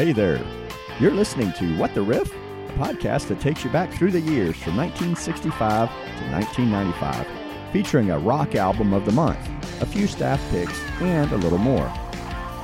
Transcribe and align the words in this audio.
Hey 0.00 0.12
there. 0.12 0.42
You're 0.98 1.12
listening 1.12 1.52
to 1.58 1.76
What 1.76 1.92
the 1.92 2.00
Riff, 2.00 2.32
a 2.32 2.72
podcast 2.78 3.28
that 3.28 3.38
takes 3.38 3.64
you 3.64 3.70
back 3.70 3.92
through 3.92 4.12
the 4.12 4.20
years 4.20 4.56
from 4.56 4.78
1965 4.78 5.90
to 5.90 6.30
1995, 6.32 7.26
featuring 7.70 8.10
a 8.10 8.18
rock 8.18 8.54
album 8.54 8.94
of 8.94 9.04
the 9.04 9.12
month, 9.12 9.38
a 9.82 9.84
few 9.84 10.06
staff 10.06 10.40
picks, 10.50 10.80
and 11.02 11.30
a 11.32 11.36
little 11.36 11.58
more. 11.58 11.92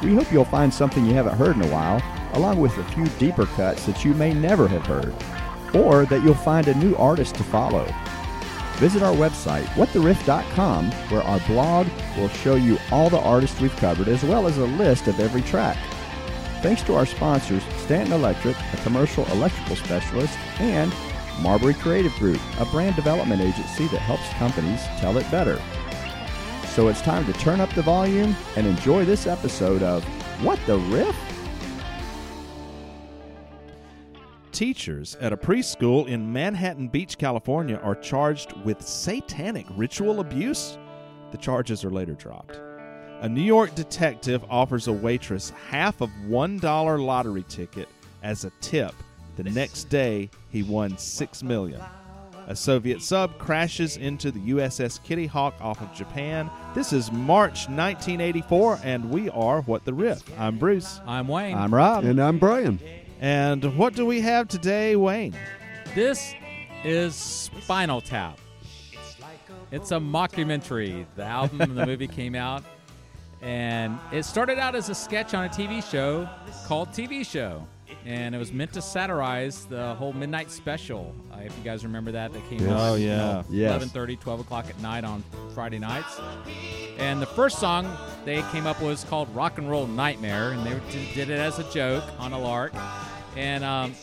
We 0.02 0.14
hope 0.14 0.32
you'll 0.32 0.46
find 0.46 0.72
something 0.72 1.04
you 1.04 1.12
haven't 1.12 1.36
heard 1.36 1.56
in 1.56 1.62
a 1.62 1.70
while, 1.70 2.00
along 2.32 2.58
with 2.58 2.74
a 2.78 2.84
few 2.84 3.04
deeper 3.18 3.44
cuts 3.44 3.84
that 3.84 4.02
you 4.02 4.14
may 4.14 4.32
never 4.32 4.66
have 4.66 4.86
heard, 4.86 5.14
or 5.74 6.06
that 6.06 6.24
you'll 6.24 6.34
find 6.36 6.68
a 6.68 6.78
new 6.78 6.96
artist 6.96 7.34
to 7.34 7.44
follow. 7.44 7.84
Visit 8.76 9.02
our 9.02 9.14
website, 9.14 9.66
whattheriff.com, 9.74 10.90
where 11.10 11.22
our 11.22 11.40
blog 11.40 11.86
will 12.16 12.30
show 12.30 12.54
you 12.54 12.78
all 12.90 13.10
the 13.10 13.20
artists 13.20 13.60
we've 13.60 13.76
covered 13.76 14.08
as 14.08 14.24
well 14.24 14.46
as 14.46 14.56
a 14.56 14.64
list 14.64 15.06
of 15.06 15.20
every 15.20 15.42
track. 15.42 15.76
Thanks 16.62 16.82
to 16.82 16.94
our 16.94 17.06
sponsors, 17.06 17.62
Stanton 17.84 18.14
Electric, 18.14 18.56
a 18.72 18.76
commercial 18.78 19.26
electrical 19.26 19.76
specialist, 19.76 20.36
and 20.58 20.92
Marbury 21.40 21.74
Creative 21.74 22.12
Group, 22.14 22.40
a 22.58 22.64
brand 22.66 22.96
development 22.96 23.42
agency 23.42 23.86
that 23.88 23.98
helps 23.98 24.28
companies 24.30 24.82
tell 24.98 25.16
it 25.18 25.30
better. 25.30 25.60
So 26.68 26.88
it's 26.88 27.02
time 27.02 27.24
to 27.26 27.32
turn 27.34 27.60
up 27.60 27.72
the 27.74 27.82
volume 27.82 28.34
and 28.56 28.66
enjoy 28.66 29.04
this 29.04 29.26
episode 29.26 29.82
of 29.82 30.02
What 30.42 30.58
the 30.66 30.78
Riff? 30.78 31.16
Teachers 34.50 35.16
at 35.20 35.34
a 35.34 35.36
preschool 35.36 36.06
in 36.08 36.32
Manhattan 36.32 36.88
Beach, 36.88 37.18
California 37.18 37.76
are 37.76 37.94
charged 37.94 38.54
with 38.64 38.80
satanic 38.80 39.66
ritual 39.76 40.20
abuse. 40.20 40.78
The 41.30 41.38
charges 41.38 41.84
are 41.84 41.90
later 41.90 42.14
dropped. 42.14 42.60
A 43.20 43.28
New 43.28 43.42
York 43.42 43.74
detective 43.74 44.44
offers 44.50 44.88
a 44.88 44.92
waitress 44.92 45.50
half 45.70 46.02
of 46.02 46.10
$1 46.28 47.04
lottery 47.04 47.44
ticket 47.48 47.88
as 48.22 48.44
a 48.44 48.50
tip. 48.60 48.94
The 49.36 49.44
next 49.44 49.84
day, 49.84 50.28
he 50.50 50.62
won 50.62 50.98
6 50.98 51.42
million. 51.42 51.80
A 52.46 52.54
Soviet 52.54 53.00
sub 53.02 53.38
crashes 53.38 53.96
into 53.96 54.30
the 54.30 54.38
USS 54.50 55.02
Kitty 55.02 55.26
Hawk 55.26 55.54
off 55.60 55.80
of 55.80 55.92
Japan. 55.94 56.50
This 56.74 56.92
is 56.92 57.10
March 57.10 57.68
1984, 57.68 58.80
and 58.84 59.10
we 59.10 59.30
are 59.30 59.62
What 59.62 59.84
the 59.84 59.94
Riff. 59.94 60.22
I'm 60.38 60.58
Bruce. 60.58 61.00
I'm 61.06 61.26
Wayne. 61.26 61.56
I'm 61.56 61.74
Rob. 61.74 62.04
And 62.04 62.20
I'm 62.20 62.38
Brian. 62.38 62.78
And 63.20 63.76
what 63.78 63.94
do 63.94 64.04
we 64.04 64.20
have 64.20 64.46
today, 64.46 64.94
Wayne? 64.94 65.34
this 65.94 66.34
is 66.84 67.14
Spinal 67.14 68.02
Tap. 68.02 68.38
It's 69.72 69.90
a 69.90 69.96
mockumentary. 69.96 71.06
The 71.16 71.24
album 71.24 71.62
and 71.62 71.76
the 71.76 71.86
movie 71.86 72.06
came 72.06 72.34
out, 72.34 72.62
and 73.42 73.98
it 74.12 74.24
started 74.24 74.58
out 74.58 74.74
as 74.74 74.88
a 74.88 74.94
sketch 74.94 75.34
on 75.34 75.44
a 75.44 75.48
TV 75.48 75.82
show 75.88 76.28
called 76.66 76.88
TV 76.90 77.24
Show, 77.24 77.66
and 78.04 78.34
it 78.34 78.38
was 78.38 78.52
meant 78.52 78.72
to 78.72 78.82
satirize 78.82 79.66
the 79.66 79.94
whole 79.94 80.12
midnight 80.12 80.50
special. 80.50 81.14
Uh, 81.32 81.38
if 81.44 81.56
you 81.58 81.62
guys 81.64 81.84
remember 81.84 82.12
that, 82.12 82.32
that 82.32 82.48
came 82.48 82.68
out. 82.68 82.78
Oh, 82.80 82.94
you 82.94 83.08
yeah. 83.08 83.16
know, 83.16 83.44
Yes. 83.50 83.82
11:30, 83.84 84.18
12 84.20 84.40
o'clock 84.40 84.68
at 84.68 84.78
night 84.80 85.04
on 85.04 85.22
Friday 85.54 85.78
nights. 85.78 86.20
And 86.98 87.20
the 87.20 87.26
first 87.26 87.58
song 87.58 87.94
they 88.24 88.42
came 88.52 88.66
up 88.66 88.78
with 88.80 88.88
was 88.88 89.04
called 89.04 89.28
"Rock 89.34 89.58
and 89.58 89.68
Roll 89.70 89.86
Nightmare," 89.86 90.52
and 90.52 90.64
they 90.64 90.80
did 91.14 91.30
it 91.30 91.38
as 91.38 91.58
a 91.58 91.70
joke 91.72 92.04
on 92.18 92.32
a 92.32 92.38
lark. 92.38 92.72
And 93.36 93.62
um, 93.64 93.94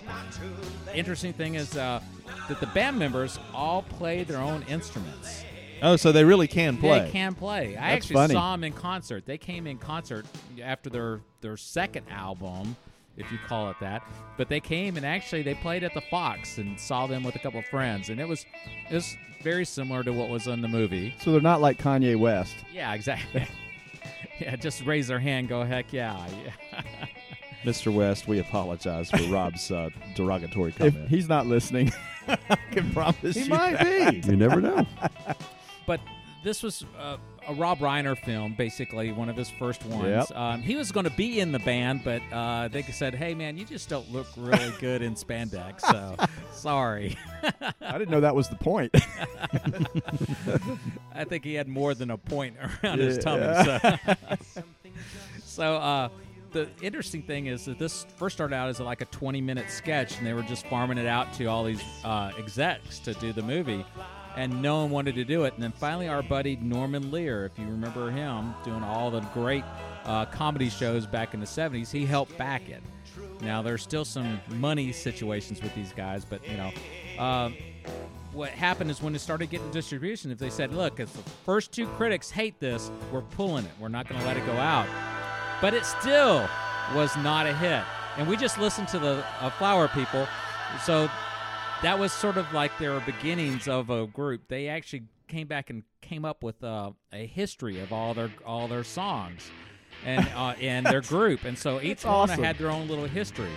interesting 0.94 1.34
thing 1.34 1.56
is 1.56 1.76
uh, 1.76 2.00
that 2.48 2.60
the 2.60 2.68
band 2.68 3.00
members 3.00 3.40
all 3.54 3.82
play 3.82 4.24
their 4.24 4.38
own 4.38 4.64
instruments. 4.70 5.44
Oh, 5.84 5.96
so 5.98 6.12
they 6.12 6.24
really 6.24 6.48
can 6.48 6.78
play. 6.78 7.00
They 7.02 7.12
can 7.12 7.36
play. 7.36 7.70
I 7.78 7.92
That's 7.92 8.06
actually 8.06 8.14
funny. 8.16 8.34
saw 8.34 8.52
them 8.54 8.64
in 8.64 8.74
concert. 8.74 9.26
They 9.26 9.38
came 9.38 9.68
in 9.68 9.78
concert 9.78 10.26
after 10.64 10.90
their 10.90 11.20
their 11.42 11.58
second 11.58 12.06
album, 12.10 12.76
if 13.18 13.30
you 13.32 13.38
call 13.48 13.70
it 13.70 13.76
that. 13.82 14.02
But 14.38 14.48
they 14.50 14.60
came 14.62 14.96
and 14.98 15.06
actually 15.06 15.42
they 15.44 15.56
played 15.56 15.84
at 15.84 15.94
the 15.94 16.02
Fox 16.10 16.58
and 16.58 16.80
saw 16.80 17.06
them 17.06 17.24
with 17.24 17.36
a 17.36 17.40
couple 17.40 17.60
of 17.60 17.66
friends, 17.66 18.10
and 18.10 18.20
it 18.20 18.28
was 18.28 18.46
it 18.90 18.94
was 18.94 19.16
very 19.44 19.66
similar 19.66 20.04
to 20.04 20.14
what 20.14 20.30
was 20.30 20.48
in 20.48 20.62
the 20.62 20.70
movie. 20.70 21.14
So 21.22 21.34
they're 21.34 21.42
not 21.42 21.60
like 21.60 21.78
Kanye 21.78 22.16
West. 22.16 22.56
Yeah, 22.74 22.94
exactly. 22.94 23.46
yeah, 24.40 24.56
just 24.56 24.86
raise 24.86 25.08
their 25.08 25.20
hand, 25.20 25.50
go 25.50 25.64
heck 25.66 25.92
yeah. 25.92 26.26
yeah. 26.74 26.84
Mr. 27.66 27.94
West, 27.94 28.28
we 28.28 28.40
apologize 28.40 29.10
for 29.10 29.22
Rob's 29.24 29.70
uh, 29.72 29.90
derogatory 30.16 30.70
If 30.72 30.78
comment. 30.78 31.10
he's 31.10 31.30
not 31.30 31.46
listening, 31.46 31.92
I 32.28 32.58
can 32.72 32.90
promise 32.92 33.36
he 33.36 33.40
you 33.40 33.44
He 33.46 33.50
might 33.50 33.78
that. 33.80 34.22
be. 34.22 34.30
You 34.32 34.36
never 34.38 34.60
know. 34.62 34.86
But 35.86 36.00
this 36.44 36.62
was 36.62 36.86
uh, 37.00 37.18
a 37.48 37.54
Rob 37.54 37.80
Reiner 37.80 38.18
film, 38.18 38.54
basically 38.58 39.12
one 39.12 39.30
of 39.30 39.36
his 39.36 39.50
first 39.50 39.86
ones. 39.86 40.30
Yep. 40.30 40.38
Um, 40.38 40.62
he 40.62 40.76
was 40.76 40.92
going 40.92 41.06
to 41.06 41.12
be 41.12 41.40
in 41.40 41.52
the 41.52 41.60
band, 41.60 42.02
but 42.04 42.22
uh, 42.32 42.68
they 42.68 42.82
said, 42.84 43.16
"Hey, 43.16 43.34
man, 43.34 43.58
you 43.58 43.66
just 43.66 43.90
don't 43.90 44.12
look 44.12 44.28
really 44.38 44.74
good 44.80 45.02
in 45.02 45.16
spandex." 45.16 45.82
So 45.82 46.16
sorry. 46.52 47.18
I 47.82 47.98
didn't 47.98 48.12
know 48.12 48.22
that 48.22 48.36
was 48.36 48.50
the 48.50 48.56
point. 48.56 48.92
I 51.16 51.24
think 51.24 51.44
he 51.44 51.54
had 51.54 51.68
more 51.68 51.94
than 51.94 52.12
a 52.12 52.18
point 52.18 52.56
around 52.84 53.00
his 53.00 53.18
tummy. 53.18 53.42
Yeah. 53.44 53.98
So, 54.42 54.64
so 55.44 55.76
uh, 55.76 56.10
the 56.52 56.70
interesting 56.82 57.24
thing 57.24 57.48
is 57.48 57.66
that 57.66 57.80
this 57.80 58.06
first 58.18 58.36
started 58.36 58.56
out 58.56 58.70
as 58.70 58.80
like 58.80 59.02
a 59.02 59.06
20 59.06 59.42
minute 59.42 59.70
sketch, 59.70 60.18
and 60.18 60.26
they 60.26 60.34
were 60.34 60.44
just 60.44 60.66
farming 60.68 60.98
it 60.98 61.08
out 61.08 61.34
to 61.34 61.46
all 61.46 61.64
these 61.64 61.84
uh, 62.04 62.32
execs 62.38 63.00
to 63.00 63.14
do 63.16 63.34
the 63.34 63.42
movie. 63.44 63.86
And 64.36 64.62
no 64.62 64.82
one 64.82 64.90
wanted 64.90 65.16
to 65.16 65.24
do 65.24 65.44
it. 65.44 65.54
And 65.54 65.62
then 65.62 65.72
finally, 65.72 66.08
our 66.08 66.24
buddy 66.24 66.56
Norman 66.56 67.12
Lear, 67.12 67.46
if 67.46 67.60
you 67.60 67.66
remember 67.66 68.10
him, 68.10 68.54
doing 68.64 68.84
all 68.84 69.12
the 69.12 69.20
great 69.34 69.64
uh, 70.06 70.26
comedy 70.26 70.70
shows 70.70 71.06
back 71.06 71.34
in 71.34 71.40
the 71.40 71.46
70s, 71.46 71.92
he 71.92 72.06
helped 72.06 72.36
back 72.38 72.68
it. 72.68 72.82
Now, 73.42 73.62
there's 73.62 73.84
still 73.84 74.06
some 74.06 74.40
money 74.50 74.92
situations 74.92 75.62
with 75.62 75.76
these 75.76 75.94
guys, 75.94 76.26
but, 76.26 76.48
you 76.48 76.58
know, 76.58 76.72
um, 77.22 77.56
what 78.32 78.50
happened 78.50 78.90
is 78.90 79.02
when 79.02 79.14
it 79.16 79.20
started 79.20 79.50
getting 79.50 79.70
distribution, 79.70 80.32
if 80.32 80.40
they 80.40 80.50
said, 80.50 80.74
look, 80.74 81.00
if 81.00 81.14
the 81.14 81.30
first 81.46 81.72
two 81.72 81.88
critics 81.88 82.32
hate 82.32 82.60
this, 82.60 82.90
we're 83.12 83.22
pulling 83.22 83.66
it. 83.66 83.72
We're 83.80 83.90
not 83.90 84.08
going 84.10 84.20
to 84.20 84.28
let 84.28 84.38
it 84.38 84.46
go 84.46 84.54
out. 84.54 84.88
But 85.62 85.74
it 85.74 85.86
still 85.86 86.50
was 86.96 87.16
not 87.18 87.46
a 87.46 87.54
hit. 87.56 87.84
And 88.18 88.28
we 88.28 88.36
just 88.36 88.58
listened 88.60 88.88
to 88.90 89.00
the 89.00 89.24
uh, 89.40 89.50
Flower 89.52 89.88
People. 89.88 90.28
So 90.84 91.10
that 91.84 92.00
was 92.00 92.14
sort 92.14 92.38
of 92.38 92.52
like 92.54 92.78
their 92.80 93.00
beginnings 93.02 93.68
of 93.68 93.90
a 93.90 94.08
group. 94.08 94.48
They 94.48 94.70
actually 94.70 95.04
came 95.28 95.48
back 95.48 95.70
and 95.70 95.84
came 96.02 96.24
up 96.24 96.42
with 96.42 96.64
uh, 96.64 96.92
a 97.12 97.26
history 97.26 97.80
of 97.82 97.92
all 97.92 98.14
their 98.14 98.32
all 98.46 98.68
their 98.68 98.86
songs 98.86 99.52
and 100.06 100.28
uh, 100.36 100.56
and 100.62 100.86
their 100.86 101.02
group. 101.02 101.44
And 101.44 101.58
so 101.58 101.82
each 101.82 102.06
one 102.06 102.14
awesome. 102.14 102.44
had 102.44 102.58
their 102.58 102.72
own 102.72 102.88
little 102.88 103.06
history. 103.06 103.52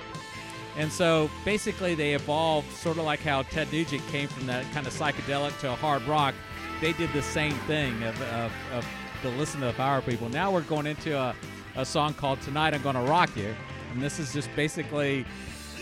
And 0.77 0.93
so 0.93 1.31
basically, 1.45 1.95
they 1.95 2.15
evolved 2.15 2.71
sort 2.73 2.99
of 2.99 3.05
like 3.05 3.21
how 3.21 3.43
Ted 3.43 3.73
Nugent 3.73 4.07
came 4.09 4.29
from 4.29 4.47
that 4.47 4.71
kind 4.73 4.87
of 4.87 4.93
psychedelic 4.93 5.59
to 5.61 5.75
hard 5.77 6.03
rock. 6.03 6.35
They 6.81 6.93
did 6.93 7.11
the 7.15 7.23
same 7.23 7.55
thing 7.61 8.03
of, 8.03 8.21
of, 8.23 8.53
of 8.75 8.87
to 9.23 9.31
listen 9.31 9.61
to 9.61 9.67
the 9.67 9.73
Flower 9.73 10.03
People. 10.03 10.29
Now 10.29 10.51
we're 10.51 10.61
going 10.63 10.87
into 10.87 11.17
a, 11.17 11.35
a 11.77 11.87
song 11.87 12.13
called 12.13 12.43
Tonight 12.43 12.75
I'm 12.75 12.83
Gonna 12.83 13.05
Rock 13.05 13.35
You. 13.37 13.55
And 13.93 14.03
this 14.03 14.19
is 14.19 14.35
just 14.35 14.55
basically 14.55 15.25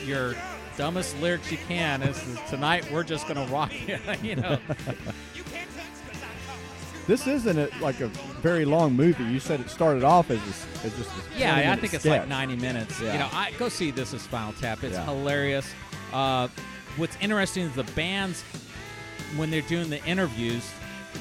your 0.05 0.37
dumbest 0.77 1.19
lyrics 1.21 1.51
you 1.53 1.59
can. 1.69 2.01
This 2.01 2.27
is 2.27 2.39
Tonight 2.51 2.91
We're 2.91 3.05
Just 3.05 3.27
Gonna 3.29 3.47
Rock 3.47 3.73
You. 3.89 3.99
you 4.23 4.37
know, 4.37 4.59
this 7.07 7.27
isn't 7.27 7.59
a, 7.59 7.69
like 7.81 8.01
a 8.01 8.09
very 8.41 8.65
long 8.65 8.95
movie. 8.95 9.25
You 9.25 9.39
said 9.41 9.61
it 9.61 9.69
started 9.71 10.05
off 10.05 10.31
as, 10.31 10.39
a, 10.39 10.87
as 10.87 10.97
just 10.97 11.11
a 11.11 11.39
Yeah, 11.39 11.55
I 11.55 11.59
20-minute 11.63 11.81
think 11.81 11.95
it's 11.95 12.05
like 12.05 12.29
90 12.29 12.57
minutes. 12.57 13.01
Yeah. 13.01 13.13
You 13.13 13.19
know, 13.21 13.29
I 13.33 13.53
go 13.59 13.69
see 13.69 13.91
this 13.91 14.15
as 14.15 14.23
Spinal 14.23 14.53
Tap. 14.55 14.83
It's 14.83 14.95
Yeah. 14.95 15.05
hilarious. 15.05 15.71
Uh, 16.13 16.49
what's 16.97 17.17
interesting 17.21 17.65
is 17.65 17.75
the 17.75 17.85
bands 17.95 18.43
when 19.37 19.51
they're 19.51 19.61
doing 19.63 19.91
the 19.91 20.03
interviews 20.07 20.69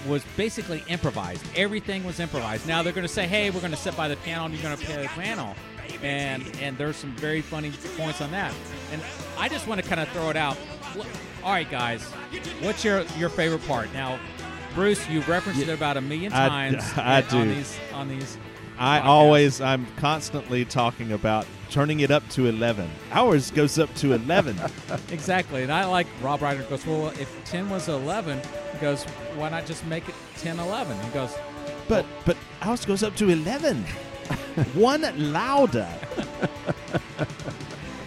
was 0.07 0.23
basically 0.37 0.83
improvised. 0.87 1.45
Everything 1.55 2.03
was 2.03 2.19
improvised. 2.19 2.65
Now 2.67 2.81
they're 2.81 2.93
going 2.93 3.07
to 3.07 3.13
say, 3.13 3.27
"Hey, 3.27 3.49
we're 3.51 3.59
going 3.59 3.71
to 3.71 3.77
sit 3.77 3.95
by 3.95 4.07
the 4.07 4.15
piano 4.17 4.45
and 4.45 4.53
you're 4.53 4.63
going 4.63 4.75
to 4.77 4.83
play 4.85 5.01
the 5.03 5.09
piano," 5.09 5.55
and 6.01 6.43
and 6.61 6.77
there's 6.77 6.95
some 6.95 7.11
very 7.11 7.41
funny 7.41 7.71
points 7.97 8.21
on 8.21 8.31
that. 8.31 8.53
And 8.91 9.01
I 9.37 9.49
just 9.49 9.67
want 9.67 9.81
to 9.81 9.87
kind 9.87 10.01
of 10.01 10.07
throw 10.09 10.29
it 10.29 10.37
out. 10.37 10.57
All 11.43 11.51
right, 11.51 11.69
guys, 11.69 12.03
what's 12.61 12.83
your 12.83 13.03
your 13.17 13.29
favorite 13.29 13.65
part? 13.67 13.91
Now, 13.93 14.19
Bruce, 14.75 15.07
you've 15.09 15.27
referenced 15.27 15.61
it 15.61 15.69
about 15.69 15.97
a 15.97 16.01
million 16.01 16.31
times 16.31 16.83
I 16.97 17.21
on 17.21 17.29
do. 17.29 17.53
these 17.55 17.77
on 17.93 18.07
these 18.09 18.37
I 18.77 19.01
always, 19.01 19.61
I'm 19.61 19.85
constantly 19.97 20.65
talking 20.65 21.11
about 21.11 21.45
turning 21.69 21.99
it 21.99 22.11
up 22.11 22.27
to 22.29 22.47
11. 22.47 22.89
Ours 23.11 23.51
goes 23.51 23.77
up 23.77 23.93
to 23.95 24.13
11. 24.13 24.57
Exactly, 25.11 25.63
and 25.63 25.71
I 25.71 25.85
like 25.85 26.07
Rob 26.21 26.39
Reiner 26.39 26.67
goes, 26.69 26.85
well, 26.85 27.07
if 27.09 27.29
10 27.45 27.69
was 27.69 27.87
11, 27.87 28.41
he 28.73 28.77
goes, 28.79 29.03
why 29.35 29.49
not 29.49 29.65
just 29.65 29.85
make 29.85 30.07
it 30.09 30.15
10 30.37 30.59
11? 30.59 30.99
He 31.01 31.09
goes, 31.11 31.35
but 31.87 32.05
but 32.25 32.35
ours 32.61 32.83
goes 32.85 33.03
up 33.03 33.15
to 33.17 33.29
11. 33.29 33.85
One 34.73 35.31
louder. 35.33 35.87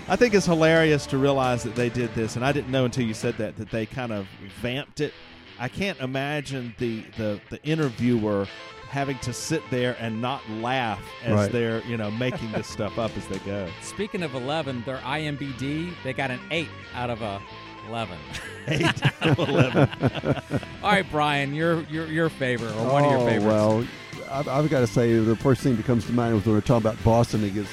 I 0.09 0.15
think 0.17 0.35
it's 0.35 0.47
hilarious 0.47 1.07
to 1.07 1.19
realize 1.19 1.65
that 1.65 1.75
they 1.75 1.89
did 1.89 2.15
this, 2.15 2.37
and 2.37 2.45
I 2.45 2.53
didn't 2.53 2.71
know 2.71 2.85
until 2.85 3.05
you 3.05 3.15
said 3.15 3.37
that 3.39 3.57
that 3.57 3.71
they 3.71 3.87
kind 3.87 4.13
of 4.13 4.27
vamped 4.63 5.01
it. 5.01 5.13
I 5.59 5.69
can't 5.69 5.99
imagine 6.01 6.75
the 6.79 7.03
the, 7.17 7.41
the 7.51 7.63
interviewer 7.65 8.47
having 8.89 9.19
to 9.19 9.33
sit 9.33 9.63
there 9.71 9.97
and 9.99 10.23
not 10.23 10.49
laugh 10.49 11.03
as 11.25 11.33
Right. 11.35 11.53
they're 11.53 11.83
you 11.87 11.97
know 11.97 12.11
making 12.13 12.53
this 12.53 12.69
stuff 12.69 12.99
up 12.99 13.17
as 13.17 13.27
they 13.27 13.39
go. 13.41 13.69
Speaking 13.83 14.23
of 14.23 14.35
11, 14.35 14.85
their 14.87 14.99
IMBD, 14.99 15.93
they 16.05 16.13
got 16.13 16.31
an 16.31 16.41
8 16.53 16.69
out 16.95 17.11
of 17.11 17.21
a 17.23 17.43
11. 17.89 18.17
Eight 18.69 19.07
out 19.23 19.39
of 19.39 19.49
eleven. 19.49 19.89
All 20.83 20.91
right, 20.91 21.07
Brian, 21.11 21.55
your 21.55 21.83
your 21.85 22.07
your 22.07 22.29
favorite 22.29 22.75
or 22.77 22.93
one 22.93 23.05
of 23.05 23.11
your 23.11 23.21
oh, 23.21 23.27
favorites. 23.27 23.47
well, 23.47 23.87
I've, 24.31 24.49
I've 24.49 24.71
got 24.71 24.81
to 24.81 24.87
say 24.87 25.17
the 25.19 25.37
first 25.37 25.61
thing 25.63 25.77
that 25.77 25.85
comes 25.87 26.07
to 26.07 26.13
mind 26.13 26.45
when 26.45 26.55
we're 26.55 26.61
talking 26.61 26.87
about 26.89 27.03
Boston 27.05 27.45
is 27.45 27.67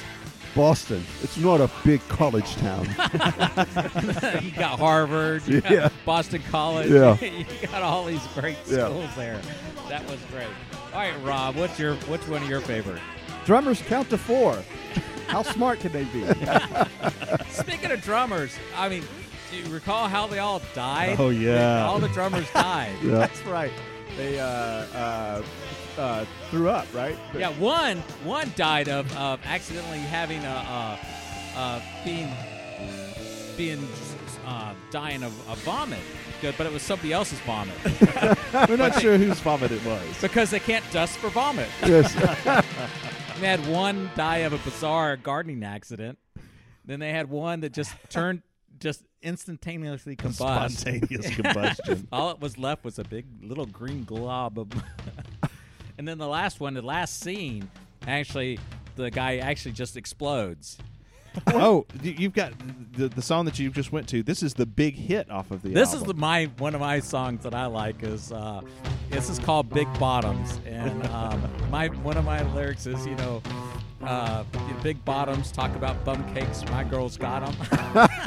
Boston. 0.54 1.02
It's 1.22 1.36
not 1.36 1.60
a 1.60 1.70
big 1.84 2.00
college 2.08 2.54
town. 2.56 2.84
you 4.42 4.50
got 4.52 4.78
Harvard, 4.78 5.46
you 5.48 5.60
got 5.60 5.92
Boston 6.04 6.42
College, 6.50 6.90
Yeah. 6.90 7.18
you 7.20 7.44
got 7.66 7.82
all 7.82 8.04
these 8.04 8.24
great 8.34 8.56
Yeah. 8.66 8.86
schools 8.86 9.10
there. 9.16 9.40
That 9.88 10.08
was 10.08 10.18
great. 10.30 10.46
All 10.92 11.00
right, 11.00 11.14
Rob, 11.24 11.56
what's 11.56 11.78
your 11.78 11.94
which 12.06 12.26
one 12.28 12.42
of 12.42 12.48
your 12.48 12.60
favorite? 12.60 13.00
Drummers 13.44 13.82
count 13.82 14.08
to 14.10 14.18
four. 14.18 14.56
How 15.26 15.42
smart 15.42 15.80
can 15.80 15.90
they 15.92 16.04
be? 16.04 16.24
Speaking 17.50 17.90
of 17.90 18.00
drummers, 18.02 18.56
I 18.76 18.88
mean, 18.88 19.02
do 19.50 19.56
you 19.56 19.66
recall 19.74 20.06
how 20.08 20.26
they 20.28 20.38
all 20.38 20.62
died? 20.74 21.16
Oh, 21.18 21.30
yeah. 21.30 21.84
all 21.84 21.98
the 21.98 22.08
drummers 22.08 22.48
died. 22.52 22.94
yeah. 23.02 23.12
That's 23.16 23.42
right. 23.46 23.72
They 24.16 24.38
uh, 24.38 24.46
uh, 24.46 25.42
uh, 25.98 26.24
threw 26.50 26.68
up, 26.68 26.86
right? 26.94 27.16
But- 27.32 27.40
Yeah, 27.40 27.50
one 27.58 27.98
one 28.24 28.52
died 28.56 28.88
of, 28.88 29.14
of 29.16 29.40
accidentally 29.44 29.98
having 29.98 30.42
a 30.44 30.48
uh, 30.48 31.58
uh, 31.58 31.80
being 32.04 32.30
being 33.56 33.86
uh, 34.46 34.74
dying 34.90 35.22
of 35.22 35.32
a 35.48 35.54
vomit, 35.56 36.00
Good, 36.40 36.54
but 36.58 36.66
it 36.66 36.72
was 36.72 36.82
somebody 36.82 37.12
else's 37.12 37.38
vomit 37.40 37.74
We're 38.68 38.76
not 38.76 39.00
sure 39.00 39.16
whose 39.16 39.38
vomit 39.40 39.70
it 39.70 39.84
was. 39.84 40.02
because 40.20 40.50
they 40.50 40.58
can't 40.60 40.84
dust 40.90 41.16
for 41.18 41.28
vomit. 41.30 41.68
yes. 41.84 42.12
They 43.40 43.48
had 43.48 43.66
one 43.66 44.10
die 44.14 44.38
of 44.38 44.52
a 44.52 44.58
bizarre 44.58 45.16
gardening 45.16 45.64
accident. 45.64 46.18
Then 46.84 47.00
they 47.00 47.10
had 47.10 47.28
one 47.28 47.60
that 47.60 47.72
just 47.72 47.92
turned 48.08 48.42
just 48.78 49.02
instantaneously 49.22 50.14
combust. 50.14 50.70
Spontaneous 50.78 51.34
combustion. 51.34 52.06
All 52.12 52.30
it 52.30 52.38
was 52.40 52.58
left 52.58 52.84
was 52.84 52.98
a 53.00 53.04
big 53.04 53.26
little 53.42 53.66
green 53.66 54.04
glob 54.04 54.58
of. 54.60 54.68
And 55.98 56.06
then 56.06 56.18
the 56.18 56.28
last 56.28 56.60
one, 56.60 56.74
the 56.74 56.82
last 56.82 57.20
scene, 57.20 57.70
actually, 58.06 58.58
the 58.96 59.10
guy 59.10 59.38
actually 59.38 59.72
just 59.72 59.96
explodes. 59.96 60.78
oh, 61.48 61.84
you've 62.02 62.32
got 62.32 62.52
the, 62.92 63.08
the 63.08 63.22
song 63.22 63.44
that 63.44 63.58
you 63.58 63.70
just 63.70 63.90
went 63.90 64.08
to. 64.08 64.22
This 64.22 64.42
is 64.42 64.54
the 64.54 64.66
big 64.66 64.94
hit 64.94 65.30
off 65.30 65.50
of 65.50 65.62
the 65.62 65.70
This 65.70 65.92
is 65.92 66.02
the, 66.04 66.14
my 66.14 66.44
one 66.58 66.74
of 66.74 66.80
my 66.80 67.00
songs 67.00 67.42
that 67.42 67.54
I 67.54 67.66
like 67.66 68.02
is 68.04 68.30
uh, 68.30 68.60
this 69.10 69.28
is 69.28 69.40
called 69.40 69.68
Big 69.70 69.88
Bottoms, 69.98 70.60
and 70.64 71.04
um, 71.08 71.42
my 71.70 71.88
one 71.88 72.16
of 72.16 72.24
my 72.24 72.42
lyrics 72.54 72.86
is 72.86 73.06
you 73.06 73.16
know. 73.16 73.42
Uh, 74.02 74.44
big 74.82 75.02
bottoms 75.06 75.50
talk 75.50 75.74
about 75.76 76.04
bum 76.04 76.22
cakes. 76.34 76.62
My 76.66 76.84
girls 76.84 77.16
got 77.16 77.40
them. 77.40 77.54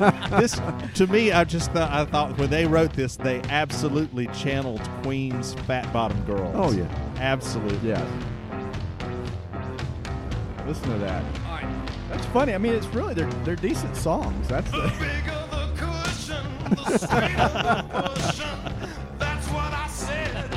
this 0.32 0.60
to 0.96 1.08
me. 1.08 1.32
I 1.32 1.44
just 1.44 1.72
thought 1.72 1.92
I 1.92 2.06
thought 2.06 2.38
when 2.38 2.50
they 2.50 2.66
wrote 2.66 2.94
this, 2.94 3.16
they 3.16 3.42
absolutely 3.50 4.28
channeled 4.28 4.82
Queen's 5.04 5.54
Fat 5.66 5.92
Bottom 5.94 6.24
Girls. 6.26 6.56
Oh, 6.56 6.72
yeah. 6.72 6.88
absolutely. 7.18 7.90
Yeah. 7.90 8.06
Listen 10.66 10.92
to 10.92 10.98
that. 11.00 11.24
All 11.46 11.56
right. 11.56 11.88
That's 12.10 12.26
funny. 12.28 12.54
I 12.54 12.58
mean, 12.58 12.74
it's 12.74 12.88
really 12.88 13.14
they're 13.14 13.32
they're 13.44 13.56
decent 13.56 13.96
songs. 13.96 14.48
That's 14.48 14.70
the, 14.72 14.92
bigger 15.00 15.44
the 15.50 15.72
cushion, 15.76 16.46
the 16.70 16.98
straighter 16.98 17.36
the 17.38 18.14
cushion. 18.16 18.60
That's 19.18 19.48
what 19.48 19.74
I 19.74 19.88
said. 19.88 20.54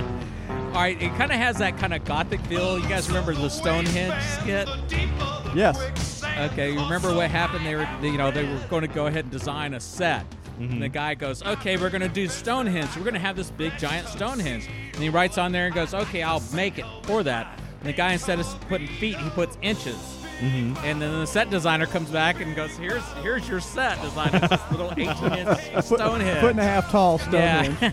All 0.49 0.77
right, 0.77 1.01
it 1.01 1.15
kind 1.17 1.33
of 1.33 1.39
has 1.39 1.59
that 1.59 1.79
kind 1.79 1.95
of 1.95 2.05
gothic 2.05 2.41
feel. 2.43 2.79
You 2.79 2.89
guys 2.89 3.09
remember 3.09 3.35
the 3.35 3.49
Stonehenge 3.49 4.23
skit? 4.23 4.69
yes. 5.55 6.20
Okay, 6.41 6.73
remember 6.73 7.15
what 7.15 7.31
happened? 7.31 7.67
They 7.67 7.75
were, 7.75 7.87
you 8.03 8.17
know, 8.17 8.31
they 8.31 8.45
were 8.45 8.59
going 8.71 8.83
to 8.83 8.89
go 8.89 9.07
ahead 9.07 9.25
and 9.25 9.33
design 9.33 9.75
a 9.75 9.81
set. 9.81 10.25
And 10.59 10.73
the 10.73 10.87
mm-hmm. 10.87 10.93
guy 10.93 11.15
goes, 11.15 11.43
"Okay, 11.43 11.77
we're 11.77 11.91
going 11.91 12.03
to 12.03 12.09
do 12.09 12.29
Stonehenge. 12.29 12.95
We're 12.95 13.03
going 13.03 13.15
to 13.15 13.21
have 13.21 13.37
this 13.37 13.51
big 13.51 13.77
giant 13.79 14.09
Stonehenge." 14.09 14.69
And 14.93 15.03
he 15.03 15.09
writes 15.09 15.39
on 15.39 15.53
there 15.53 15.67
and 15.67 15.75
goes, 15.75 15.95
"Okay, 15.95 16.23
I'll 16.23 16.43
make 16.53 16.79
it 16.79 16.85
for 17.05 17.23
that." 17.23 17.59
And 17.81 17.89
the 17.89 17.93
guy 17.95 18.13
instead 18.13 18.39
of 18.41 18.61
putting 18.69 18.87
feet, 18.87 19.17
he 19.17 19.31
puts 19.31 19.57
inches. 19.63 19.97
Mm-hmm. 20.41 20.85
And 20.85 21.01
then 21.01 21.13
the 21.21 21.27
set 21.27 21.51
designer 21.51 21.87
comes 21.87 22.11
back 22.11 22.41
and 22.41 22.55
goes, 22.55 22.71
"Here's 22.73 23.05
here's 23.23 23.49
your 23.49 23.61
set 23.61 24.01
design. 24.03 24.35
It's 24.35 24.49
this 24.49 24.61
little 24.71 24.91
18-inch 24.91 25.85
Stonehenge." 25.85 26.41
Foot 26.41 26.51
and 26.51 26.61
a 26.61 26.65
half 26.65 26.91
tall 26.91 27.19
Stonehenge. 27.19 27.77
Yeah. 27.81 27.93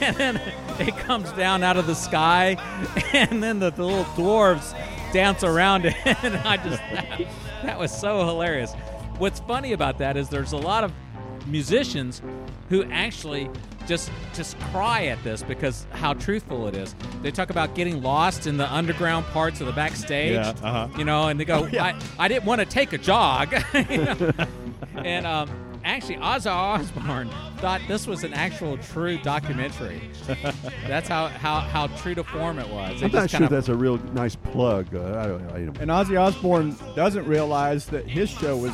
and 0.00 0.16
then 0.16 0.36
it 0.78 0.96
comes 0.98 1.30
down 1.32 1.62
out 1.62 1.76
of 1.76 1.86
the 1.86 1.94
sky, 1.94 2.56
and 3.12 3.42
then 3.42 3.58
the, 3.58 3.70
the 3.70 3.84
little 3.84 4.04
dwarves 4.04 4.72
dance 5.12 5.44
around 5.44 5.86
it. 5.86 5.94
and 6.04 6.36
I 6.36 6.56
just, 6.58 6.82
that, 7.62 7.78
was 7.78 7.96
so 7.96 8.26
hilarious. 8.26 8.72
What's 9.18 9.40
funny 9.40 9.72
about 9.72 9.98
that 9.98 10.16
is 10.16 10.28
there's 10.28 10.52
a 10.52 10.58
lot 10.58 10.84
of 10.84 10.92
musicians 11.46 12.22
who 12.68 12.84
actually 12.90 13.48
just 13.86 14.10
just 14.34 14.58
cry 14.58 15.06
at 15.06 15.22
this 15.22 15.42
because 15.42 15.86
how 15.92 16.12
truthful 16.14 16.66
it 16.66 16.74
is. 16.74 16.94
They 17.22 17.30
talk 17.30 17.50
about 17.50 17.74
getting 17.74 18.02
lost 18.02 18.46
in 18.46 18.56
the 18.56 18.70
underground 18.72 19.26
parts 19.26 19.60
of 19.60 19.66
the 19.66 19.72
backstage. 19.72 20.32
Yeah, 20.32 20.50
uh-huh. 20.62 20.88
You 20.98 21.04
know, 21.04 21.28
and 21.28 21.38
they 21.38 21.44
go, 21.44 21.66
yeah. 21.72 21.84
I, 22.18 22.24
I 22.24 22.28
didn't 22.28 22.44
want 22.44 22.60
to 22.60 22.66
take 22.66 22.92
a 22.92 22.98
jog. 22.98 23.54
You 23.88 24.04
know? 24.04 24.32
and 24.96 25.26
um, 25.26 25.48
actually, 25.86 26.16
Ozzy 26.16 26.50
Osbourne 26.50 27.30
thought 27.58 27.80
this 27.88 28.06
was 28.06 28.24
an 28.24 28.34
actual 28.34 28.76
true 28.78 29.18
documentary. 29.18 30.00
That's 30.86 31.08
how, 31.08 31.28
how, 31.28 31.60
how 31.60 31.86
true 31.88 32.14
to 32.14 32.24
form 32.24 32.58
it 32.58 32.68
was. 32.68 33.00
They 33.00 33.06
I'm 33.06 33.12
not 33.12 33.30
sure 33.30 33.48
that's 33.48 33.68
a 33.68 33.74
real 33.74 33.98
nice 34.12 34.36
plug. 34.36 34.94
Uh, 34.94 35.18
I 35.18 35.26
don't 35.26 35.46
know. 35.46 35.56
You 35.56 35.66
know. 35.66 35.72
And 35.80 35.90
Ozzy 35.90 36.20
Osbourne 36.20 36.76
doesn't 36.94 37.26
realize 37.26 37.86
that 37.86 38.06
his 38.08 38.28
show 38.28 38.56
was 38.56 38.72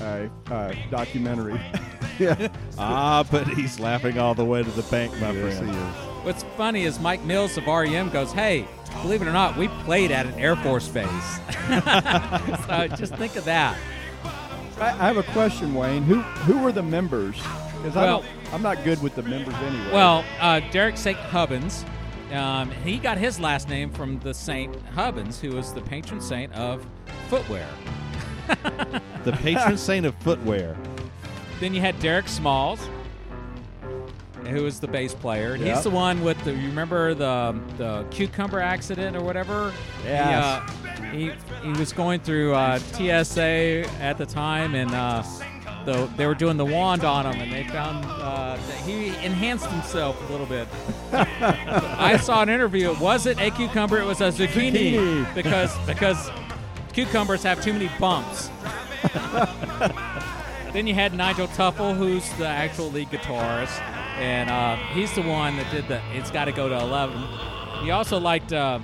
a, 0.00 0.30
a, 0.50 0.54
a 0.54 0.86
documentary. 0.90 1.60
yeah. 2.18 2.48
Ah, 2.78 3.24
but 3.30 3.46
he's 3.48 3.78
laughing 3.78 4.18
all 4.18 4.34
the 4.34 4.44
way 4.44 4.62
to 4.62 4.70
the 4.70 4.82
bank, 4.84 5.12
my 5.20 5.30
Yes, 5.32 5.58
he 5.58 5.64
friend. 5.64 5.70
is. 5.70 6.24
What's 6.24 6.44
funny 6.56 6.84
is 6.84 7.00
Mike 7.00 7.22
Mills 7.24 7.56
of 7.56 7.66
REM 7.66 8.08
goes, 8.10 8.32
"Hey, 8.32 8.66
believe 9.02 9.22
it 9.22 9.28
or 9.28 9.32
not, 9.32 9.56
we 9.56 9.66
played 9.84 10.12
at 10.12 10.24
an 10.24 10.34
Air 10.34 10.54
Force 10.56 10.88
base." 10.88 11.08
so 12.66 12.88
just 12.96 13.16
think 13.16 13.34
of 13.34 13.44
that. 13.44 13.76
I, 14.82 14.88
I 14.88 15.06
have 15.06 15.16
a 15.16 15.22
question, 15.22 15.74
Wayne. 15.74 16.02
Who 16.02 16.20
who 16.20 16.58
were 16.58 16.72
the 16.72 16.82
members? 16.82 17.36
Because 17.36 17.94
well, 17.94 18.24
I'm 18.52 18.62
not 18.62 18.82
good 18.84 19.00
with 19.02 19.14
the 19.14 19.22
members 19.22 19.54
anyway. 19.54 19.92
Well, 19.92 20.24
uh, 20.40 20.60
Derek 20.70 20.96
St. 20.96 21.16
Hubbins, 21.16 21.84
um, 22.32 22.70
he 22.84 22.98
got 22.98 23.16
his 23.16 23.38
last 23.38 23.68
name 23.68 23.90
from 23.90 24.18
the 24.20 24.34
Saint 24.34 24.74
Hubbins, 24.94 25.40
who 25.40 25.50
was 25.50 25.72
the 25.72 25.82
patron 25.82 26.20
saint 26.20 26.52
of 26.54 26.84
footwear. 27.28 27.68
The 29.24 29.32
patron 29.32 29.78
saint 29.78 30.04
of 30.04 30.16
footwear. 30.16 30.76
Then 31.60 31.74
you 31.74 31.80
had 31.80 31.98
Derek 32.00 32.26
Smalls, 32.26 32.88
who 34.46 34.64
was 34.64 34.80
the 34.80 34.88
bass 34.88 35.14
player. 35.14 35.56
Yep. 35.56 35.74
He's 35.74 35.84
the 35.84 35.90
one 35.90 36.22
with 36.22 36.42
the. 36.44 36.52
You 36.52 36.68
remember 36.68 37.14
the 37.14 37.58
the 37.76 38.06
cucumber 38.10 38.60
accident 38.60 39.16
or 39.16 39.22
whatever? 39.22 39.72
Yeah. 40.04 40.66
He, 41.12 41.30
uh, 41.30 41.34
he, 41.62 41.68
he 41.68 41.78
was 41.78 41.92
going 41.92 42.20
through 42.20 42.54
uh, 42.54 42.78
TSA 42.78 43.84
at 44.00 44.18
the 44.18 44.26
time, 44.26 44.74
and 44.74 44.90
uh, 44.92 45.22
the, 45.84 46.08
they 46.16 46.26
were 46.26 46.34
doing 46.34 46.56
the 46.56 46.64
wand 46.64 47.04
on 47.04 47.26
him, 47.26 47.40
and 47.40 47.52
they 47.52 47.64
found 47.64 48.04
uh, 48.04 48.56
that 48.56 48.80
he 48.86 49.08
enhanced 49.24 49.66
himself 49.66 50.18
a 50.28 50.32
little 50.32 50.46
bit. 50.46 50.68
I 51.12 52.16
saw 52.16 52.42
an 52.42 52.48
interview. 52.48 52.90
It 52.90 53.00
wasn't 53.00 53.40
a 53.40 53.50
cucumber; 53.50 53.98
it 53.98 54.06
was 54.06 54.20
a 54.20 54.28
zucchini, 54.28 54.94
Zucchini. 54.94 55.34
because 55.34 55.76
because 55.86 56.30
cucumbers 56.92 57.42
have 57.42 57.62
too 57.62 57.72
many 57.72 57.90
bumps. 57.98 58.50
Then 60.72 60.86
you 60.86 60.94
had 60.94 61.12
Nigel 61.12 61.48
Tufnel, 61.48 61.94
who's 61.94 62.26
the 62.34 62.46
actual 62.46 62.90
lead 62.90 63.10
guitarist, 63.10 63.78
and 64.18 64.50
uh, 64.50 64.76
he's 64.94 65.14
the 65.14 65.22
one 65.22 65.56
that 65.56 65.70
did 65.72 65.88
the 65.88 66.00
"It's 66.14 66.30
Got 66.30 66.46
to 66.46 66.52
Go 66.52 66.68
to 66.68 66.78
11." 66.78 67.16
He 67.84 67.90
also 67.90 68.18
liked 68.20 68.52
uh, 68.52 68.78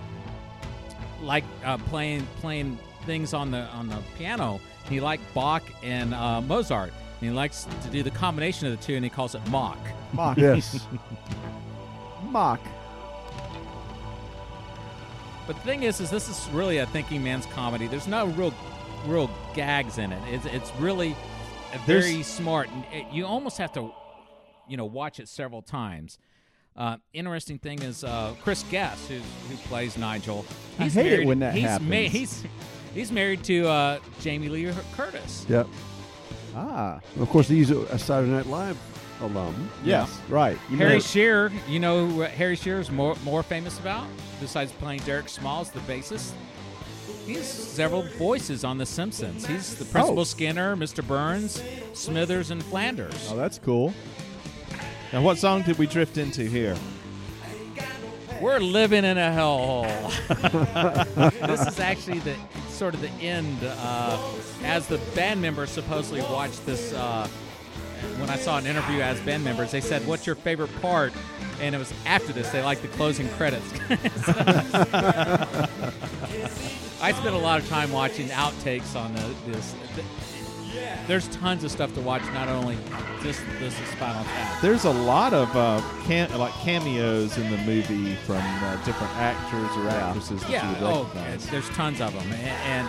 like 1.23 1.45
uh, 1.65 1.79
playing 1.79 2.27
playing 2.41 2.79
things 3.05 3.35
on 3.35 3.51
the 3.51 3.63
on 3.69 3.89
the 3.89 3.99
piano. 4.17 4.61
He 4.89 5.01
liked 5.01 5.23
Bach 5.35 5.63
and 5.83 6.15
uh, 6.15 6.41
Mozart. 6.41 6.93
And 7.21 7.29
he 7.31 7.35
likes 7.35 7.67
to 7.83 7.89
do 7.91 8.03
the 8.05 8.13
combination 8.13 8.69
of 8.69 8.79
the 8.79 8.83
two, 8.85 8.95
and 8.95 9.03
he 9.05 9.11
calls 9.11 9.35
it 9.35 9.45
mock. 9.51 9.77
mock. 10.13 10.39
Yes. 10.39 10.87
mock. 12.23 12.61
But 15.47 15.57
the 15.57 15.63
thing 15.63 15.83
is, 15.83 16.01
is 16.01 16.11
this 16.11 16.29
is 16.29 16.49
really 16.53 16.79
a 16.79 16.87
thinking 16.87 17.23
man's 17.23 17.47
comedy. 17.47 17.87
There's 17.87 18.07
no 18.07 18.27
real, 18.27 18.55
real 19.07 19.31
gags 19.55 19.99
in 19.99 20.13
it. 20.13 20.23
It's, 20.33 20.47
it's 20.47 20.73
really 20.79 21.17
a 21.73 21.79
There's- 21.87 22.05
very 22.09 22.23
smart. 22.23 22.69
And 22.71 22.85
it, 22.93 23.07
you 23.13 23.27
almost 23.27 23.59
have 23.59 23.73
to, 23.73 23.91
you 24.69 24.77
know, 24.77 24.85
watch 24.85 25.19
it 25.21 25.29
several 25.29 25.63
times. 25.63 26.19
Uh, 26.77 26.97
interesting 27.13 27.59
thing 27.59 27.83
is 27.83 28.05
uh, 28.05 28.35
Chris 28.43 28.63
Guest, 28.71 29.09
who 29.09 29.19
who 29.49 29.57
plays 29.69 29.97
Nigel. 29.99 30.45
I 30.79 30.85
He's 30.85 30.95
hate 30.95 31.07
it 31.07 31.11
married, 31.11 31.27
when 31.29 31.39
that 31.41 31.55
he's 31.55 31.65
happens. 31.65 32.13
he's 32.13 32.45
he's 32.95 33.13
married 33.13 33.43
to 33.45 33.67
uh, 33.67 33.99
Jamie 34.21 34.49
Lee 34.49 34.73
Curtis. 34.93 35.45
Yep. 35.49 35.67
Ah. 36.55 37.01
Of 37.21 37.29
course, 37.31 37.49
he's 37.49 37.71
a 37.71 37.99
Saturday 37.99 38.31
Night 38.33 38.47
Live 38.47 38.79
alum. 39.21 39.69
Yes, 39.85 40.21
right. 40.29 40.57
You 40.71 40.77
Harry 40.77 40.95
may- 40.95 41.01
Shearer, 41.01 41.51
you 41.69 41.81
know 41.81 42.07
who 42.07 42.23
uh, 42.23 42.29
Harry 42.29 42.55
Shearer 42.57 42.81
is 42.81 42.91
more 42.91 43.17
more 43.25 43.43
famous 43.43 43.79
about 43.81 44.07
besides 44.41 44.71
playing 44.73 45.01
Derek 45.01 45.29
Smalls, 45.29 45.71
the 45.71 45.81
bassist. 45.81 46.33
He's 47.27 47.45
several 47.47 48.03
voices 48.17 48.65
on 48.65 48.79
The 48.79 48.87
Simpsons. 48.87 49.45
He's 49.47 49.75
the 49.77 49.85
Principal 49.85 50.21
Oh. 50.21 50.25
Skinner, 50.25 50.77
Mr. 50.77 51.07
Burns, 51.07 51.63
Smithers, 51.93 52.51
and 52.51 52.63
Flanders. 52.63 53.29
Oh, 53.31 53.37
that's 53.37 53.59
cool. 53.59 53.93
Now, 55.13 55.23
what 55.23 55.39
song 55.39 55.63
did 55.63 55.79
we 55.79 55.87
drift 55.87 56.19
into 56.19 56.43
here? 56.43 56.77
We're 58.43 58.59
living 58.61 59.05
in 59.05 59.17
a 59.17 59.31
hellhole. 59.31 59.89
this 61.47 61.67
is 61.67 61.81
actually 61.81 62.19
the 62.21 62.37
sort 62.69 62.95
of 62.95 63.01
the 63.01 63.11
end. 63.23 63.59
Uh, 63.63 64.19
as 64.65 64.87
the 64.87 64.99
band 65.15 65.41
members 65.41 65.71
supposedly 65.71 66.21
watched 66.21 66.65
this, 66.67 66.93
uh, 66.93 67.27
when 68.19 68.29
I 68.29 68.37
saw 68.37 68.59
an 68.59 68.67
interview 68.67 69.01
as 69.01 69.19
band 69.21 69.43
members, 69.43 69.73
they 69.73 69.81
said, 69.81 70.07
"What's 70.07 70.27
your 70.27 70.37
favorite 70.37 70.71
part?" 70.83 71.13
And 71.61 71.75
it 71.75 71.79
was 71.79 71.93
after 72.07 72.33
this. 72.33 72.51
They 72.51 72.63
liked 72.63 72.83
the 72.83 72.89
closing 72.89 73.29
credits. 73.31 73.73
I 77.01 77.13
spent 77.13 77.35
a 77.35 77.39
lot 77.39 77.61
of 77.61 77.69
time 77.69 77.91
watching 77.93 78.29
outtakes 78.29 78.95
on 78.95 79.15
the, 79.15 79.35
this. 79.47 79.75
There's 81.07 81.29
tons 81.29 81.65
of 81.65 81.71
stuff 81.71 81.95
to 81.95 82.01
watch. 82.01 82.23
Not 82.35 82.49
only 82.49 82.77
just 83.23 83.41
this 83.59 83.79
is 83.81 83.89
Spinal 83.89 84.25
Tap. 84.25 84.61
There's 84.61 84.85
a 84.85 84.91
lot 84.91 85.33
of 85.33 85.55
uh, 85.57 85.81
cam- 86.05 86.37
like 86.39 86.53
cameos 86.55 87.37
in 87.39 87.51
the 87.51 87.57
movie 87.59 88.15
from 88.27 88.37
uh, 88.37 88.77
different 88.85 89.13
actors 89.17 89.71
or 89.77 89.89
actresses 89.89 90.41
that 90.43 90.49
you 90.49 90.55
Yeah. 90.55 90.77
Oh, 90.83 91.11
there's 91.51 91.69
tons 91.71 92.01
of 92.01 92.13
them, 92.13 92.31
and, 92.33 92.89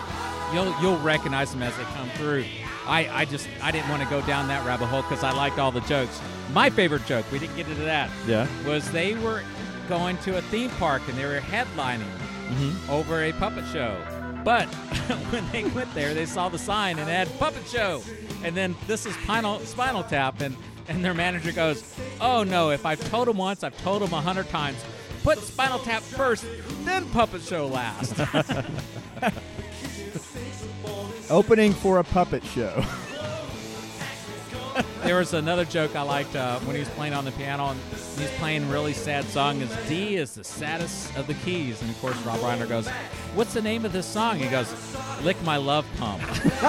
you'll 0.54 0.74
you'll 0.82 0.98
recognize 1.02 1.50
them 1.52 1.62
as 1.62 1.76
they 1.76 1.84
come 1.84 2.08
through. 2.10 2.44
I, 2.86 3.08
I 3.20 3.24
just 3.24 3.48
I 3.62 3.70
didn't 3.70 3.88
want 3.88 4.02
to 4.02 4.08
go 4.08 4.20
down 4.22 4.48
that 4.48 4.66
rabbit 4.66 4.86
hole 4.86 5.02
because 5.02 5.22
I 5.24 5.32
liked 5.32 5.58
all 5.58 5.70
the 5.72 5.80
jokes. 5.82 6.20
My 6.52 6.68
favorite 6.70 7.06
joke, 7.06 7.24
we 7.30 7.38
didn't 7.38 7.56
get 7.56 7.68
into 7.68 7.82
that, 7.84 8.10
yeah. 8.26 8.46
was 8.66 8.90
they 8.90 9.14
were 9.14 9.42
going 9.88 10.16
to 10.18 10.36
a 10.38 10.42
theme 10.42 10.70
park 10.70 11.00
and 11.08 11.16
they 11.16 11.24
were 11.24 11.38
headlining 11.40 12.04
Mm-hmm. 12.50 12.90
over 12.90 13.22
a 13.22 13.32
puppet 13.34 13.64
show. 13.72 13.96
But 14.44 14.66
when 15.30 15.50
they 15.52 15.64
went 15.64 15.92
there, 15.94 16.14
they 16.14 16.26
saw 16.26 16.48
the 16.48 16.58
sign 16.58 16.98
and 16.98 17.08
it 17.08 17.12
had 17.12 17.38
puppet 17.38 17.66
show, 17.66 18.02
and 18.42 18.56
then 18.56 18.74
this 18.86 19.06
is 19.06 19.14
Spinal 19.16 19.60
Spinal 19.60 20.04
Tap, 20.04 20.40
and 20.40 20.56
and 20.88 21.04
their 21.04 21.14
manager 21.14 21.52
goes, 21.52 21.94
"Oh 22.20 22.42
no! 22.42 22.70
If 22.70 22.86
I've 22.86 23.08
told 23.10 23.28
them 23.28 23.36
once, 23.36 23.62
I've 23.62 23.80
told 23.82 24.02
them 24.02 24.12
a 24.12 24.20
hundred 24.20 24.48
times. 24.48 24.78
Put 25.22 25.38
Spinal 25.38 25.78
Tap 25.78 26.02
first, 26.02 26.44
then 26.84 27.08
puppet 27.10 27.42
show 27.42 27.66
last." 27.66 28.14
Opening 31.30 31.72
for 31.72 31.98
a 31.98 32.04
puppet 32.04 32.44
show. 32.44 32.84
there 35.02 35.16
was 35.16 35.34
another 35.34 35.64
joke 35.64 35.96
I 35.96 36.02
liked 36.02 36.36
uh, 36.36 36.58
when 36.60 36.76
he 36.76 36.80
was 36.80 36.88
playing 36.90 37.14
on 37.14 37.24
the 37.24 37.32
piano 37.32 37.68
and 37.68 37.80
he's 38.18 38.30
playing 38.38 38.64
a 38.64 38.66
really 38.66 38.92
sad 38.92 39.24
song. 39.26 39.60
Is 39.60 39.74
D 39.88 40.16
is 40.16 40.34
the 40.34 40.44
saddest 40.44 41.16
of 41.16 41.26
the 41.26 41.34
keys, 41.34 41.80
and 41.80 41.90
of 41.90 42.00
course 42.00 42.16
Rob 42.22 42.40
Reiner 42.40 42.68
goes, 42.68 42.88
"What's 43.34 43.54
the 43.54 43.62
name 43.62 43.84
of 43.84 43.92
this 43.92 44.06
song?" 44.06 44.38
He 44.38 44.48
goes, 44.48 44.72
"Lick 45.22 45.40
My 45.42 45.56
Love 45.56 45.86
Pump." 45.96 46.22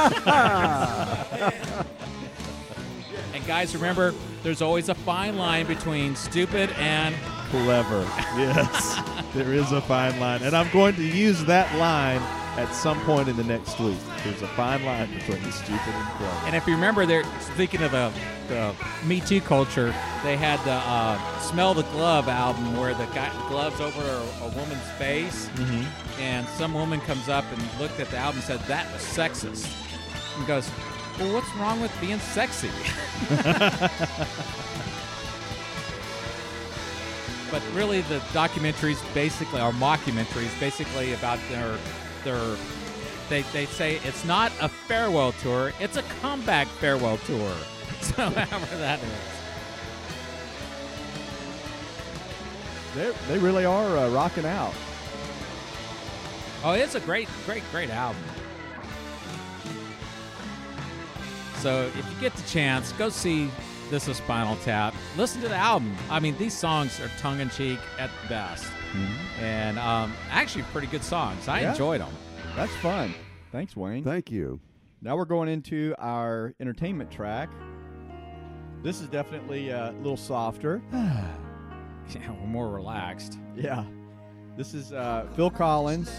and 3.33 3.45
guys, 3.45 3.75
remember, 3.75 4.13
there's 4.43 4.61
always 4.61 4.89
a 4.89 4.95
fine 4.95 5.37
line 5.37 5.67
between 5.67 6.15
stupid 6.15 6.69
and 6.77 7.15
Clever. 7.51 8.01
Yes. 8.37 8.97
there 9.33 9.53
is 9.53 9.73
a 9.73 9.81
fine 9.81 10.17
line. 10.21 10.41
And 10.41 10.55
I'm 10.55 10.71
going 10.71 10.95
to 10.95 11.03
use 11.03 11.43
that 11.45 11.73
line 11.77 12.21
at 12.57 12.73
some 12.73 12.99
point 13.01 13.29
in 13.29 13.37
the 13.37 13.43
next 13.43 13.79
week. 13.79 13.97
There's 14.23 14.41
a 14.41 14.47
fine 14.49 14.83
line 14.83 15.13
between 15.13 15.41
the 15.43 15.51
stupid 15.51 15.79
and 15.93 16.07
clever. 16.17 16.45
And 16.45 16.55
if 16.55 16.67
you 16.67 16.73
remember, 16.73 17.05
they're 17.05 17.23
speaking 17.53 17.81
of 17.81 17.91
the, 17.91 18.11
the 18.47 18.75
Me 19.05 19.21
Too 19.21 19.41
culture. 19.41 19.93
They 20.23 20.35
had 20.37 20.59
the 20.65 20.73
uh, 20.73 21.39
"Smell 21.39 21.73
the 21.73 21.83
Glove" 21.83 22.27
album, 22.27 22.77
where 22.77 22.93
the 22.93 23.05
guy 23.07 23.31
gloves 23.47 23.79
over 23.79 24.01
a, 24.01 24.45
a 24.45 24.49
woman's 24.49 24.89
face, 24.97 25.49
and 26.19 26.47
some 26.49 26.73
woman 26.73 26.99
comes 27.01 27.29
up 27.29 27.45
and 27.51 27.79
looked 27.79 27.99
at 27.99 28.09
the 28.09 28.17
album 28.17 28.37
and 28.37 28.45
said 28.45 28.59
that 28.61 28.91
was 28.91 29.01
sexist, 29.01 29.71
and 30.37 30.45
goes, 30.45 30.69
"Well, 31.19 31.33
what's 31.33 31.55
wrong 31.55 31.79
with 31.81 31.91
being 32.01 32.19
sexy?" 32.19 32.69
but 37.51 37.61
really, 37.73 38.01
the 38.01 38.19
documentaries 38.33 39.01
basically 39.13 39.61
are 39.61 39.71
mockumentaries, 39.73 40.57
basically 40.59 41.13
about 41.13 41.39
their 41.49 41.77
their 42.23 42.57
they, 43.29 43.43
they 43.53 43.65
say 43.65 43.99
it's 44.03 44.25
not 44.25 44.51
a 44.59 44.67
farewell 44.67 45.31
tour, 45.33 45.71
it's 45.79 45.97
a 45.97 46.03
comeback 46.21 46.67
farewell 46.67 47.17
tour. 47.19 47.53
So 48.01 48.13
however 48.13 48.77
that 48.77 48.99
is. 48.99 49.09
They 52.95 53.13
they 53.27 53.37
really 53.37 53.63
are 53.63 53.95
uh, 53.95 54.09
rocking 54.09 54.45
out. 54.45 54.73
Oh, 56.63 56.71
it's 56.71 56.95
a 56.95 56.99
great, 56.99 57.29
great, 57.45 57.63
great 57.71 57.91
album. 57.91 58.21
So 61.61 61.83
if 61.95 61.95
you 61.95 62.19
get 62.19 62.33
the 62.33 62.47
chance, 62.49 62.91
go 62.93 63.09
see 63.09 63.51
This 63.91 64.07
is 64.07 64.17
Spinal 64.17 64.55
Tap. 64.57 64.95
Listen 65.15 65.41
to 65.41 65.47
the 65.47 65.55
album. 65.55 65.95
I 66.09 66.19
mean, 66.19 66.35
these 66.37 66.57
songs 66.57 66.99
are 66.99 67.09
tongue 67.19 67.39
in 67.39 67.49
cheek 67.49 67.77
at 67.99 68.09
best, 68.27 68.65
and 69.39 69.77
um, 69.79 70.13
actually 70.29 70.63
pretty 70.71 70.87
good 70.87 71.03
songs. 71.03 71.47
I 71.47 71.61
Yeah. 71.61 71.71
enjoyed 71.71 72.01
them. 72.01 72.09
That's 72.55 72.75
fun. 72.77 73.13
Thanks, 73.51 73.75
Wayne. 73.75 74.03
Thank 74.03 74.31
you. 74.31 74.59
Now 75.01 75.15
we're 75.17 75.25
going 75.25 75.49
into 75.49 75.95
our 75.97 76.53
entertainment 76.59 77.09
track. 77.11 77.49
This 78.83 79.01
is 79.01 79.07
definitely 79.07 79.71
uh, 79.71 79.91
a 79.91 79.93
little 79.93 80.17
softer. 80.17 80.81
Yeah, 82.13 82.31
we're 82.41 82.47
more 82.47 82.69
relaxed. 82.69 83.37
Yeah. 83.55 83.85
This 84.57 84.73
is 84.73 84.91
uh, 84.91 85.27
Phil 85.35 85.49
Collins 85.49 86.11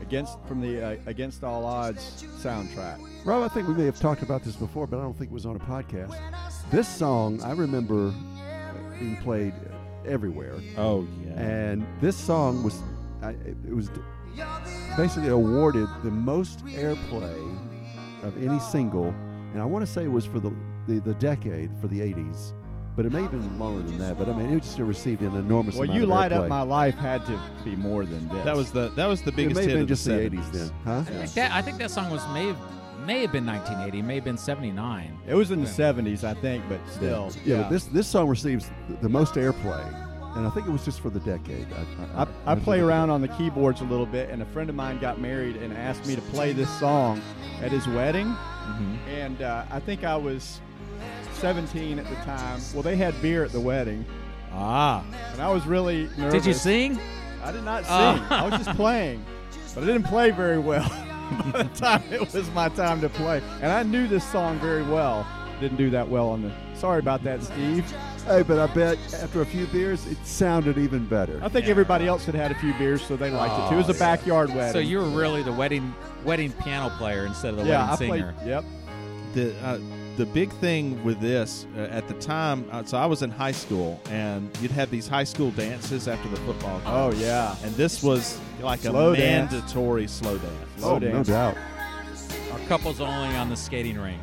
against 0.00 0.38
from 0.46 0.60
the 0.62 0.82
uh, 0.82 0.96
Against 1.04 1.44
All 1.44 1.66
Odds 1.66 2.24
soundtrack. 2.40 2.98
Rob, 3.26 3.42
I 3.42 3.48
think 3.52 3.68
we 3.68 3.74
may 3.74 3.84
have 3.84 4.00
talked 4.00 4.22
about 4.22 4.42
this 4.42 4.56
before, 4.56 4.86
but 4.86 4.98
I 4.98 5.02
don't 5.02 5.12
think 5.12 5.30
it 5.30 5.34
was 5.34 5.44
on 5.44 5.56
a 5.56 5.58
podcast. 5.58 6.16
This 6.70 6.88
song 6.88 7.42
I 7.42 7.52
remember 7.52 8.14
being 8.98 9.16
played 9.18 9.52
everywhere, 10.06 10.54
Oh, 10.76 11.06
yeah. 11.24 11.32
and 11.40 11.86
this 12.00 12.16
song 12.16 12.62
was 12.62 12.80
I, 13.22 13.30
it 13.66 13.74
was 13.74 13.88
basically 14.96 15.28
awarded 15.30 15.88
the 16.02 16.10
most 16.10 16.64
airplay 16.66 17.58
of 18.22 18.36
any 18.42 18.58
single, 18.58 19.14
and 19.52 19.60
I 19.60 19.64
want 19.64 19.84
to 19.86 19.90
say 19.90 20.04
it 20.04 20.10
was 20.12 20.24
for 20.24 20.40
the, 20.40 20.52
the 20.86 20.98
the 21.00 21.14
decade 21.14 21.70
for 21.80 21.88
the 21.88 22.00
'80s, 22.00 22.52
but 22.96 23.06
it 23.06 23.12
may 23.12 23.22
have 23.22 23.30
been 23.30 23.58
longer 23.58 23.82
than 23.82 23.98
that. 23.98 24.18
But 24.18 24.28
I 24.28 24.32
mean, 24.36 24.50
it 24.56 24.62
just 24.62 24.78
received 24.78 25.22
an 25.22 25.36
enormous. 25.36 25.74
Well, 25.74 25.84
amount 25.84 25.96
you 25.98 26.02
of 26.04 26.08
light 26.10 26.32
airplay. 26.32 26.42
up 26.44 26.48
my 26.48 26.62
life 26.62 26.94
had 26.96 27.24
to 27.26 27.40
be 27.64 27.76
more 27.76 28.04
than 28.04 28.28
this. 28.28 28.44
that 28.44 28.56
was 28.56 28.72
the 28.72 28.88
that 28.90 29.06
was 29.06 29.22
the 29.22 29.30
It 29.30 29.36
biggest 29.36 29.56
may 29.56 29.62
have 29.62 29.70
hit 29.70 29.74
been 29.76 29.82
of 29.82 29.88
just 29.88 30.04
the 30.04 30.10
70s. 30.12 30.30
'80s 30.44 30.52
then, 30.52 30.70
huh? 30.84 30.98
I 30.98 31.02
think 31.04 31.32
that, 31.34 31.52
I 31.52 31.62
think 31.62 31.78
that 31.78 31.90
song 31.90 32.10
was 32.10 32.22
may 32.32 32.46
have, 32.48 32.56
may 33.06 33.20
have 33.22 33.32
been 33.32 33.46
1980, 33.46 34.02
may 34.02 34.14
have 34.16 34.24
been 34.24 34.36
79. 34.38 35.18
It 35.26 35.34
was 35.34 35.50
in 35.50 35.60
the 35.62 35.66
Yeah. 35.68 35.74
'70s, 35.74 36.24
I 36.24 36.34
think, 36.34 36.64
but 36.68 36.80
still. 36.90 37.30
Yeah, 37.44 37.62
but 37.62 37.70
this 37.70 37.84
this 37.86 38.06
song 38.06 38.28
receives 38.28 38.70
the- 38.88 38.96
the 39.02 39.08
most 39.08 39.34
airplay, 39.34 39.84
and 40.36 40.46
I 40.46 40.50
think 40.50 40.66
it 40.66 40.70
was 40.70 40.84
just 40.84 41.00
for 41.00 41.10
the 41.10 41.20
decade. 41.20 41.66
I, 42.16 42.22
I, 42.22 42.52
I 42.52 42.54
play 42.54 42.80
around 42.80 43.10
on 43.10 43.20
the 43.20 43.28
keyboards 43.28 43.80
a 43.80 43.84
little 43.84 44.06
bit, 44.06 44.30
and 44.30 44.42
a 44.42 44.46
friend 44.46 44.68
of 44.70 44.76
mine 44.76 44.98
got 44.98 45.20
married 45.20 45.56
and 45.56 45.72
asked 45.72 46.06
me 46.06 46.14
to 46.14 46.22
play 46.22 46.52
this 46.52 46.70
song 46.78 47.20
at 47.62 47.70
his 47.72 47.86
wedding. 47.88 48.34
And 49.14 49.42
uh, 49.42 49.64
I 49.70 49.78
think 49.80 50.04
I 50.04 50.16
was 50.16 50.60
17 51.34 51.98
at 51.98 52.08
the 52.08 52.14
time. 52.16 52.60
Well, 52.72 52.82
they 52.82 52.96
had 52.96 53.20
beer 53.20 53.44
at 53.44 53.52
the 53.52 53.60
wedding, 53.60 54.04
Ah. 54.52 55.04
and 55.32 55.42
I 55.42 55.50
was 55.52 55.66
really 55.66 56.08
nervous. 56.16 56.32
Did 56.42 56.46
you 56.46 56.54
sing? 56.54 56.98
I 57.42 57.52
did 57.52 57.64
not 57.64 57.82
sing. 57.84 57.92
Oh. 57.92 58.26
I 58.30 58.48
was 58.48 58.64
just 58.64 58.76
playing, 58.76 59.22
but 59.74 59.82
I 59.84 59.86
didn't 59.86 60.04
play 60.04 60.30
very 60.30 60.58
well. 60.58 60.90
By 61.52 61.62
the 61.64 61.68
time 61.78 62.02
it 62.10 62.20
was 62.32 62.50
my 62.50 62.68
time 62.70 63.00
to 63.00 63.08
play, 63.08 63.42
and 63.60 63.72
I 63.72 63.82
knew 63.82 64.06
this 64.06 64.28
song 64.30 64.58
very 64.58 64.82
well. 64.82 65.26
Didn't 65.60 65.76
do 65.78 65.88
that 65.90 66.08
well 66.08 66.28
on 66.30 66.42
the. 66.42 66.52
Sorry 66.74 66.98
about 66.98 67.22
that, 67.24 67.42
Steve. 67.42 67.88
Hey, 68.26 68.42
but 68.42 68.58
I 68.58 68.66
bet 68.74 68.98
after 69.22 69.40
a 69.42 69.46
few 69.46 69.66
beers, 69.68 70.04
it 70.06 70.18
sounded 70.26 70.78
even 70.78 71.06
better. 71.06 71.38
I 71.42 71.48
think 71.48 71.68
everybody 71.68 72.06
else 72.06 72.24
had 72.24 72.34
had 72.34 72.50
a 72.50 72.54
few 72.56 72.74
beers, 72.74 73.02
so 73.06 73.16
they 73.16 73.30
liked 73.30 73.54
it 73.54 73.68
too. 73.68 73.74
It 73.74 73.86
was 73.86 73.88
a 73.88 73.98
backyard 73.98 74.48
wedding. 74.54 74.72
So 74.72 74.78
you 74.80 74.98
were 74.98 75.08
really 75.10 75.42
the 75.42 75.52
wedding 75.52 75.94
wedding 76.24 76.52
piano 76.52 76.90
player 76.98 77.24
instead 77.26 77.50
of 77.54 77.58
the 77.60 77.66
yeah, 77.66 77.86
I 77.86 77.90
wedding 77.92 78.08
played. 78.08 78.20
singer. 78.20 78.34
Yep. 78.44 78.64
the 79.34 79.54
uh, 79.64 79.78
the 80.16 80.26
big 80.26 80.52
thing 80.54 81.02
with 81.04 81.20
this 81.20 81.66
uh, 81.76 81.80
at 81.82 82.06
the 82.08 82.14
time, 82.14 82.66
uh, 82.72 82.84
so 82.84 82.96
I 82.98 83.06
was 83.06 83.22
in 83.22 83.30
high 83.30 83.52
school, 83.52 84.00
and 84.10 84.50
you'd 84.60 84.70
have 84.72 84.90
these 84.90 85.06
high 85.08 85.24
school 85.24 85.50
dances 85.52 86.08
after 86.08 86.28
the 86.28 86.36
football. 86.38 86.78
game. 86.78 86.88
Oh 86.88 87.12
yeah. 87.12 87.56
and 87.62 87.74
this 87.74 88.02
was 88.02 88.40
like 88.64 88.80
Slow 88.80 89.12
a 89.12 89.16
dance. 89.16 89.52
mandatory 89.52 90.06
slow 90.06 90.38
dance. 90.38 90.54
Slow 90.78 90.94
oh, 90.94 90.98
no 90.98 91.22
doubt. 91.24 91.56
Our 92.52 92.58
couples 92.68 93.00
only 93.00 93.34
on 93.36 93.48
the 93.50 93.56
skating 93.56 93.98
rink. 93.98 94.20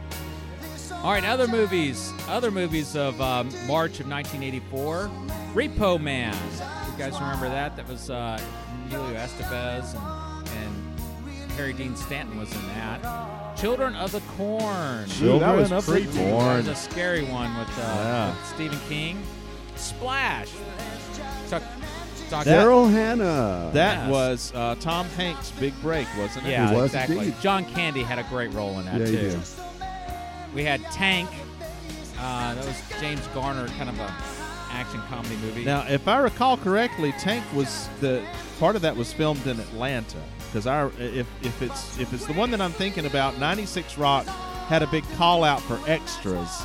All 1.04 1.12
right, 1.12 1.24
other 1.24 1.48
movies. 1.48 2.12
Other 2.28 2.52
movies 2.52 2.96
of 2.96 3.20
um, 3.22 3.48
March 3.68 4.00
of 4.00 4.08
1984. 4.08 5.10
Repo 5.54 6.00
Man. 6.00 6.36
You 6.92 6.98
guys 6.98 7.14
remember 7.20 7.50
that? 7.50 7.76
That 7.76 7.88
was 7.88 8.10
uh, 8.10 8.40
Emilio 8.88 9.16
Estevez 9.18 9.96
and, 9.96 10.48
and 10.58 11.52
Harry 11.54 11.74
Dean 11.74 11.96
Stanton 11.96 12.38
was 12.40 12.52
in 12.54 12.68
that. 12.70 13.58
Children 13.58 13.96
of 13.96 14.12
the 14.12 14.22
Corn. 14.38 15.08
Children 15.10 15.40
that 15.40 15.56
was 15.58 15.72
of 15.72 15.86
the 15.86 15.92
creepy. 15.92 16.08
That 16.12 16.32
Corn. 16.32 16.58
was 16.58 16.68
a 16.68 16.76
scary 16.76 17.24
one 17.26 17.58
with, 17.58 17.68
uh, 17.78 17.82
Yeah. 17.82 18.30
with 18.36 18.46
Stephen 18.48 18.80
King. 18.88 19.24
Splash. 19.76 20.50
Talk, 21.50 21.64
talk 22.32 22.46
Daryl 22.46 22.90
Hannah. 22.92 23.70
That 23.74 24.08
Yes. 24.08 24.10
was 24.12 24.52
uh, 24.56 24.76
Tom 24.80 25.06
Hanks' 25.10 25.52
big 25.52 25.80
break, 25.82 26.08
wasn't 26.18 26.48
it? 26.48 26.52
Yeah, 26.52 26.70
He 26.70 26.76
was 26.76 26.86
exactly. 26.86 27.18
indeed. 27.20 27.36
John 27.42 27.66
Candy 27.66 28.02
had 28.04 28.18
a 28.20 28.24
great 28.24 28.52
role 28.54 28.80
in 28.80 28.86
that 28.86 29.00
Yeah, 29.00 29.06
he 29.06 29.12
too. 29.12 29.18
did. 29.30 29.40
We 30.56 30.64
had 30.64 30.82
Tank. 30.92 31.30
Uh, 32.20 32.54
that 32.56 32.66
was 32.66 32.82
James 33.00 33.26
Garner, 33.34 33.68
kind 33.78 33.90
of 33.90 34.00
a 34.00 34.14
action 34.72 35.02
comedy 35.10 35.36
movie. 35.38 35.66
Now, 35.66 35.86
if 35.88 36.08
I 36.08 36.18
recall 36.20 36.56
correctly, 36.58 37.14
Tank 37.20 37.44
was 37.54 37.90
the 38.00 38.24
part 38.60 38.76
of 38.76 38.82
that 38.84 38.96
was 38.96 39.12
filmed 39.12 39.46
in 39.48 39.60
Atlanta. 39.60 40.18
Because 40.48 40.68
I, 40.68 40.88
if 41.00 41.28
if 41.44 41.62
it's 41.62 41.98
if 42.00 42.14
it's 42.14 42.26
the 42.26 42.34
one 42.34 42.52
that 42.52 42.62
I'm 42.62 42.72
thinking 42.74 43.06
about, 43.06 43.38
96 43.40 43.98
Rock 43.98 44.26
had 44.68 44.84
a 44.84 44.88
big 44.88 45.04
call 45.16 45.44
out 45.44 45.62
for 45.62 45.80
extras 45.88 46.62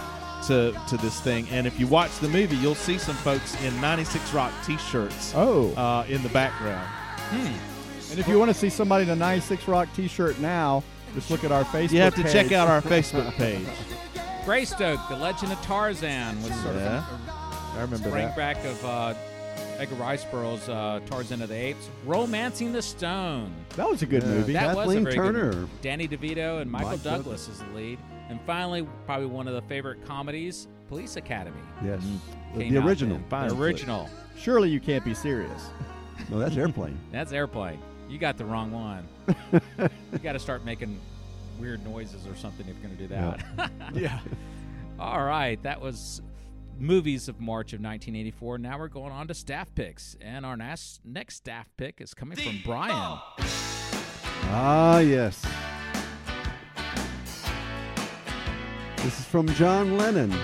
to 0.47 0.73
to 0.89 0.97
this 0.99 1.21
thing, 1.21 1.47
and 1.51 1.67
if 1.67 1.79
you 1.81 1.87
watch 1.87 2.17
the 2.19 2.29
movie, 2.29 2.57
you'll 2.57 2.75
see 2.75 2.99
some 2.99 3.17
folks 3.17 3.61
in 3.65 3.79
96 3.81 4.33
Rock 4.33 4.53
T-shirts 4.65 5.33
Oh, 5.35 5.73
uh, 5.75 6.05
in 6.09 6.23
the 6.23 6.29
background. 6.31 6.87
Hmm. 7.31 8.11
and 8.11 8.19
if 8.21 8.29
you 8.29 8.39
want 8.39 8.51
to 8.51 8.55
see 8.55 8.69
somebody 8.71 9.05
in 9.05 9.11
a 9.11 9.17
96 9.17 9.67
Rock 9.67 9.89
T-shirt 9.97 10.39
now, 10.39 10.83
just 11.15 11.31
look 11.31 11.43
at 11.45 11.51
our 11.53 11.65
Facebook. 11.65 11.93
You 11.93 12.01
have 12.01 12.15
to 12.17 12.23
check 12.25 12.47
page. 12.47 12.53
out 12.53 12.69
our 12.69 12.81
Facebook 12.83 13.33
page. 13.37 13.67
Greystoke, 14.45 15.01
The 15.09 15.17
Legend 15.17 15.53
of 15.53 15.61
Tarzan, 15.63 16.41
was 16.43 16.53
sort 16.63 16.77
Yeah, 16.77 16.99
of 16.99 17.77
I 17.77 17.81
remember 17.83 18.09
a 18.09 18.11
bring 18.13 18.27
that. 18.27 18.37
back 18.37 18.65
of 18.65 18.85
uh, 18.85 19.15
Edgar 19.79 19.97
Rice 19.97 20.25
Burroughs' 20.25 20.69
uh, 20.69 21.01
Tarzan 21.07 21.43
of 21.43 21.49
the 21.49 21.55
Apes. 21.57 21.89
Romancing 22.05 22.73
the 22.73 22.81
Stone. 22.83 23.51
That 23.71 23.89
was 23.91 24.03
a 24.03 24.07
good 24.07 24.23
Yeah. 24.23 24.29
movie. 24.29 24.53
That 24.53 24.75
Kathleen 24.77 24.87
was 24.87 24.97
a 24.97 25.01
very 25.01 25.17
good 25.17 25.23
Turner. 25.41 25.53
movie. 25.53 25.71
Danny 25.83 26.07
DeVito 26.09 26.61
and 26.63 26.71
Michael 26.71 26.91
Mike 26.91 27.03
Douglas 27.03 27.49
is 27.49 27.59
the 27.59 27.67
lead. 27.75 27.99
And 28.29 28.41
finally, 28.47 28.87
probably 29.07 29.27
one 29.27 29.47
of 29.49 29.55
the 29.55 29.63
favorite 29.63 30.05
comedies, 30.05 30.69
Police 30.89 31.17
Academy. 31.17 31.57
Yes. 31.85 32.03
The, 32.55 32.61
came 32.61 32.75
the 32.75 32.81
out 32.81 32.89
original. 32.89 33.19
then. 33.19 33.29
Fine 33.29 33.49
The 33.49 33.55
flick. 33.55 33.61
original. 33.75 34.11
Surely 34.37 34.69
you 34.71 34.81
can't 34.81 35.05
be 35.05 35.15
serious. 35.15 35.71
No, 36.31 36.39
that's 36.39 36.57
Airplane. 36.57 36.99
That's 37.13 37.31
Airplane. 37.33 37.79
You 38.09 38.19
got 38.19 38.37
the 38.37 38.45
wrong 38.45 38.71
one. 38.73 39.07
you 40.13 40.19
got 40.23 40.33
to 40.33 40.39
start 40.39 40.65
making 40.65 40.99
weird 41.59 41.85
noises 41.85 42.27
or 42.27 42.35
something 42.37 42.67
if 42.69 42.75
you're 42.77 42.85
going 42.85 42.97
to 42.97 43.03
do 43.03 43.09
that. 43.09 43.71
yeah. 43.95 44.19
All 44.99 45.23
right, 45.25 45.63
that 45.63 45.81
was 45.81 46.23
movies 46.79 47.29
of 47.29 47.41
March 47.41 47.73
of 47.73 47.81
1984. 47.81 48.59
Now 48.59 48.79
we're 48.79 48.89
going 48.89 49.13
on 49.13 49.29
to 49.29 49.35
staff 49.35 49.75
picks, 49.75 50.17
and 50.21 50.45
our 50.47 50.57
nas- 50.57 51.01
next 51.05 51.37
staff 51.37 51.69
pick 51.77 52.01
is 52.01 52.15
coming 52.15 52.39
from 52.39 52.61
Brian. 52.65 53.19
Ah, 54.49 54.99
yes. 55.01 55.45
This 59.07 59.21
is 59.21 59.27
from 59.27 59.47
John 59.51 59.97
Lennon. 59.97 60.35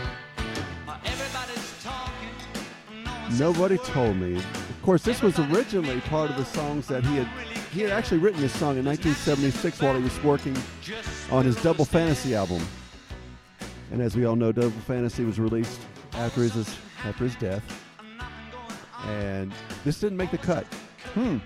Nobody 3.37 3.76
told 3.78 4.16
me. 4.19 4.37
Of 4.37 4.83
course, 4.85 5.02
this 5.02 5.21
was 5.21 5.37
originally 5.40 6.00
part 6.02 6.31
of 6.31 6.37
the 6.37 6.45
songs 6.45 6.87
that 6.87 7.04
he 7.04 7.16
had. 7.16 7.26
He 7.73 7.81
had 7.81 7.90
actually 7.90 8.19
written 8.19 8.40
this 8.40 8.52
song 8.52 8.78
in 8.78 8.85
1976 8.85 9.83
while 9.83 9.97
he 9.97 10.02
was 10.04 10.23
working 10.23 10.57
on 11.33 11.45
his 11.45 11.61
Double 11.61 11.85
Fantasy 11.85 12.37
album. 12.37 12.64
And 13.90 14.00
as 14.00 14.14
we 14.14 14.26
all 14.26 14.37
know, 14.37 14.52
Double 14.52 14.71
Fantasy 14.71 15.25
was 15.25 15.40
released 15.40 15.81
after 16.12 16.42
his 16.42 16.78
after 17.04 17.25
his 17.25 17.35
death. 17.35 17.64
And 19.09 19.52
this 19.85 19.99
didn't 19.99 20.19
make 20.19 20.31
the 20.31 20.38
cut. 20.38 20.66
Hmm. 21.14 21.38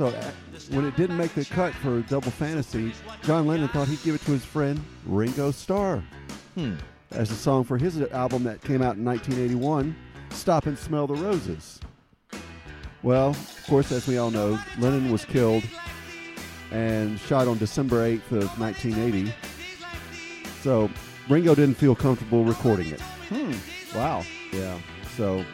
So 0.00 0.06
uh, 0.06 0.32
when 0.70 0.86
it 0.86 0.96
didn't 0.96 1.18
make 1.18 1.34
the 1.34 1.44
cut 1.44 1.74
for 1.74 2.00
Double 2.00 2.30
Fantasy, 2.30 2.94
John 3.22 3.46
Lennon 3.46 3.68
thought 3.68 3.86
he'd 3.86 4.02
give 4.02 4.14
it 4.14 4.22
to 4.22 4.30
his 4.30 4.42
friend 4.42 4.82
Ringo 5.04 5.50
Starr 5.50 6.02
Hmm. 6.54 6.76
as 7.10 7.30
a 7.30 7.34
song 7.34 7.64
for 7.64 7.76
his 7.76 8.00
album 8.04 8.42
that 8.44 8.62
came 8.62 8.80
out 8.80 8.96
in 8.96 9.04
1981, 9.04 9.94
Stop 10.30 10.64
and 10.64 10.78
Smell 10.78 11.06
the 11.06 11.16
Roses. 11.16 11.80
Well, 13.02 13.32
of 13.32 13.64
course, 13.68 13.92
as 13.92 14.06
we 14.06 14.16
all 14.16 14.30
know, 14.30 14.58
Lennon 14.78 15.12
was 15.12 15.26
killed 15.26 15.64
and 16.70 17.20
shot 17.20 17.46
on 17.46 17.58
December 17.58 17.96
8th 17.96 18.32
of 18.32 18.58
1980. 18.58 19.34
So 20.62 20.88
Ringo 21.28 21.54
didn't 21.54 21.74
feel 21.76 21.94
comfortable 21.94 22.42
recording 22.46 22.88
it. 22.88 23.02
Hmm. 23.28 23.52
Wow. 23.94 24.22
Yeah. 24.50 24.78
So 25.14 25.44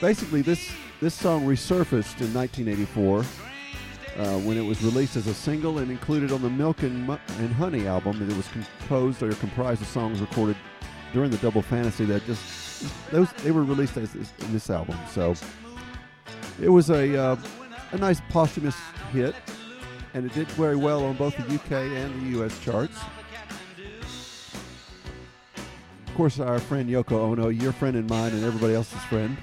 basically, 0.00 0.40
this 0.40 0.70
this 1.00 1.14
song 1.14 1.44
resurfaced 1.44 2.20
in 2.20 2.32
1984 2.32 3.18
uh, 3.18 4.38
when 4.40 4.56
it 4.56 4.62
was 4.62 4.82
released 4.82 5.16
as 5.16 5.26
a 5.26 5.34
single 5.34 5.78
and 5.78 5.90
included 5.90 6.32
on 6.32 6.40
the 6.40 6.48
Milk 6.48 6.82
and, 6.82 7.08
and 7.10 7.52
Honey 7.52 7.86
album. 7.86 8.20
And 8.20 8.30
it 8.30 8.36
was 8.36 8.48
composed 8.48 9.22
or 9.22 9.32
comprised 9.34 9.82
of 9.82 9.88
songs 9.88 10.20
recorded 10.20 10.56
during 11.12 11.30
the 11.30 11.36
Double 11.38 11.62
Fantasy 11.62 12.04
that 12.06 12.24
just 12.24 13.10
those 13.10 13.32
they 13.34 13.50
were 13.50 13.64
released 13.64 13.96
as, 13.96 14.14
as 14.16 14.32
in 14.40 14.52
this 14.52 14.70
album. 14.70 14.98
So 15.10 15.34
it 16.60 16.68
was 16.68 16.90
a 16.90 17.18
uh, 17.18 17.36
a 17.92 17.98
nice 17.98 18.20
posthumous 18.30 18.76
hit, 19.12 19.34
and 20.14 20.26
it 20.26 20.32
did 20.32 20.48
very 20.48 20.76
well 20.76 21.04
on 21.04 21.16
both 21.16 21.36
the 21.36 21.54
UK 21.54 21.72
and 21.72 22.22
the 22.22 22.42
US 22.42 22.58
charts. 22.60 22.98
Of 26.06 26.14
course, 26.14 26.40
our 26.40 26.58
friend 26.58 26.88
Yoko 26.88 27.12
Ono, 27.12 27.48
your 27.48 27.72
friend 27.72 27.96
and 27.96 28.08
mine, 28.08 28.32
and 28.32 28.42
everybody 28.42 28.74
else's 28.74 29.02
friend, 29.04 29.36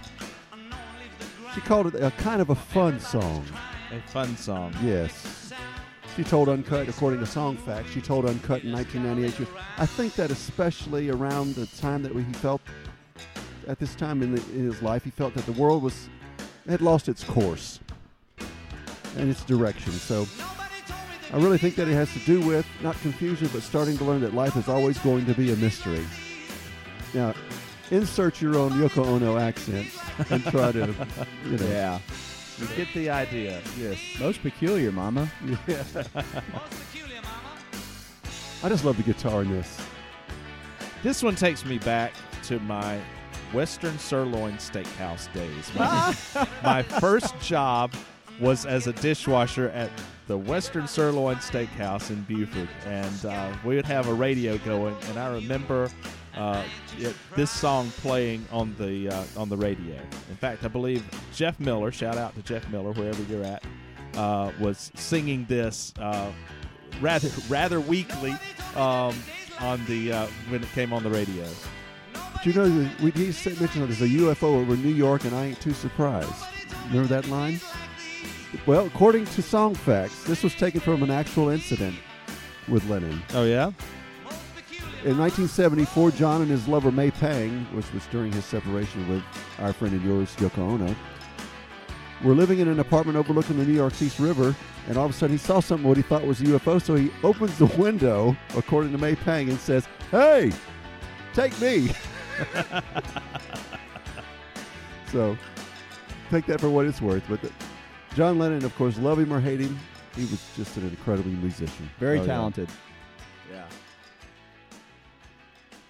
she 1.54 1.62
called 1.62 1.88
it 1.88 1.96
a 1.96 2.12
kind 2.12 2.42
of 2.42 2.50
a 2.50 2.56
fun 2.56 3.00
song. 3.00 3.46
A 3.92 4.00
fun 4.10 4.36
song. 4.38 4.74
Yes. 4.84 5.52
She 6.16 6.24
told 6.24 6.48
Uncut, 6.50 6.88
according 6.88 7.20
to 7.20 7.26
Songfacts, 7.26 7.88
she 7.88 8.02
told 8.02 8.26
Uncut 8.26 8.64
in 8.64 8.72
1998. 8.72 9.36
She 9.36 9.44
was, 9.44 9.64
I 9.78 9.86
think 9.86 10.14
that 10.16 10.30
especially 10.30 11.10
around 11.10 11.56
the 11.56 11.66
time 11.66 12.04
that 12.04 12.14
he 12.14 12.24
felt, 12.34 12.62
at 13.68 13.80
this 13.80 13.96
time 13.96 14.22
in, 14.22 14.36
the, 14.36 14.42
in 14.52 14.66
his 14.66 14.82
life, 14.82 15.04
he 15.04 15.10
felt 15.10 15.34
that 15.34 15.46
the 15.46 15.54
world 15.54 15.82
was 15.82 16.10
had 16.68 16.82
lost 16.82 17.10
its 17.10 17.24
course 17.24 17.80
and 19.18 19.30
its 19.30 19.44
direction. 19.44 19.92
So 19.92 20.26
I 21.32 21.38
really 21.38 21.58
think 21.58 21.76
that 21.76 21.88
it 21.88 21.94
has 21.94 22.12
to 22.14 22.20
do 22.20 22.42
with 22.42 22.66
not 22.82 22.96
confusion, 23.02 23.50
but 23.52 23.64
starting 23.64 23.98
to 23.98 24.04
learn 24.04 24.22
that 24.22 24.34
life 24.34 24.56
is 24.56 24.70
always 24.70 24.98
going 25.00 25.26
to 25.26 25.34
be 25.34 25.52
a 25.52 25.56
mystery. 25.56 26.06
Now, 27.14 27.34
insert 27.94 28.42
your 28.42 28.58
own 28.58 28.72
Yoko 28.72 29.06
Ono 29.06 29.38
accent 29.38 29.88
and 30.30 30.44
try 30.46 30.72
to, 30.72 30.94
you 31.46 31.58
know. 31.58 31.68
Yeah. 31.68 32.00
You 32.60 32.68
get 32.76 32.88
the 32.94 33.10
idea. 33.10 33.62
Yes. 33.78 34.00
Most 34.20 34.42
peculiar, 34.42 34.92
Mama. 34.92 35.32
Most 35.42 35.58
peculiar, 35.68 37.22
Mama. 37.22 37.60
I 38.64 38.70
just 38.70 38.84
love 38.84 38.98
the 38.98 39.04
guitar 39.04 39.44
in 39.44 39.52
this. 39.52 39.80
This 41.04 41.22
one 41.22 41.36
takes 41.36 41.66
me 41.66 41.78
back 41.80 42.14
to 42.44 42.60
my 42.60 43.00
Western 43.54 43.94
Sizzlin 43.96 44.56
Steakhouse 44.56 45.32
days. 45.34 45.72
My, 45.76 46.48
my 46.64 46.82
first 46.82 47.40
job 47.40 47.94
was 48.40 48.66
as 48.66 48.88
a 48.88 48.94
dishwasher 48.94 49.70
at 49.70 49.92
the 50.28 50.38
Western 50.38 50.84
Sizzlin 50.84 51.36
Steakhouse 51.36 52.10
in 52.10 52.22
Buford, 52.24 52.70
and 52.86 53.26
uh, 53.26 53.54
we 53.64 53.76
would 53.76 53.86
have 53.86 54.08
a 54.08 54.14
radio 54.14 54.58
going, 54.60 54.96
and 55.10 55.20
I 55.20 55.32
remember 55.34 55.90
uh, 56.36 56.64
it, 56.98 57.16
this 57.36 57.52
song 57.52 57.90
playing 57.98 58.46
on 58.52 58.76
the 58.78 59.10
uh, 59.10 59.24
on 59.38 59.50
the 59.50 59.58
radio. 59.58 59.96
In 60.30 60.36
fact, 60.36 60.64
I 60.64 60.68
believe 60.68 61.04
Jeff 61.34 61.60
Miller, 61.60 61.92
shout 61.92 62.18
out 62.18 62.36
to 62.36 62.42
Jeff 62.42 62.68
Miller 62.70 62.92
wherever 62.94 63.22
you're 63.24 63.44
at, 63.44 63.64
uh, 64.16 64.52
was 64.60 64.92
singing 64.96 65.46
this 65.46 65.94
uh, 66.00 66.32
rather 67.02 67.30
rather 67.50 67.80
weakly 67.80 68.36
um, 68.76 69.16
on 69.60 69.84
the 69.86 70.12
uh, 70.12 70.28
when 70.50 70.64
it 70.64 70.70
came 70.72 70.94
on 70.94 71.04
the 71.04 71.10
radio. 71.10 71.46
But 72.14 72.46
you 72.46 72.54
know, 72.54 72.90
we, 73.02 73.12
he 73.12 73.26
mentioned 73.26 73.88
there's 73.88 74.02
a 74.02 74.08
UFO 74.08 74.62
over 74.62 74.76
New 74.76 74.94
York, 74.94 75.26
and 75.26 75.36
I 75.36 75.46
ain't 75.46 75.62
too 75.62 75.74
surprised. 75.74 76.34
Remember 76.88 77.08
that 77.10 77.28
line? 77.28 77.60
Well, 78.66 78.86
according 78.86 79.26
to 79.26 79.42
Songfacts, 79.42 80.26
this 80.26 80.44
was 80.44 80.54
taken 80.56 80.80
from 80.80 81.04
an 81.04 81.10
actual 81.12 81.50
incident 81.50 81.96
with 82.68 82.88
Lennon. 82.90 83.22
Oh 83.34 83.44
yeah. 83.44 83.72
In 85.04 85.18
1974, 85.18 86.12
John 86.12 86.42
and 86.42 86.50
his 86.50 86.66
lover 86.66 86.90
May 86.90 87.12
Pang, 87.12 87.66
which 87.74 87.92
was 87.94 88.06
during 88.08 88.32
his 88.32 88.46
separation 88.46 89.06
with 89.10 89.22
our 89.60 89.74
friend 89.74 89.94
and 89.94 90.02
yours, 90.04 90.34
Yoko 90.38 90.60
Ono, 90.60 90.96
were 92.24 92.34
living 92.34 92.60
in 92.60 92.70
an 92.70 92.80
apartment 92.80 93.18
overlooking 93.18 93.58
the 93.58 93.66
New 93.66 93.74
York 93.74 94.02
East 94.02 94.18
River, 94.18 94.56
and 94.88 94.98
all 94.98 95.04
of 95.04 95.12
a 95.12 95.14
sudden 95.14 95.36
he 95.36 95.38
saw 95.38 95.60
something 95.60 95.86
what 95.86 95.98
he 95.98 96.04
thought 96.04 96.26
was 96.26 96.40
a 96.40 96.46
UFO, 96.46 96.82
so 96.82 96.96
he 96.96 97.12
opens 97.22 97.58
the 97.58 97.66
window, 97.66 98.34
according 98.56 98.94
to 98.94 98.98
May 98.98 99.16
Pang, 99.16 99.50
and 99.50 99.60
says, 99.60 99.90
Hey, 100.10 100.54
take 101.34 101.60
me. 101.60 101.92
so 105.12 105.38
take 106.30 106.46
that 106.46 106.62
for 106.62 106.70
what 106.70 106.86
it's 106.86 107.02
worth. 107.02 107.24
But 107.28 107.42
the, 107.42 107.52
John 108.16 108.40
Lennon, 108.40 108.64
of 108.64 108.74
course, 108.78 108.98
love 108.98 109.20
him 109.20 109.34
or 109.34 109.42
hate 109.42 109.60
him, 109.60 109.78
he 110.16 110.22
was 110.22 110.42
just 110.56 110.78
an 110.78 110.88
incredible 110.88 111.32
musician. 111.32 111.90
Very 112.00 112.20
Oh, 112.20 112.26
talented. 112.26 112.70
Yeah. 112.70 112.76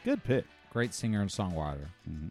Good 0.04 0.24
pick. 0.24 0.46
Great 0.72 0.94
singer 0.94 1.22
and 1.22 1.30
songwriter. 1.30 1.88
Mm-hmm. 2.10 2.28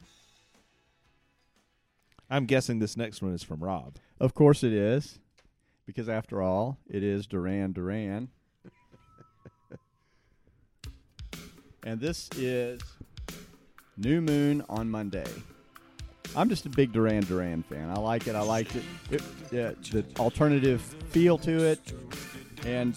I'm 2.29 2.47
guessing 2.47 2.79
this 2.79 2.97
next 2.97 3.23
one 3.23 3.33
is 3.33 3.43
from 3.43 3.63
Rob. 3.63 3.97
Of 4.21 4.35
course 4.35 4.63
it 4.63 4.73
is. 4.73 5.19
because 5.87 6.09
after 6.09 6.41
all, 6.43 6.79
it 6.89 7.03
is 7.03 7.27
Duran 7.27 7.73
Duran. 7.73 8.29
and 11.85 12.01
this 12.01 12.29
is 12.37 12.81
New 13.97 14.21
Moon 14.21 14.65
on 14.69 14.91
Monday. 14.91 15.27
I'm 16.35 16.49
just 16.49 16.65
a 16.67 16.71
big 16.71 16.93
Duran 16.93 17.25
Duran 17.25 17.63
fan. 17.63 17.91
I 17.91 17.99
like 17.99 18.27
it. 18.27 18.35
I 18.35 18.43
liked 18.43 18.77
it. 18.77 18.85
it 19.11 19.23
yeah, 19.51 19.73
the 19.91 20.05
alternative 20.19 20.81
feel 21.11 21.37
to 21.39 21.65
it. 21.67 21.81
And 22.65 22.95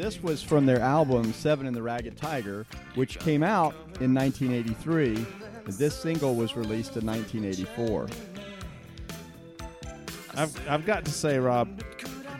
this 0.00 0.22
was 0.22 0.42
from 0.42 0.64
their 0.64 0.80
album 0.80 1.30
Seven 1.34 1.66
and 1.66 1.76
the 1.76 1.82
Ragged 1.82 2.16
Tiger, 2.16 2.64
which 2.94 3.18
came 3.18 3.42
out 3.42 3.74
in 4.00 4.14
1983. 4.14 5.26
And 5.66 5.74
this 5.74 5.94
single 5.94 6.34
was 6.34 6.56
released 6.56 6.96
in 6.96 7.04
1984. 7.04 8.08
I've, 10.34 10.68
I've 10.68 10.86
got 10.86 11.04
to 11.04 11.10
say, 11.10 11.38
Rob, 11.38 11.82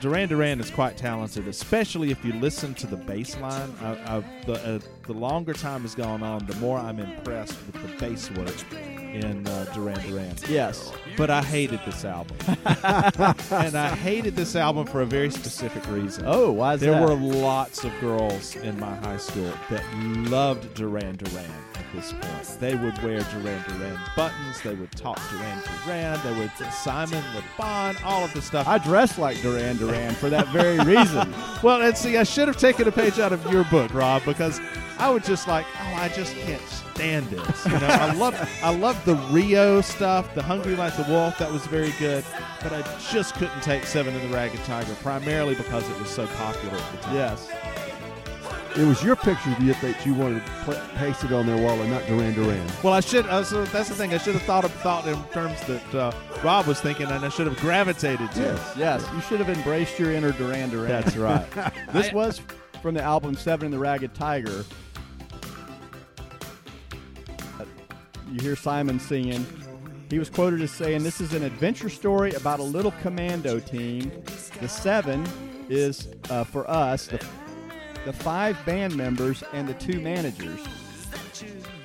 Duran 0.00 0.30
Duran 0.30 0.58
is 0.58 0.70
quite 0.70 0.96
talented, 0.96 1.46
especially 1.48 2.10
if 2.10 2.24
you 2.24 2.32
listen 2.34 2.72
to 2.74 2.86
the 2.86 2.96
bass 2.96 3.36
line. 3.38 3.70
I, 3.82 4.16
I, 4.16 4.24
the, 4.46 4.76
uh, 4.76 4.78
the 5.06 5.12
longer 5.12 5.52
time 5.52 5.82
has 5.82 5.94
gone 5.94 6.22
on, 6.22 6.46
the 6.46 6.54
more 6.56 6.78
I'm 6.78 6.98
impressed 6.98 7.58
with 7.66 7.74
the 7.74 7.98
bass 7.98 8.30
work 8.30 8.89
in 9.14 9.46
uh, 9.46 9.64
Duran 9.74 10.00
Duran. 10.08 10.34
Yes. 10.48 10.92
But 11.16 11.30
I 11.30 11.42
hated 11.42 11.80
this 11.84 12.04
album. 12.04 12.36
and 12.46 13.76
I 13.76 13.94
hated 13.96 14.36
this 14.36 14.56
album 14.56 14.86
for 14.86 15.02
a 15.02 15.06
very 15.06 15.30
specific 15.30 15.86
reason. 15.88 16.24
Oh, 16.26 16.50
why 16.52 16.74
is 16.74 16.80
There 16.80 16.92
that? 16.92 17.02
were 17.02 17.14
lots 17.14 17.84
of 17.84 17.92
girls 18.00 18.56
in 18.56 18.78
my 18.78 18.94
high 18.96 19.16
school 19.16 19.52
that 19.70 19.82
loved 20.30 20.74
Duran 20.74 21.16
Duran 21.16 21.50
at 21.74 21.84
this 21.94 22.12
point. 22.12 22.60
They 22.60 22.74
would 22.74 22.96
wear 23.02 23.20
Duran 23.20 23.62
Duran 23.68 23.98
buttons. 24.16 24.60
They 24.62 24.74
would 24.74 24.92
talk 24.92 25.20
Duran 25.30 25.62
Duran. 25.84 26.20
They 26.24 26.38
would 26.38 26.50
Simon 26.72 27.22
Le 27.34 27.42
Bon, 27.58 27.96
all 28.04 28.24
of 28.24 28.32
the 28.32 28.42
stuff. 28.42 28.66
I 28.68 28.78
dressed 28.78 29.18
like 29.18 29.40
Duran 29.42 29.76
Duran 29.76 30.14
for 30.14 30.30
that 30.30 30.48
very 30.48 30.78
reason. 30.96 31.34
well, 31.62 31.82
and 31.82 31.96
see, 31.96 32.16
I 32.16 32.22
should 32.22 32.48
have 32.48 32.56
taken 32.58 32.86
a 32.88 32.92
page 32.92 33.18
out 33.18 33.32
of 33.32 33.44
your 33.52 33.64
book, 33.64 33.92
Rob, 33.92 34.24
because 34.24 34.60
I 35.00 35.10
would 35.10 35.24
just 35.24 35.48
like, 35.48 35.66
oh, 35.76 35.94
I 35.94 36.08
just 36.08 36.36
can't 36.36 36.62
stand 36.68 37.26
this. 37.30 37.64
You 37.66 37.72
know, 37.72 37.86
I 37.86 38.12
love, 38.16 38.60
I 38.62 38.74
love 38.74 39.02
the 39.04 39.16
Rio 39.32 39.80
stuff, 39.80 40.34
the 40.34 40.42
Hungry 40.42 40.76
Like 40.76 40.94
the 40.96 41.10
Wolf. 41.10 41.38
That 41.38 41.50
was 41.50 41.66
very 41.66 41.92
good, 41.98 42.24
but 42.62 42.72
I 42.72 42.82
just 43.10 43.34
couldn't 43.34 43.62
take 43.62 43.84
Seven 43.84 44.14
and 44.14 44.30
the 44.30 44.34
Ragged 44.34 44.62
Tiger, 44.64 44.94
primarily 44.96 45.54
because 45.54 45.88
it 45.88 45.98
was 45.98 46.10
so 46.10 46.26
popular 46.26 46.76
at 46.76 46.92
the 46.92 46.98
time. 46.98 47.14
yes. 47.14 47.48
It 48.76 48.84
was 48.84 49.02
your 49.02 49.16
picture 49.16 49.50
that, 49.50 49.80
that 49.80 50.06
you 50.06 50.14
wanted 50.14 50.42
pla 50.62 50.80
pasted 50.94 51.32
on 51.32 51.44
their 51.44 51.56
wall 51.56 51.80
and 51.80 51.90
not 51.90 52.06
Duran 52.06 52.34
Duran. 52.34 52.64
Well, 52.84 52.92
I 52.92 53.00
should. 53.00 53.26
Uh, 53.26 53.42
so 53.42 53.64
that's 53.64 53.88
the 53.88 53.96
thing. 53.96 54.14
I 54.14 54.18
should 54.18 54.34
have 54.34 54.44
thought 54.44 54.64
of 54.64 54.70
thought 54.74 55.08
in 55.08 55.20
terms 55.32 55.60
that 55.62 55.94
uh, 55.94 56.12
Rob 56.44 56.66
was 56.66 56.80
thinking, 56.80 57.06
and 57.10 57.24
I 57.24 57.30
should 57.30 57.48
have 57.48 57.58
gravitated 57.58 58.30
to. 58.32 58.40
Yes. 58.40 58.74
Yes, 58.76 59.06
you 59.12 59.20
should 59.22 59.40
have 59.40 59.48
embraced 59.48 59.98
your 59.98 60.12
inner 60.12 60.30
Duran 60.30 60.70
Duran. 60.70 60.88
That's 60.88 61.16
right. 61.16 61.44
This 61.92 62.12
was 62.12 62.40
from 62.80 62.94
the 62.94 63.02
album 63.02 63.34
Seven 63.34 63.66
and 63.66 63.74
the 63.74 63.78
Ragged 63.78 64.14
Tiger. 64.14 64.64
You 68.30 68.40
hear 68.40 68.54
Simon 68.56 69.00
singing. 69.00 69.44
He 70.08 70.18
was 70.18 70.30
quoted 70.30 70.60
as 70.60 70.70
saying, 70.70 71.02
This 71.02 71.20
is 71.20 71.34
an 71.34 71.42
adventure 71.42 71.88
story 71.88 72.32
about 72.34 72.60
a 72.60 72.64
little 72.64 72.92
commando 73.02 73.58
team. 73.58 74.12
The 74.60 74.68
seven 74.68 75.26
is, 75.68 76.08
uh, 76.30 76.44
for 76.44 76.68
us, 76.70 77.06
the, 77.06 77.24
the 78.04 78.12
five 78.12 78.56
band 78.64 78.96
members 78.96 79.42
and 79.52 79.68
the 79.68 79.74
two 79.74 80.00
managers. 80.00 80.60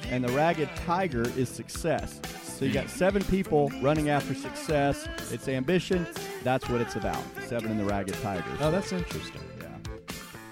And 0.10 0.24
the 0.24 0.32
Ragged 0.34 0.70
Tiger 0.86 1.24
is 1.36 1.50
success. 1.50 2.22
So 2.44 2.64
you 2.64 2.74
got 2.74 2.90
seven 2.90 3.24
people 3.24 3.70
running 3.82 4.10
after 4.10 4.34
success. 4.34 5.08
It's 5.32 5.48
ambition. 5.48 6.08
That's 6.44 6.70
what 6.70 6.80
it's 6.80 6.96
about. 6.96 7.22
Seven 7.48 7.72
and 7.72 7.80
the 7.80 7.86
Ragged 7.86 8.14
tiger. 8.22 8.46
oh, 8.62 8.72
that's 8.72 8.94
interesting. 8.94 9.42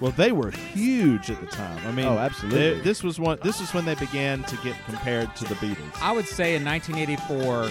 Yeah. 0.04 0.10
Well, 0.10 0.12
they 0.18 0.32
were 0.32 0.52
huge 0.52 1.30
at 1.32 1.40
the 1.40 1.48
time. 1.48 1.80
I 1.88 1.92
mean, 1.92 2.06
Oh, 2.06 2.18
absolutely. 2.18 2.76
they- 2.76 2.80
this 2.82 3.04
was 3.04 3.20
one. 3.20 3.38
This 3.42 3.62
is 3.62 3.74
when 3.74 3.86
they 3.86 3.96
began 3.96 4.44
to 4.44 4.56
get 4.58 4.76
compared 4.86 5.36
to 5.38 5.46
the 5.46 5.56
Beatles. 5.56 6.02
I 6.02 6.12
would 6.12 6.28
say 6.28 6.56
in 6.56 6.64
1984, 6.64 7.70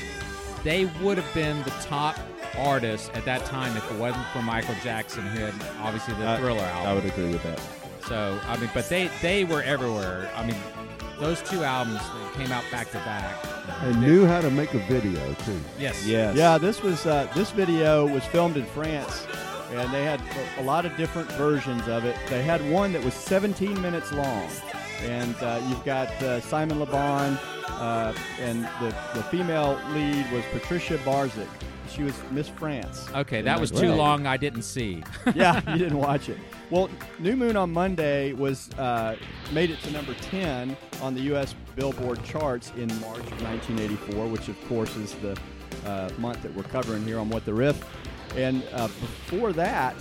they 0.64 0.86
would 1.02 1.18
have 1.18 1.34
been 1.34 1.62
the 1.64 1.70
top 1.82 2.18
artists 2.58 3.10
at 3.14 3.24
that 3.24 3.44
time 3.46 3.76
if 3.76 3.90
it 3.90 3.98
wasn't 3.98 4.26
for 4.32 4.42
Michael 4.42 4.74
Jackson, 4.82 5.22
who 5.22 5.40
had 5.44 5.54
obviously 5.82 6.14
the 6.14 6.28
I- 6.28 6.36
Thriller 6.38 6.60
album. 6.62 6.88
I 6.90 6.94
would 6.94 7.04
agree 7.04 7.30
with 7.32 7.42
that. 7.44 7.60
So 8.08 8.38
I 8.48 8.56
mean, 8.56 8.70
but 8.74 8.88
they 8.88 9.08
they 9.22 9.44
were 9.44 9.62
everywhere. 9.62 10.28
I 10.36 10.44
mean, 10.44 10.56
those 11.20 11.40
two 11.42 11.62
albums 11.62 12.00
they 12.36 12.42
came 12.44 12.52
out 12.52 12.64
back 12.72 12.90
to 12.90 12.98
back. 12.98 13.32
And 13.82 14.00
knew 14.00 14.26
how 14.26 14.40
to 14.40 14.50
make 14.50 14.74
a 14.74 14.78
video 14.80 15.34
too. 15.44 15.60
Yes. 15.78 16.04
Yes. 16.06 16.36
Yeah, 16.36 16.58
this 16.58 16.82
was 16.82 17.06
uh, 17.06 17.28
this 17.34 17.50
video 17.52 18.06
was 18.06 18.24
filmed 18.26 18.56
in 18.56 18.64
France, 18.66 19.24
and 19.74 19.92
they 19.92 20.04
had 20.04 20.20
a- 20.58 20.62
lot 20.62 20.84
of 20.86 20.96
different 20.96 21.30
versions 21.32 21.86
of 21.88 22.04
it. 22.04 22.16
They 22.28 22.42
had 22.42 22.60
one 22.70 22.92
that 22.92 23.02
was 23.04 23.14
17 23.14 23.80
minutes 23.82 24.12
long, 24.12 24.48
and 25.02 25.34
uh, 25.36 25.60
you've 25.68 25.84
got 25.84 26.08
uh, 26.22 26.40
Simon 26.40 26.78
Le 26.78 26.86
Bon, 26.86 27.34
uh, 27.68 28.14
and 28.40 28.64
the 28.80 28.94
the 29.14 29.22
female 29.24 29.80
lead 29.90 30.30
was 30.32 30.44
Patricia 30.52 30.98
Barzyk. 30.98 31.48
She 31.90 32.02
was 32.04 32.14
Miss 32.30 32.48
France. 32.48 33.06
Okay, 33.14 33.42
that 33.42 33.60
was 33.60 33.70
too 33.70 33.92
long. 33.92 34.26
I 34.26 34.38
didn't 34.38 34.62
see. 34.62 35.02
yeah, 35.34 35.60
you 35.72 35.78
didn't 35.78 35.98
watch 36.10 36.28
it. 36.30 36.38
Well, 36.70 36.88
New 37.18 37.36
Moon 37.36 37.54
on 37.54 37.70
Monday 37.70 38.32
was 38.32 38.70
uh, 38.78 39.16
made 39.52 39.70
it 39.70 39.78
to 39.82 39.90
number 39.90 40.14
10 40.14 40.74
on 41.02 41.14
the 41.14 41.20
U.S. 41.22 41.54
Billboard 41.76 42.24
charts 42.24 42.72
in 42.78 42.88
March 43.00 43.18
of 43.18 43.42
1984, 43.42 44.26
which 44.28 44.48
of 44.48 44.58
course 44.68 44.96
is 44.96 45.12
the 45.16 45.38
uh, 45.84 46.08
month 46.16 46.40
that 46.42 46.54
we're 46.54 46.62
covering 46.62 47.04
here 47.04 47.18
on 47.18 47.28
What 47.28 47.44
the 47.44 47.52
Riff. 47.52 47.84
And 48.36 48.62
uh, 48.72 48.88
before 48.88 49.52
that, 49.54 49.94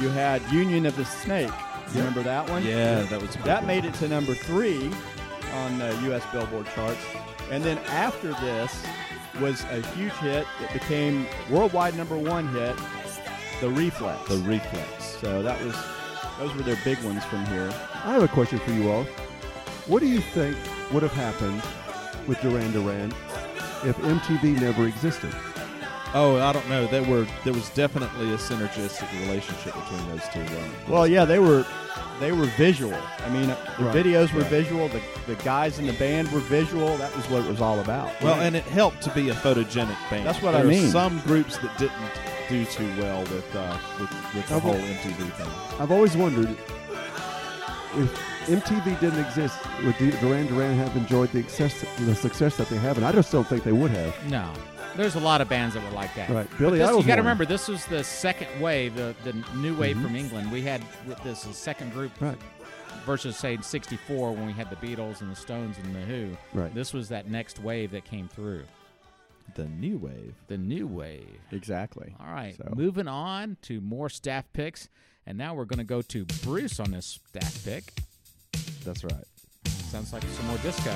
you 0.00 0.08
had 0.10 0.42
Union 0.52 0.86
of 0.86 0.96
the 0.96 1.04
Snake. 1.04 1.50
You 1.92 1.98
remember 2.00 2.22
that 2.24 2.48
one? 2.50 2.64
Yeah, 2.64 3.02
that 3.04 3.20
was 3.22 3.34
a 3.36 3.38
That 3.42 3.58
one. 3.60 3.66
made 3.68 3.84
it 3.84 3.94
to 3.94 4.08
number 4.08 4.34
three 4.34 4.90
on 5.54 5.78
the 5.78 5.96
U.S. 6.06 6.22
Billboard 6.32 6.66
charts. 6.74 7.00
And 7.50 7.62
then 7.64 7.78
after 7.88 8.28
this 8.34 8.84
was 9.40 9.62
a 9.64 9.80
huge 9.94 10.12
hit. 10.14 10.46
It 10.62 10.72
became 10.72 11.26
worldwide 11.50 11.94
number 11.96 12.16
one 12.18 12.48
hit, 12.48 12.74
The 13.60 13.68
Reflex. 13.70 14.28
the 14.28 14.38
Reflex. 14.38 15.04
So 15.20 15.42
that 15.42 15.62
was 15.64 15.74
those 16.38 16.54
were 16.54 16.62
their 16.62 16.78
big 16.84 17.02
ones 17.04 17.24
from 17.24 17.44
here. 17.46 17.68
I 18.04 18.12
have 18.12 18.22
a 18.22 18.28
question 18.28 18.58
for 18.60 18.70
you 18.72 18.90
all. 18.90 19.04
What 19.86 20.00
do 20.00 20.06
you 20.06 20.20
think 20.20 20.56
would 20.92 21.02
have 21.02 21.12
happened 21.12 21.62
with 22.26 22.40
Duran 22.40 22.72
Duran 22.72 23.12
if 23.84 23.96
MTV 23.98 24.60
never 24.60 24.86
existed? 24.86 25.34
Oh, 26.14 26.38
I 26.38 26.52
don't 26.52 26.68
know. 26.68 26.86
There 26.86 27.02
were 27.02 27.26
there 27.44 27.52
was 27.52 27.68
definitely 27.70 28.32
a 28.32 28.36
synergistic 28.36 29.10
relationship 29.26 29.74
between 29.74 30.08
those 30.08 30.26
two. 30.32 30.40
Uh, 30.40 30.68
Well, 30.88 31.06
yeah, 31.06 31.24
they 31.24 31.38
were 31.38 31.64
they 32.20 32.32
were 32.32 32.46
visual. 32.56 32.94
I 33.24 33.28
mean, 33.30 33.48
the 33.48 33.56
Right, 33.84 33.94
videos 33.94 34.32
were 34.32 34.40
right. 34.40 34.50
visual. 34.50 34.88
The 34.88 35.02
the 35.26 35.34
guys 35.36 35.78
in 35.78 35.86
the 35.86 35.92
band 35.94 36.30
were 36.32 36.40
visual. 36.40 36.96
That 36.98 37.14
was 37.16 37.28
what 37.28 37.44
it 37.44 37.48
was 37.50 37.60
all 37.60 37.80
about. 37.80 38.10
Well, 38.22 38.40
and 38.40 38.54
it 38.56 38.64
helped 38.64 39.02
to 39.02 39.10
be 39.10 39.28
a 39.30 39.34
photogenic 39.34 39.96
band. 40.10 40.26
That's 40.26 40.40
what 40.40 40.52
there 40.52 40.62
I 40.62 40.64
mean. 40.64 40.88
Some 40.90 41.20
groups 41.20 41.58
that 41.58 41.76
didn't 41.78 42.10
do 42.48 42.64
too 42.64 42.88
well 42.98 43.20
with 43.22 43.54
uh, 43.56 43.76
with, 44.00 44.10
with 44.34 44.48
the 44.48 44.60
whole 44.60 44.74
MTV 44.74 45.32
thing. 45.32 45.80
I've 45.80 45.90
always 45.90 46.16
wondered 46.16 46.56
if 47.96 48.22
MTV 48.46 49.00
didn't 49.00 49.18
exist, 49.24 49.58
would 49.84 49.96
Duran 50.20 50.46
Duran 50.46 50.76
have 50.76 50.96
enjoyed 50.96 51.30
the 51.32 51.42
success, 51.42 51.84
the 51.98 52.14
success 52.14 52.56
that 52.58 52.68
they 52.68 52.76
have? 52.76 52.96
And 52.96 53.04
I 53.06 53.10
just 53.12 53.32
don't 53.32 53.46
think 53.46 53.64
they 53.64 53.72
would 53.72 53.90
have. 53.90 54.14
No, 54.30 54.52
there's 54.96 55.14
a 55.14 55.20
lot 55.20 55.40
of 55.40 55.48
bands 55.48 55.74
that 55.74 55.84
were 55.84 55.90
like 55.94 56.14
that. 56.16 56.28
Right, 56.30 56.48
Billy 56.58 56.82
Idol's 56.82 57.02
you 57.02 57.08
got 57.08 57.16
to 57.16 57.22
remember, 57.22 57.44
this 57.46 57.68
was 57.68 57.84
the 57.86 58.02
second 58.04 58.48
wave, 58.60 58.94
the, 58.96 59.14
the 59.24 59.32
new 59.56 59.76
wave 59.76 59.96
Mhm. 59.96 60.02
from 60.02 60.16
England. 60.16 60.50
We 60.52 60.62
had 60.62 60.82
with 61.06 61.22
this 61.22 61.40
second 61.40 61.92
group 61.92 62.12
Right, 62.20 62.38
versus 63.04 63.36
say 63.36 63.56
'64 63.60 64.32
when 64.32 64.46
we 64.46 64.52
had 64.52 64.68
the 64.70 64.76
Beatles 64.76 65.20
and 65.20 65.30
the 65.30 65.36
Stones 65.36 65.76
and 65.78 65.94
the 65.94 66.00
Who. 66.00 66.36
right. 66.54 66.74
This 66.74 66.92
was 66.92 67.08
that 67.10 67.30
next 67.30 67.60
wave 67.60 67.90
that 67.92 68.04
came 68.04 68.28
through, 68.28 68.64
The 69.54 69.66
new 69.66 69.96
wave. 69.98 70.34
the 70.48 70.58
new 70.58 70.86
wave. 70.86 71.38
exactly. 71.52 72.14
All 72.20 72.32
right, 72.32 72.56
So- 72.56 72.72
moving 72.76 73.08
on 73.08 73.56
to 73.62 73.80
more 73.80 74.08
staff 74.08 74.44
picks, 74.52 74.88
and 75.26 75.36
now 75.38 75.54
we're 75.54 75.64
going 75.66 75.78
to 75.78 75.84
go 75.84 76.02
to 76.02 76.24
Bruce 76.42 76.80
on 76.80 76.90
this 76.92 77.20
staff 77.28 77.64
pick. 77.64 78.00
That's 78.84 79.04
right. 79.04 79.24
Sounds 79.90 80.12
like 80.12 80.22
some 80.24 80.46
more 80.48 80.58
disco. 80.58 80.94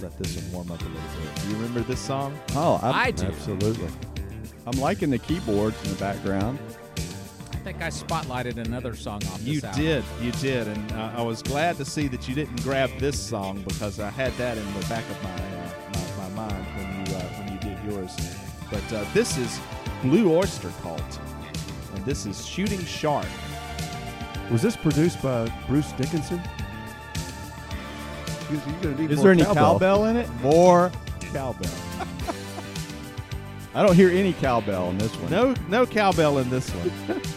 Let 0.00 0.16
this 0.18 0.36
one 0.36 0.52
warm 0.52 0.70
up 0.72 0.80
a 0.80 0.84
little 0.84 1.00
bit. 1.00 1.42
Do 1.42 1.48
you 1.48 1.54
remember 1.56 1.80
this 1.80 2.00
song? 2.00 2.38
Oh, 2.54 2.78
I'm, 2.82 2.94
I 2.94 3.10
do. 3.10 3.26
Absolutely. 3.26 3.88
I'm 4.66 4.78
liking 4.80 5.10
the 5.10 5.18
keyboards 5.18 5.82
in 5.84 5.90
the 5.90 5.96
background. 5.96 6.58
I 7.52 7.56
think 7.66 7.82
I 7.82 7.88
spotlighted 7.88 8.58
another 8.58 8.94
song 8.94 9.22
off 9.26 9.38
this 9.38 9.46
You 9.48 9.60
album. 9.64 9.80
did, 9.82 10.04
you 10.22 10.32
did, 10.32 10.68
and 10.68 10.92
uh, 10.92 11.12
I 11.16 11.22
was 11.22 11.42
glad 11.42 11.76
to 11.78 11.84
see 11.84 12.08
that 12.08 12.28
you 12.28 12.34
didn't 12.34 12.62
grab 12.62 12.90
this 12.98 13.18
song 13.18 13.62
because 13.66 13.98
I 13.98 14.10
had 14.10 14.32
that 14.34 14.56
in 14.58 14.74
the 14.74 14.86
back 14.86 15.04
of 15.10 15.22
my 15.22 15.30
uh, 15.30 15.72
my, 16.18 16.28
my 16.28 16.48
mind 16.48 16.66
when 16.76 17.06
you 17.06 17.16
uh, 17.16 17.20
when 17.38 17.52
you 17.52 17.58
did 17.58 17.78
yours. 17.90 18.14
But 18.70 18.92
uh, 18.92 19.04
this 19.14 19.36
is 19.38 19.58
Blue 20.02 20.32
Oyster 20.36 20.70
Cult, 20.82 21.20
and 21.94 22.04
this 22.04 22.26
is 22.26 22.46
Shooting 22.46 22.84
Shark. 22.84 23.26
Was 24.50 24.62
this 24.62 24.76
produced 24.76 25.20
by 25.22 25.50
Bruce 25.66 25.90
Dickinson? 25.92 26.40
You're 28.50 28.60
gonna 28.82 28.96
need 29.00 29.10
Is 29.10 29.22
there 29.22 29.32
any 29.32 29.44
cowbell 29.44 30.04
in 30.06 30.16
it? 30.16 30.28
More 30.40 30.90
cowbell. 31.32 31.70
I 33.74 33.82
don't 33.82 33.94
hear 33.94 34.10
any 34.10 34.32
cowbell 34.32 34.88
in 34.90 34.98
this 34.98 35.14
one. 35.16 35.30
No, 35.30 35.54
no 35.68 35.84
cowbell 35.86 36.38
in 36.38 36.48
this 36.48 36.70
one. 36.70 37.20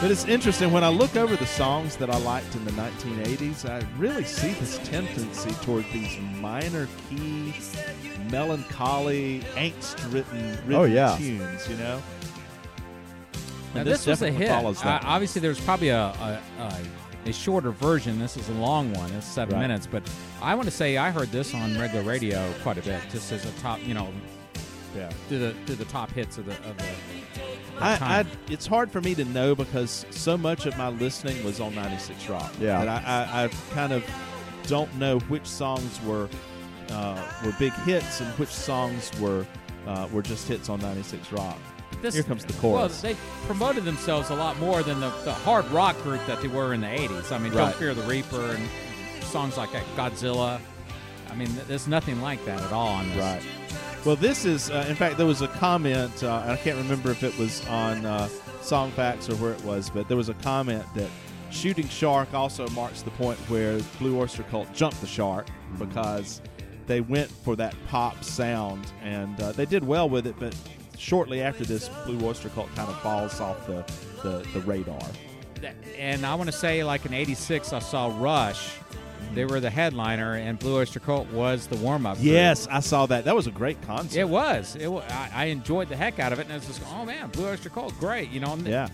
But 0.00 0.10
it's 0.10 0.24
interesting 0.24 0.72
when 0.72 0.82
I 0.82 0.88
look 0.88 1.14
over 1.14 1.36
the 1.36 1.44
songs 1.46 1.96
that 1.96 2.08
I 2.08 2.16
liked 2.20 2.54
in 2.54 2.64
the 2.64 2.70
1980s. 2.70 3.68
I 3.68 3.84
really 3.98 4.24
see 4.24 4.52
this 4.52 4.78
tendency 4.78 5.50
toward 5.62 5.84
these 5.92 6.16
minor 6.40 6.88
key, 7.10 7.52
melancholy, 8.30 9.40
angst-written 9.56 10.58
Oh, 10.74 10.84
yeah. 10.84 11.16
tunes. 11.18 11.68
You 11.68 11.76
know. 11.76 12.02
Now, 13.74 13.80
And 13.80 13.88
this, 13.88 14.06
was 14.06 14.22
a 14.22 14.30
hit. 14.30 14.48
follows 14.48 14.82
Uh, 14.84 14.98
obviously, 15.02 15.40
there's 15.40 15.60
probably 15.60 15.88
a, 15.90 16.06
a, 16.06 16.40
a, 16.58 17.28
a 17.28 17.32
shorter 17.32 17.70
version. 17.70 18.18
This 18.18 18.36
is 18.36 18.48
a 18.48 18.54
long 18.54 18.92
one. 18.94 19.10
It's 19.12 19.26
seven 19.26 19.54
Right. 19.54 19.62
minutes. 19.62 19.86
But 19.86 20.02
I 20.42 20.54
want 20.54 20.66
to 20.66 20.70
say 20.74 20.96
I 20.96 21.10
heard 21.10 21.30
this 21.30 21.54
on 21.54 21.78
regular 21.78 22.02
radio 22.04 22.52
quite 22.62 22.78
a 22.78 22.82
bit, 22.82 23.00
just 23.10 23.30
as 23.32 23.44
a 23.44 23.52
top, 23.60 23.78
you 23.86 23.94
know, 23.94 24.08
yeah. 24.96 25.10
to 25.28 25.38
the 25.38 25.54
to 25.66 25.76
the 25.76 25.84
top 25.86 26.10
hits 26.10 26.38
of 26.38 26.46
the 26.46 26.52
of 26.68 26.76
the. 26.78 26.84
the 26.84 27.82
I, 27.84 27.94
I, 27.94 27.96
time. 27.98 28.26
it's 28.48 28.66
hard 28.66 28.90
for 28.90 29.00
me 29.00 29.14
to 29.14 29.24
know 29.24 29.54
because 29.54 30.04
so 30.10 30.36
much 30.36 30.66
of 30.66 30.76
my 30.76 30.88
listening 30.88 31.42
was 31.44 31.60
on 31.60 31.74
96 31.74 32.28
Rock. 32.28 32.52
Yeah. 32.60 32.84
That 32.84 33.04
I, 33.06 33.42
I, 33.42 33.44
I 33.44 33.48
kind 33.72 33.92
of 33.92 34.04
don't 34.66 34.92
know 34.96 35.18
which 35.20 35.46
songs 35.46 36.00
were 36.04 36.28
uh, 36.90 37.24
were 37.44 37.54
big 37.58 37.72
hits 37.84 38.20
and 38.20 38.28
which 38.38 38.48
songs 38.50 39.10
were 39.20 39.46
uh, 39.86 40.08
were 40.12 40.22
just 40.22 40.48
hits 40.48 40.68
on 40.68 40.80
96 40.80 41.30
Rock. 41.32 41.56
This- 42.02 42.14
Here 42.14 42.22
comes 42.22 42.44
the 42.44 42.52
chorus. 42.54 43.02
Well, 43.02 43.12
they 43.12 43.18
promoted 43.46 43.84
themselves 43.84 44.30
a 44.30 44.34
lot 44.34 44.58
more 44.58 44.82
than 44.82 45.00
the, 45.00 45.10
the 45.24 45.32
hard 45.32 45.66
rock 45.70 46.00
group 46.02 46.24
that 46.26 46.40
they 46.40 46.48
were 46.48 46.72
in 46.74 46.80
the 46.80 46.86
80s. 46.86 47.32
I 47.32 47.38
mean, 47.38 47.52
Right. 47.52 47.64
Don't 47.70 47.74
Fear 47.76 47.94
the 47.94 48.02
Reaper 48.02 48.52
and 48.54 48.68
songs 49.22 49.56
like 49.56 49.72
that, 49.72 49.84
Godzilla. 49.96 50.60
I 51.30 51.34
mean, 51.34 51.50
there's 51.68 51.86
nothing 51.86 52.20
like 52.20 52.44
that 52.46 52.60
at 52.62 52.72
all 52.72 52.88
on 52.88 53.08
this. 53.10 53.18
Right. 53.18 53.42
Well, 54.04 54.16
this 54.16 54.44
is, 54.46 54.70
uh, 54.70 54.86
in 54.88 54.96
fact, 54.96 55.18
there 55.18 55.26
was 55.26 55.42
a 55.42 55.48
comment, 55.48 56.24
uh, 56.24 56.40
and 56.42 56.52
I 56.52 56.56
can't 56.56 56.78
remember 56.78 57.10
if 57.10 57.22
it 57.22 57.36
was 57.38 57.64
on 57.68 58.06
uh, 58.06 58.28
Songfacts 58.62 59.28
or 59.28 59.34
where 59.36 59.52
it 59.52 59.62
was, 59.64 59.90
but 59.90 60.08
there 60.08 60.16
was 60.16 60.28
a 60.30 60.34
comment 60.34 60.84
that 60.94 61.08
Shooting 61.50 61.88
Shark 61.88 62.32
also 62.32 62.66
marks 62.68 63.02
the 63.02 63.10
point 63.12 63.38
where 63.50 63.78
Blue 63.98 64.18
Oyster 64.18 64.42
Cult 64.44 64.72
jumped 64.72 65.00
the 65.00 65.06
shark 65.06 65.48
because 65.78 66.40
they 66.86 67.00
went 67.00 67.30
for 67.30 67.56
that 67.56 67.74
pop 67.88 68.22
sound, 68.24 68.86
and 69.02 69.38
uh, 69.40 69.52
they 69.52 69.66
did 69.66 69.84
well 69.84 70.08
with 70.08 70.26
it, 70.26 70.34
but 70.38 70.54
shortly 71.00 71.40
after 71.42 71.64
this, 71.64 71.88
Blue 72.04 72.24
Oyster 72.26 72.50
Cult 72.50 72.72
kind 72.74 72.88
of 72.88 73.00
falls 73.00 73.40
off 73.40 73.66
the, 73.66 73.84
the, 74.22 74.46
the 74.52 74.60
radar. 74.60 75.00
And 75.98 76.24
I 76.24 76.34
want 76.36 76.50
to 76.50 76.56
say, 76.56 76.84
like 76.84 77.04
in 77.04 77.12
'86, 77.12 77.72
I 77.72 77.78
saw 77.80 78.14
Rush. 78.18 78.70
They 79.34 79.44
were 79.44 79.60
the 79.60 79.70
headliner, 79.70 80.34
and 80.34 80.58
Blue 80.58 80.78
Oyster 80.78 80.98
Cult 80.98 81.30
was 81.30 81.66
the 81.68 81.76
warm-up. 81.76 82.16
Yes, 82.20 82.66
I 82.68 82.80
saw 82.80 83.06
that. 83.06 83.24
That 83.26 83.36
was 83.36 83.46
a 83.46 83.50
great 83.50 83.80
concert. 83.82 84.18
It 84.18 84.28
was. 84.28 84.74
It 84.76 84.88
wa 84.88 85.02
I, 85.08 85.30
I 85.32 85.44
enjoyed 85.46 85.88
the 85.88 85.96
heck 85.96 86.18
out 86.18 86.32
of 86.32 86.38
it, 86.40 86.46
and 86.46 86.52
it 86.52 86.54
was 86.56 86.66
just, 86.66 86.82
oh 86.92 87.04
man, 87.04 87.28
Blue 87.28 87.46
Oyster 87.46 87.68
Cult, 87.68 87.96
great. 88.00 88.30
You 88.30 88.40
know, 88.40 88.54
and 88.54 88.66
Yeah. 88.66 88.88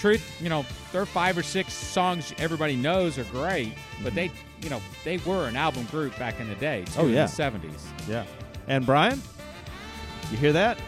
truth, 0.00 0.24
you 0.40 0.48
know, 0.48 0.64
their 0.92 1.06
five 1.06 1.38
or 1.38 1.42
six 1.42 1.72
songs 1.72 2.32
everybody 2.38 2.74
knows 2.74 3.18
are 3.18 3.24
great, 3.24 3.74
but 4.02 4.12
mm-hmm. 4.12 4.16
they, 4.16 4.30
you 4.62 4.70
know, 4.70 4.80
they 5.04 5.18
were 5.18 5.46
an 5.46 5.56
album 5.56 5.84
group 5.84 6.18
back 6.18 6.40
in 6.40 6.48
the 6.48 6.56
day. 6.56 6.84
Too, 6.86 7.00
Oh, 7.02 7.02
yeah. 7.02 7.08
in 7.08 7.14
the 7.14 7.28
seventies. 7.28 7.86
Yeah. 8.08 8.24
And 8.66 8.84
Brian, 8.86 9.22
you 10.32 10.38
hear 10.38 10.54
that? 10.54 10.78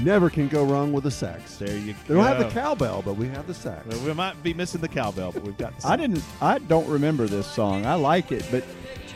Never 0.00 0.28
can 0.28 0.48
go 0.48 0.64
wrong 0.64 0.92
with 0.92 1.04
the 1.04 1.10
sax. 1.10 1.56
There 1.56 1.76
you 1.76 1.92
go. 1.92 1.98
We 2.08 2.14
don't 2.16 2.24
have 2.24 2.38
the 2.38 2.50
cowbell, 2.50 3.02
but 3.02 3.14
we 3.14 3.28
have 3.28 3.46
the 3.46 3.54
sax. 3.54 3.86
Well, 3.86 4.04
we 4.04 4.12
might 4.12 4.42
be 4.42 4.52
missing 4.52 4.80
the 4.80 4.88
cowbell, 4.88 5.30
but 5.30 5.42
we've 5.44 5.56
got. 5.56 5.78
The 5.78 5.86
I 5.88 5.96
didn't. 5.96 6.22
I 6.40 6.58
don't 6.58 6.88
remember 6.88 7.26
this 7.26 7.46
song. 7.46 7.86
I 7.86 7.94
like 7.94 8.32
it, 8.32 8.44
but 8.50 8.64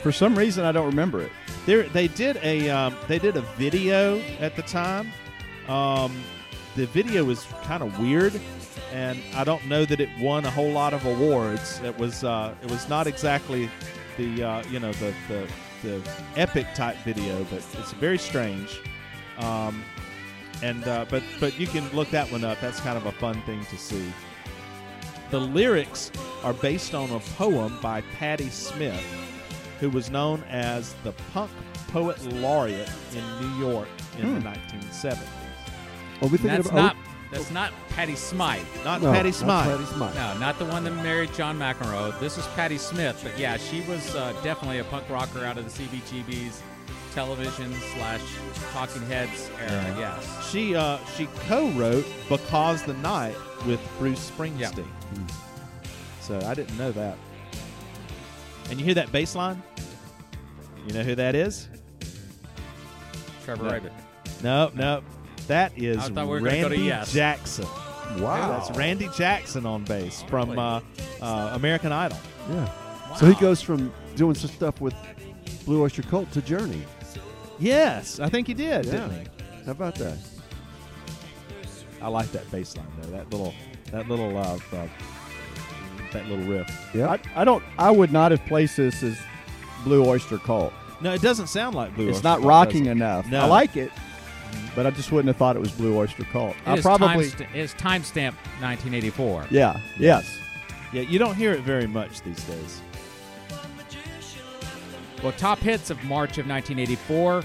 for 0.02 0.12
some 0.12 0.38
reason 0.38 0.64
I 0.64 0.70
don't 0.72 0.86
remember 0.86 1.20
it. 1.20 1.32
There, 1.66 1.82
they 1.82 2.06
did 2.06 2.36
a 2.38 2.70
um, 2.70 2.96
they 3.08 3.18
did 3.18 3.36
a 3.36 3.42
video 3.56 4.20
at 4.38 4.54
the 4.54 4.62
time. 4.62 5.10
Um, 5.66 6.22
the 6.76 6.86
video 6.86 7.24
was 7.24 7.44
kind 7.64 7.82
of 7.82 7.98
weird, 7.98 8.40
and 8.92 9.18
I 9.34 9.42
don't 9.42 9.66
know 9.66 9.84
that 9.84 10.00
it 10.00 10.08
won 10.20 10.44
a 10.44 10.50
whole 10.50 10.70
lot 10.70 10.94
of 10.94 11.04
awards. 11.04 11.80
It 11.80 11.98
was 11.98 12.22
uh, 12.22 12.54
it 12.62 12.70
was 12.70 12.88
not 12.88 13.08
exactly 13.08 13.68
the 14.16 14.44
uh, 14.44 14.64
you 14.70 14.78
know 14.78 14.92
the, 14.92 15.12
the 15.26 15.48
the 15.82 16.10
epic 16.36 16.66
type 16.74 16.96
video, 16.98 17.44
but 17.44 17.64
it's 17.78 17.92
very 17.92 18.18
strange. 18.18 18.80
Um, 19.38 19.82
and 20.62 20.84
uh, 20.84 21.06
but 21.08 21.22
but 21.40 21.58
you 21.58 21.66
can 21.66 21.88
look 21.90 22.10
that 22.10 22.30
one 22.30 22.44
up. 22.44 22.60
That's 22.60 22.80
kind 22.80 22.96
of 22.96 23.06
a 23.06 23.12
fun 23.12 23.40
thing 23.42 23.64
to 23.66 23.76
see. 23.76 24.12
The 25.30 25.40
lyrics 25.40 26.10
are 26.42 26.54
based 26.54 26.94
on 26.94 27.10
a 27.10 27.20
poem 27.20 27.78
by 27.82 28.00
Patti 28.18 28.48
Smith, 28.48 29.04
who 29.78 29.90
was 29.90 30.10
known 30.10 30.42
as 30.48 30.94
the 31.04 31.12
punk 31.32 31.50
poet 31.88 32.22
laureate 32.32 32.90
in 33.14 33.40
New 33.40 33.66
York 33.66 33.88
in 34.18 34.34
the 34.34 34.40
1970s. 34.40 35.18
Are 36.22 36.28
we 36.28 36.38
thinking 36.38 36.48
That's 36.48 36.68
of 36.68 36.74
not. 36.74 36.96
That's 37.30 37.50
not 37.50 37.72
Patty 37.90 38.16
Smythe. 38.16 38.64
Not 38.84 39.02
no, 39.02 39.12
Patti 39.12 39.28
not 39.28 39.34
Smythe. 39.34 39.76
Patti 39.78 39.84
Smythe. 39.94 40.14
No, 40.14 40.38
not 40.38 40.58
the 40.58 40.64
one 40.64 40.82
that 40.84 40.92
married 40.92 41.32
John 41.34 41.58
McEnroe. 41.58 42.18
This 42.20 42.38
is 42.38 42.46
Patty 42.48 42.78
Smith. 42.78 43.20
But 43.22 43.38
yeah, 43.38 43.58
she 43.58 43.82
was 43.82 44.14
uh, 44.14 44.32
definitely 44.42 44.78
a 44.78 44.84
punk 44.84 45.08
rocker 45.10 45.44
out 45.44 45.58
of 45.58 45.64
the 45.64 45.82
CBGB's 45.82 46.62
television 47.14 47.72
slash 47.94 48.22
Talking 48.72 49.02
Heads 49.02 49.50
era. 49.60 49.96
Yes. 49.98 50.50
She 50.50 50.74
uh, 50.74 50.98
she 51.16 51.26
co-wrote 51.46 52.06
"Because 52.28 52.82
the 52.84 52.94
Night" 52.94 53.36
with 53.66 53.80
Bruce 53.98 54.30
Springsteen. 54.30 54.86
So 56.20 56.38
I 56.40 56.54
didn't 56.54 56.76
know 56.76 56.92
that. 56.92 57.16
And 58.70 58.78
you 58.78 58.84
hear 58.84 58.94
that 58.94 59.10
bass 59.12 59.34
line? 59.34 59.62
You 60.86 60.94
know 60.94 61.02
who 61.02 61.14
that 61.14 61.34
is? 61.34 61.68
Trevor 63.44 63.64
No. 63.64 63.70
Rabin. 63.70 63.92
No, 64.42 64.70
no. 64.74 65.02
That 65.46 65.72
is 65.76 65.98
I 65.98 66.08
we 66.10 66.28
were 66.28 66.40
Randy 66.40 66.60
go 66.60 66.68
to 66.68 66.76
yes. 66.76 67.12
Jackson. 67.12 67.66
Wow. 68.18 68.48
That's 68.48 68.76
Randy 68.76 69.08
Jackson 69.16 69.64
on 69.64 69.84
bass 69.84 70.22
from 70.28 70.58
uh, 70.58 70.80
uh, 71.20 71.50
American 71.54 71.92
Idol. 71.92 72.18
Yeah. 72.50 73.14
So 73.16 73.26
he 73.26 73.34
goes 73.40 73.62
from 73.62 73.92
doing 74.16 74.34
some 74.34 74.50
stuff 74.50 74.80
with 74.80 74.94
Blue 75.64 75.82
Oyster 75.82 76.02
Cult 76.02 76.30
to 76.32 76.42
Journey. 76.42 76.82
Yes, 77.58 78.20
I 78.20 78.28
think 78.28 78.46
he 78.46 78.54
did, 78.54 78.84
Yeah. 78.86 78.92
didn't 78.92 79.10
he? 79.10 79.26
How 79.66 79.72
about 79.72 79.94
that? 79.96 80.16
I 82.00 82.08
like 82.08 82.30
that 82.32 82.48
bass 82.50 82.76
line 82.76 82.86
though. 83.00 83.10
That 83.10 83.30
little, 83.30 83.54
that 83.90 84.08
little, 84.08 84.36
uh, 84.36 84.58
uh, 84.72 84.86
that 86.12 86.26
little 86.28 86.44
riff. 86.46 86.70
Yeah. 86.94 87.08
I, 87.10 87.42
I 87.42 87.44
don't. 87.44 87.62
I 87.78 87.90
would 87.90 88.12
not 88.12 88.30
have 88.30 88.44
placed 88.46 88.76
this 88.76 89.02
as 89.02 89.18
Blue 89.84 90.04
Oyster 90.06 90.38
Cult. 90.38 90.72
No, 91.00 91.12
it 91.12 91.20
doesn't 91.22 91.48
sound 91.48 91.74
like 91.74 91.94
Blue. 91.94 92.08
it's 92.08 92.18
Oyster 92.18 92.28
not 92.28 92.38
Cult, 92.38 92.48
rocking 92.48 92.84
does 92.84 92.88
it? 92.88 92.92
enough. 92.92 93.26
No. 93.28 93.40
I 93.40 93.46
like 93.46 93.76
it, 93.76 93.90
but 94.76 94.86
I 94.86 94.90
just 94.90 95.10
wouldn't 95.12 95.26
have 95.28 95.36
thought 95.36 95.56
it 95.56 95.60
was 95.60 95.72
Blue 95.72 95.96
Oyster 95.98 96.24
Cult. 96.24 96.54
It 96.56 96.68
I 96.68 96.74
is 96.76 96.82
probably. 96.82 97.26
timesta- 97.26 97.54
it's 97.54 97.74
timestamp 97.74 98.34
1984. 98.60 99.46
yeah. 99.50 99.80
Yes. 99.98 100.38
Yeah, 100.92 101.02
you 101.02 101.18
don't 101.18 101.34
hear 101.34 101.52
it 101.52 101.60
very 101.60 101.86
much 101.86 102.22
these 102.22 102.42
days. 102.44 102.80
Well, 105.22 105.32
top 105.32 105.58
hits 105.58 105.90
of 105.90 106.02
March 106.04 106.38
of 106.38 106.46
1984. 106.46 107.42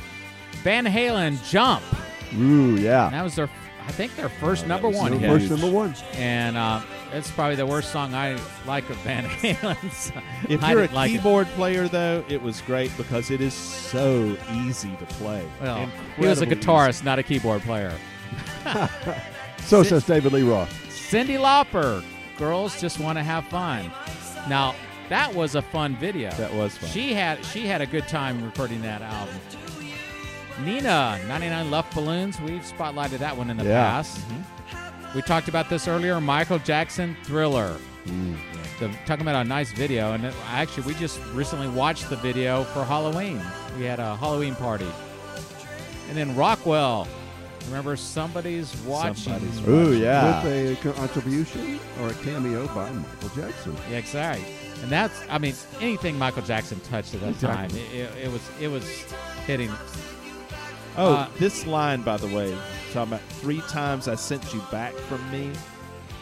Van 0.64 0.86
Halen, 0.86 1.44
"Jump." 1.50 1.84
Ooh. 2.38 2.76
Yeah. 2.80 3.10
That 3.10 3.24
was 3.24 3.36
their, 3.36 3.50
I 3.88 3.92
think, 3.92 4.16
their 4.16 4.30
first 4.30 4.66
Oh, 4.66 4.68
number 4.68 4.90
one 4.90 5.12
so 5.14 5.18
hit. 5.18 5.30
First 5.30 5.50
number 5.50 5.70
one. 5.70 5.96
and 6.14 6.56
uh, 6.58 6.82
it's 7.12 7.30
probably 7.32 7.56
the 7.56 7.66
worst 7.66 7.92
song 7.92 8.14
I 8.14 8.38
like 8.66 8.90
of 8.90 8.98
Van 8.98 9.24
Halen's. 9.42 10.12
If 10.50 10.64
I 10.64 10.72
you're 10.72 10.80
a 10.80 10.84
didn't 10.84 10.96
like 10.96 11.12
it. 11.12 11.14
keyboard 11.18 11.48
player, 11.50 11.88
though, 11.88 12.24
it 12.30 12.42
was 12.42 12.62
great 12.62 12.96
because 12.98 13.30
it 13.32 13.42
is 13.42 13.54
so 13.54 14.36
easy 14.54 14.96
to 14.98 15.06
play. 15.16 15.46
well, 15.62 15.88
he 16.18 16.26
was 16.26 16.40
a 16.42 16.44
Incredibly 16.44 16.56
guitarist, 16.56 17.04
not 17.04 17.20
a 17.20 17.24
keyboard 17.24 17.62
player. 17.64 17.94
So 19.66 19.82
Sit- 19.82 19.90
says 19.90 20.06
David 20.06 20.34
Lee 20.34 20.44
Roth. 20.44 20.70
Cyndi 20.90 21.38
Lauper, 21.40 22.04
"Girls 22.38 22.80
Just 22.82 23.00
Want 23.00 23.18
to 23.18 23.24
Have 23.24 23.46
Fun." 23.46 23.90
Now 24.50 24.76
that 25.10 25.34
was 25.34 25.56
a 25.56 25.62
fun 25.62 25.96
video. 25.98 26.32
That 26.32 26.54
was 26.54 26.78
fun. 26.78 26.90
She 26.90 27.14
had 27.14 27.44
she 27.46 27.68
had 27.68 27.82
a 27.82 27.86
good 27.86 28.08
time 28.08 28.44
recording 28.44 28.82
that 28.82 29.02
album. 29.02 29.36
Nena, 30.64 31.20
99 31.28 31.72
Luft 31.72 31.96
Balloons. 31.96 32.40
We've 32.42 32.62
spotlighted 32.62 33.18
that 33.20 33.36
one 33.36 33.50
in 33.50 33.58
the 33.58 33.64
Yeah. 33.66 33.90
past. 33.90 34.18
Mm-hmm. 34.20 35.16
We 35.16 35.22
talked 35.24 35.48
about 35.48 35.70
this 35.70 35.88
earlier. 35.88 36.20
Michael 36.22 36.60
Jackson 36.60 37.16
Thriller. 37.24 37.76
Mm. 38.06 38.36
The, 38.80 38.90
talking 39.06 39.22
about 39.22 39.46
a 39.46 39.48
nice 39.48 39.72
video, 39.72 40.14
and 40.14 40.26
it, 40.26 40.34
actually, 40.50 40.88
we 40.88 40.94
just 40.96 41.20
recently 41.34 41.70
watched 41.70 42.10
the 42.10 42.16
video 42.18 42.64
for 42.66 42.84
Halloween. 42.84 43.42
We 43.78 43.86
had 43.86 44.00
a 44.00 44.16
Halloween 44.18 44.56
party, 44.56 44.88
and 46.10 46.18
then 46.18 46.36
Rockwell. 46.36 47.08
Remember, 47.68 47.96
somebody's 47.96 48.76
watching. 48.82 49.14
Somebody's 49.16 49.60
watching. 49.62 49.74
Ooh. 49.74 49.94
Yeah. 49.94 50.44
With 50.44 50.86
a 50.86 50.94
contribution 50.94 51.80
or 52.02 52.10
a 52.10 52.14
cameo 52.16 52.68
by 52.76 52.92
Michael 52.92 53.30
Jackson. 53.30 53.76
Yeah, 53.90 53.98
exactly. 54.00 54.46
And 54.82 54.92
that's, 54.92 55.24
I 55.30 55.38
mean, 55.38 55.56
anything 55.80 56.18
Michael 56.18 56.42
Jackson 56.42 56.80
touched 56.82 57.14
at 57.14 57.22
that 57.22 57.30
Exactly. 57.30 57.80
time, 57.80 57.88
it, 57.94 57.96
it, 58.18 58.26
it 58.26 58.32
was, 58.32 58.42
it 58.60 58.68
was 58.68 58.84
hitting. 59.46 59.72
Oh, 60.98 61.14
Uh, 61.14 61.28
this 61.40 61.66
line, 61.66 62.02
by 62.02 62.18
the 62.18 62.28
way, 62.28 62.56
talking 62.92 63.14
about 63.14 63.22
three 63.40 63.62
times 63.62 64.08
I 64.08 64.16
sent 64.16 64.54
you 64.54 64.62
back 64.72 64.94
from 64.94 65.32
me. 65.32 65.52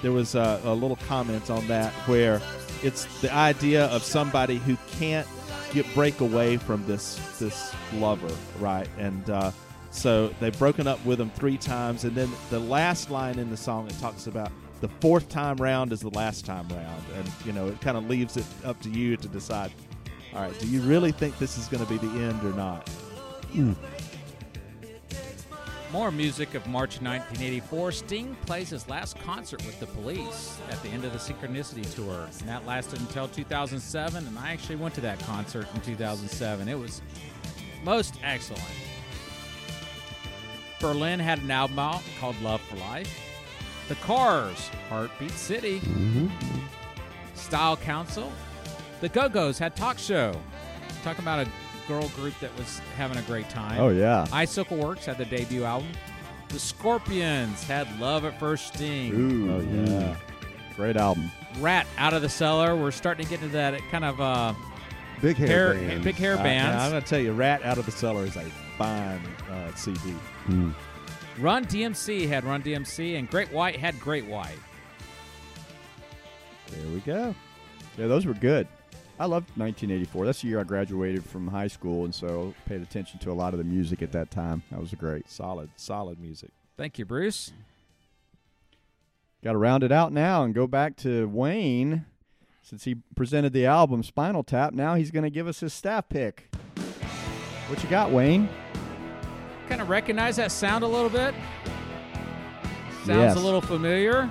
There 0.02 0.12
was 0.12 0.36
a, 0.36 0.62
a 0.64 0.74
little 0.74 0.96
comment 1.08 1.50
on 1.50 1.68
that 1.68 1.92
where 2.08 2.42
it's 2.84 3.06
the 3.22 3.34
idea 3.34 3.86
of 3.88 4.04
somebody 4.04 4.58
who 4.58 4.78
can't 4.92 5.28
get 5.74 5.92
break 5.94 6.20
away 6.22 6.58
from 6.58 6.86
this 6.88 7.16
this 7.40 7.74
lover, 7.94 8.34
right? 8.60 8.88
And 8.98 9.30
uh, 9.30 9.52
so 9.92 10.30
they've 10.40 10.58
broken 10.58 10.88
up 10.88 11.04
with 11.06 11.20
him 11.22 11.30
three 11.32 11.58
times, 11.58 12.04
and 12.04 12.16
then 12.16 12.32
the 12.50 12.60
last 12.60 13.12
line 13.12 13.38
in 13.40 13.50
the 13.50 13.58
song 13.58 13.88
it 13.88 14.00
talks 14.00 14.26
about 14.28 14.52
the 14.82 14.90
fourth 15.00 15.30
time 15.30 15.58
round 15.58 15.94
is 15.94 16.02
the 16.02 16.10
last 16.10 16.46
time 16.46 16.68
round, 16.70 17.04
and 17.16 17.32
you 17.46 17.54
know 17.54 17.68
it 17.68 17.80
kind 17.82 17.96
of 17.96 18.10
leaves 18.10 18.36
it 18.36 18.46
up 18.66 18.82
to 18.82 18.90
you 18.90 19.16
to 19.16 19.28
decide. 19.28 19.72
All 20.34 20.42
right, 20.42 20.60
do 20.60 20.68
you 20.68 20.82
really 20.82 21.12
think 21.12 21.38
this 21.38 21.58
is 21.58 21.68
going 21.68 21.86
to 21.86 21.90
be 21.90 21.98
the 21.98 22.24
end 22.24 22.44
or 22.44 22.56
not? 22.56 22.90
More 25.92 26.10
music 26.10 26.54
of 26.56 26.66
March 26.68 27.02
1984. 27.02 27.92
Sting 27.92 28.38
plays 28.46 28.70
his 28.70 28.88
last 28.88 29.20
concert 29.20 29.64
with 29.66 29.78
the 29.82 29.88
police 29.88 30.58
at 30.70 30.82
the 30.84 30.90
end 30.90 31.04
of 31.04 31.12
the 31.12 31.20
Synchronicity 31.20 31.94
tour. 31.94 32.30
And 32.40 32.48
that 32.48 32.66
lasted 32.66 33.02
until 33.02 33.28
2007, 33.28 34.26
and 34.26 34.40
I 34.40 34.54
actually 34.54 34.78
went 34.78 34.96
to 34.96 35.02
that 35.02 35.20
concert 35.20 35.68
in 35.76 35.82
2007. 35.82 36.70
It 36.70 36.80
was 36.80 37.02
most 37.84 38.16
excellent. 38.24 38.64
Berlin 40.80 41.20
had 41.20 41.40
an 41.40 41.52
album 41.52 41.78
out 41.78 42.02
called 42.22 42.42
Love 42.42 42.62
for 42.62 42.78
Life. 42.78 43.31
The 43.92 43.98
Cars, 43.98 44.70
Heartbeat 44.88 45.32
City. 45.32 45.82
Style 47.36 47.76
Council. 47.76 48.32
The 49.02 49.10
Go 49.10 49.28
Go's 49.28 49.60
had 49.60 49.76
talk 49.76 50.00
show. 50.00 50.34
Talk 51.04 51.20
about 51.20 51.46
a 51.46 51.50
girl 51.90 52.08
group 52.16 52.34
that 52.40 52.58
was 52.58 52.80
having 52.96 53.18
a 53.18 53.22
great 53.24 53.50
time. 53.50 53.82
Oh 53.82 53.90
yeah. 53.90 54.26
Icicle 54.32 54.78
Works 54.78 55.08
had 55.08 55.18
the 55.18 55.26
debut 55.26 55.66
album. 55.66 55.90
The 56.48 56.58
Scorpions 56.60 57.66
had 57.66 58.00
Love 58.00 58.24
at 58.24 58.40
First 58.40 58.76
Sting. 58.76 59.12
Ooh, 59.14 59.56
oh 59.56 59.60
yeah. 59.60 60.16
Great 60.78 60.96
album. 60.96 61.30
Ratt 61.60 61.86
Out 61.98 62.14
of 62.14 62.22
the 62.22 62.30
Cellar. 62.30 62.78
We're 62.78 62.92
starting 62.92 63.26
to 63.26 63.30
get 63.30 63.42
into 63.42 63.52
that 63.58 63.78
kind 63.92 64.06
of 64.06 64.22
uh, 64.22 64.54
Big 65.22 65.36
hair, 65.36 65.74
hair, 65.74 65.90
bands. 65.90 66.06
big 66.06 66.16
hair 66.16 66.38
I- 66.40 66.44
bands. 66.44 66.82
I'm 66.82 66.92
going 66.92 67.04
to 67.04 67.10
tell 67.10 67.20
you, 67.20 67.34
Ratt 67.34 67.62
Out 67.66 67.78
of 67.78 67.86
the 67.86 67.92
Cellar 67.92 68.24
is 68.24 68.38
a 68.38 68.46
fine 68.78 69.20
uh, 69.52 69.76
CD. 69.76 70.14
Mm. 70.48 70.74
Run 71.42 71.66
DMC 71.66 72.28
had 72.28 72.44
Run 72.44 72.62
DMC, 72.62 73.18
and 73.18 73.28
Great 73.28 73.52
White 73.52 73.76
had 73.76 74.00
Great 74.00 74.26
White. 74.26 74.60
There 76.68 76.88
we 76.94 77.00
go. 77.00 77.34
Yeah, 77.98 78.06
those 78.06 78.28
were 78.28 78.36
good. 78.36 78.68
I 79.20 79.26
loved 79.26 79.50
1984. 79.58 80.26
That's 80.28 80.42
the 80.42 80.50
year 80.50 80.60
I 80.60 80.64
graduated 80.64 81.26
from 81.26 81.48
high 81.48 81.68
school, 81.68 82.06
and 82.06 82.14
so 82.14 82.54
paid 82.66 82.84
attention 82.84 83.20
to 83.22 83.32
a 83.32 83.34
lot 83.34 83.54
of 83.54 83.58
the 83.58 83.64
music 83.64 84.04
at 84.04 84.12
that 84.12 84.30
time. 84.30 84.62
That 84.70 84.80
was 84.80 84.94
great. 84.94 85.30
Solid, 85.32 85.72
solid 85.78 86.20
music. 86.20 86.52
Thank 86.78 87.00
you, 87.00 87.06
Bruce. 87.06 87.52
Got 89.44 89.54
to 89.54 89.58
round 89.58 89.84
it 89.84 89.92
out 89.92 90.14
now 90.14 90.44
and 90.44 90.54
go 90.54 90.68
back 90.68 90.96
to 90.98 91.28
Wayne. 91.28 92.06
Since 92.62 92.84
he 92.84 92.98
presented 93.16 93.52
the 93.52 93.66
album 93.66 94.04
Spinal 94.04 94.44
Tap, 94.44 94.74
now 94.74 94.94
he's 94.94 95.10
going 95.10 95.24
to 95.24 95.32
give 95.32 95.48
us 95.48 95.60
his 95.62 95.74
staff 95.74 96.08
pick. 96.08 96.54
What 97.68 97.84
you 97.84 97.90
got, 97.90 98.12
Wayne? 98.12 98.48
Kind 99.70 99.82
of 99.82 99.90
recognize 99.90 100.36
that 100.36 100.52
sound 100.52 100.84
a 100.84 100.88
little 100.88 101.10
bit. 101.10 101.34
Sounds 103.06 103.08
Yes. 103.08 103.36
a 103.36 103.40
little 103.40 103.62
familiar. 103.62 104.30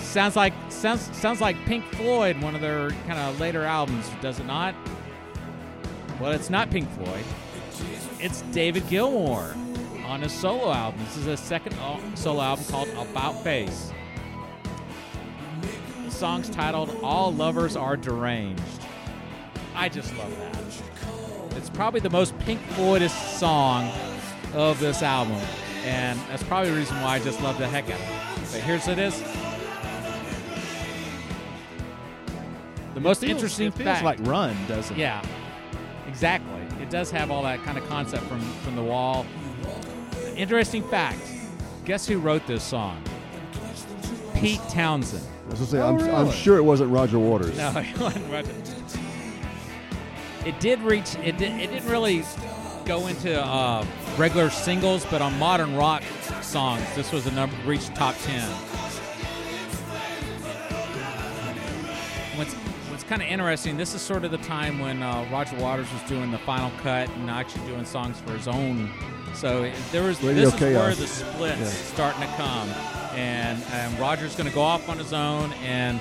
Sounds 0.00 0.34
like 0.36 0.52
sounds 0.70 1.14
sounds 1.16 1.40
like 1.40 1.56
Pink 1.66 1.84
Floyd, 1.94 2.40
one 2.40 2.54
of 2.54 2.60
their 2.60 2.90
kind 3.06 3.18
of 3.18 3.38
later 3.38 3.62
albums, 3.64 4.10
does 4.22 4.40
it 4.40 4.46
not? 4.46 4.74
Well, 6.18 6.32
it's 6.32 6.50
not 6.50 6.70
Pink 6.70 6.88
Floyd. 6.92 7.24
It's 8.18 8.42
David 8.52 8.88
Gilmour 8.88 9.54
on 10.06 10.22
his 10.22 10.32
solo 10.32 10.72
album. 10.72 11.00
This 11.04 11.16
is 11.18 11.26
his 11.26 11.40
second 11.40 11.74
uh, 11.78 11.98
solo 12.16 12.40
album 12.40 12.64
called 12.64 12.88
About 12.96 13.44
Face. 13.44 13.92
The 16.06 16.10
song's 16.10 16.48
titled 16.48 16.96
All 17.02 17.32
Lovers 17.32 17.76
Are 17.76 17.96
Deranged. 17.96 18.62
I 19.76 19.88
just 19.88 20.16
love 20.16 20.36
that. 20.38 20.57
It's 21.58 21.68
probably 21.70 21.98
the 22.00 22.08
most 22.10 22.38
Pink 22.38 22.60
Floydist 22.70 23.36
song 23.36 23.90
of 24.54 24.78
this 24.78 25.02
album, 25.02 25.36
and 25.84 26.16
that's 26.28 26.44
probably 26.44 26.70
the 26.70 26.76
reason 26.76 26.96
why 27.02 27.16
I 27.16 27.18
just 27.18 27.42
love 27.42 27.58
the 27.58 27.66
heck 27.66 27.84
out 27.90 27.98
of 28.00 28.00
it. 28.00 28.52
But 28.52 28.60
here's 28.62 28.86
it 28.86 28.98
is. 28.98 29.20
The 32.94 33.00
most 33.00 33.20
Feels- 33.20 33.30
interesting 33.32 33.66
it 33.68 33.74
feels 33.74 33.84
fact. 33.86 34.04
like 34.04 34.18
Run, 34.22 34.56
doesn't 34.68 34.96
it? 34.96 35.00
Yeah, 35.00 35.20
exactly. 36.06 36.60
It 36.80 36.90
does 36.90 37.10
have 37.10 37.30
all 37.32 37.42
that 37.42 37.62
kind 37.64 37.76
of 37.76 37.86
concept 37.88 38.22
from 38.24 38.40
from 38.62 38.76
the 38.76 38.82
wall. 38.82 39.26
Interesting 40.36 40.82
fact. 40.88 41.20
Guess 41.84 42.06
who 42.06 42.18
wrote 42.18 42.46
this 42.46 42.62
song? 42.62 43.02
Pete 44.36 44.60
Townshend. 44.70 45.22
I 45.46 45.50
was 45.50 45.58
gonna 45.58 45.70
say, 45.70 45.78
Oh, 45.80 45.96
I'm, 46.16 46.26
I'm 46.28 46.32
sure 46.32 46.56
it 46.56 46.62
wasn't 46.62 46.92
Roger 46.92 47.18
Waters. 47.18 47.56
No, 47.56 47.70
it 47.76 47.98
wasn't 47.98 48.30
Roger. 48.30 48.52
It 50.48 50.58
did 50.60 50.80
reach. 50.80 51.14
It 51.16 51.36
did. 51.36 51.52
It 51.60 51.70
didn't 51.70 51.90
really 51.90 52.24
go 52.86 53.06
into 53.06 53.38
uh, 53.38 53.84
regular 54.16 54.48
singles, 54.48 55.04
but 55.10 55.20
on 55.20 55.38
modern 55.38 55.76
rock 55.76 56.02
songs, 56.40 56.82
this 56.96 57.12
was 57.12 57.26
a 57.26 57.30
number 57.32 57.54
reached 57.66 57.94
top 57.94 58.14
ten. 58.22 58.48
What's 62.38 62.54
What's 62.90 63.04
kind 63.04 63.20
of 63.20 63.28
interesting? 63.28 63.76
This 63.76 63.94
is 63.94 64.00
sort 64.00 64.24
of 64.24 64.30
the 64.30 64.38
time 64.38 64.78
when 64.78 65.02
uh, 65.02 65.28
Roger 65.30 65.56
Waters 65.56 65.92
was 65.92 66.02
doing 66.08 66.30
the 66.30 66.38
final 66.38 66.70
cut 66.82 67.10
and 67.16 67.28
actually 67.28 67.66
doing 67.66 67.84
songs 67.84 68.18
for 68.20 68.32
his 68.32 68.48
own. 68.48 68.90
So 69.34 69.64
it, 69.64 69.74
there 69.92 70.02
was. 70.02 70.22
Radio 70.22 70.48
this 70.48 70.54
is 70.54 70.60
where 70.60 70.94
the 70.94 71.06
splits 71.06 71.60
Yeah. 71.60 71.66
starting 71.66 72.22
to 72.22 72.34
come, 72.36 72.68
and 73.14 73.62
and 73.72 73.98
Roger's 73.98 74.34
going 74.34 74.48
to 74.48 74.54
go 74.54 74.62
off 74.62 74.88
on 74.88 74.96
his 74.96 75.12
own 75.12 75.52
and 75.64 76.00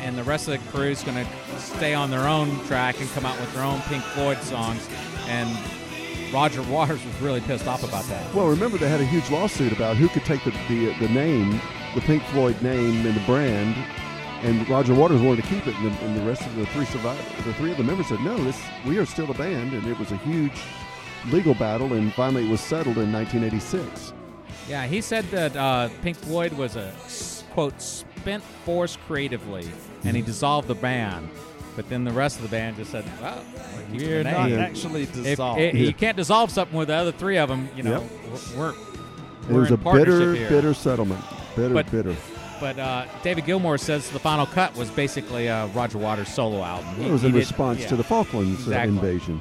and 0.00 0.16
the 0.16 0.24
rest 0.24 0.48
of 0.48 0.52
the 0.52 0.70
crew 0.70 0.88
is 0.88 1.02
going 1.02 1.24
to 1.24 1.60
stay 1.60 1.94
on 1.94 2.10
their 2.10 2.28
own 2.28 2.64
track 2.66 3.00
and 3.00 3.08
come 3.10 3.26
out 3.26 3.38
with 3.40 3.52
their 3.54 3.64
own 3.64 3.80
Pink 3.82 4.02
Floyd 4.04 4.38
songs. 4.38 4.88
And 5.26 5.48
Roger 6.32 6.62
Waters 6.62 7.04
was 7.04 7.20
really 7.20 7.40
pissed 7.40 7.66
off 7.66 7.82
about 7.82 8.04
that. 8.04 8.34
Well, 8.34 8.48
remember 8.48 8.78
they 8.78 8.88
had 8.88 9.00
a 9.00 9.06
huge 9.06 9.30
lawsuit 9.30 9.72
about 9.72 9.96
who 9.96 10.08
could 10.08 10.24
take 10.24 10.44
the, 10.44 10.50
the 10.68 10.94
the 11.00 11.08
name, 11.08 11.60
the 11.94 12.00
Pink 12.02 12.22
Floyd 12.24 12.60
name 12.62 13.06
and 13.06 13.16
the 13.16 13.24
brand, 13.24 13.76
and 14.42 14.68
Roger 14.68 14.94
Waters 14.94 15.20
wanted 15.20 15.42
to 15.42 15.48
keep 15.48 15.66
it, 15.66 15.74
and 15.76 15.86
the, 15.86 16.04
and 16.04 16.16
the 16.16 16.24
rest 16.24 16.42
of 16.42 16.54
the 16.54 16.66
three 16.66 16.84
survivors, 16.84 17.24
the 17.44 17.54
three 17.54 17.70
of 17.70 17.76
the 17.76 17.84
members 17.84 18.08
said, 18.08 18.20
"No, 18.20 18.36
this 18.44 18.60
we 18.86 18.98
are 18.98 19.06
still 19.06 19.30
a 19.30 19.34
band," 19.34 19.72
and 19.72 19.86
it 19.86 19.98
was 19.98 20.12
a 20.12 20.16
huge 20.18 20.60
legal 21.26 21.54
battle, 21.54 21.94
and 21.94 22.12
finally 22.14 22.46
it 22.46 22.50
was 22.50 22.60
settled 22.60 22.98
in 22.98 23.12
1986. 23.12 24.12
Yeah, 24.68 24.86
he 24.86 25.00
said 25.00 25.24
that 25.30 25.56
uh, 25.56 25.88
Pink 26.02 26.16
Floyd 26.16 26.52
was 26.52 26.76
a 26.76 26.92
quote 27.52 28.04
spent 28.20 28.42
force 28.64 28.96
creatively, 29.06 29.66
and 30.04 30.16
he 30.16 30.22
dissolved 30.22 30.68
the 30.68 30.74
band. 30.74 31.28
But 31.76 31.88
then 31.88 32.02
the 32.04 32.10
rest 32.12 32.36
of 32.36 32.42
the 32.42 32.48
band 32.48 32.76
just 32.76 32.90
said, 32.90 33.04
"Well, 33.22 33.44
we're 33.92 33.98
We're 34.00 34.24
not 34.24 34.48
name." 34.50 34.58
actually 34.58 35.02
If, 35.04 35.12
dissolved. 35.12 35.60
if 35.60 35.74
you 35.76 35.92
can't 36.04 36.16
dissolve 36.16 36.50
something 36.50 36.76
with 36.76 36.88
the 36.88 36.94
other 36.94 37.12
three 37.12 37.38
of 37.38 37.48
them, 37.48 37.68
you 37.76 37.84
know, 37.84 38.04
we're, 38.56 38.70
It 38.70 38.76
we're 39.48 39.60
was 39.60 39.68
in 39.70 39.74
a 39.74 39.76
bitter, 39.76 40.34
here. 40.34 40.48
bitter 40.48 40.74
settlement. 40.74 41.20
Bitter, 41.54 41.74
But- 41.74 41.90
bitter. 41.90 42.16
But 42.60 42.76
uh, 42.76 43.06
David 43.22 43.44
Gilmour 43.44 43.78
says 43.78 44.10
the 44.10 44.18
final 44.18 44.44
cut 44.44 44.74
was 44.74 44.90
basically 44.90 45.46
a 45.46 45.66
Roger 45.68 45.98
Waters 45.98 46.26
solo 46.26 46.64
album. 46.64 46.92
He- 46.96 47.06
It 47.06 47.12
was 47.12 47.22
in 47.22 47.32
response 47.32 47.78
yeah. 47.82 47.86
to 47.86 47.96
the 47.96 48.02
Falklands 48.02 48.58
uh, 48.66 48.72
Exactly. 48.72 48.96
invasion. 48.96 49.40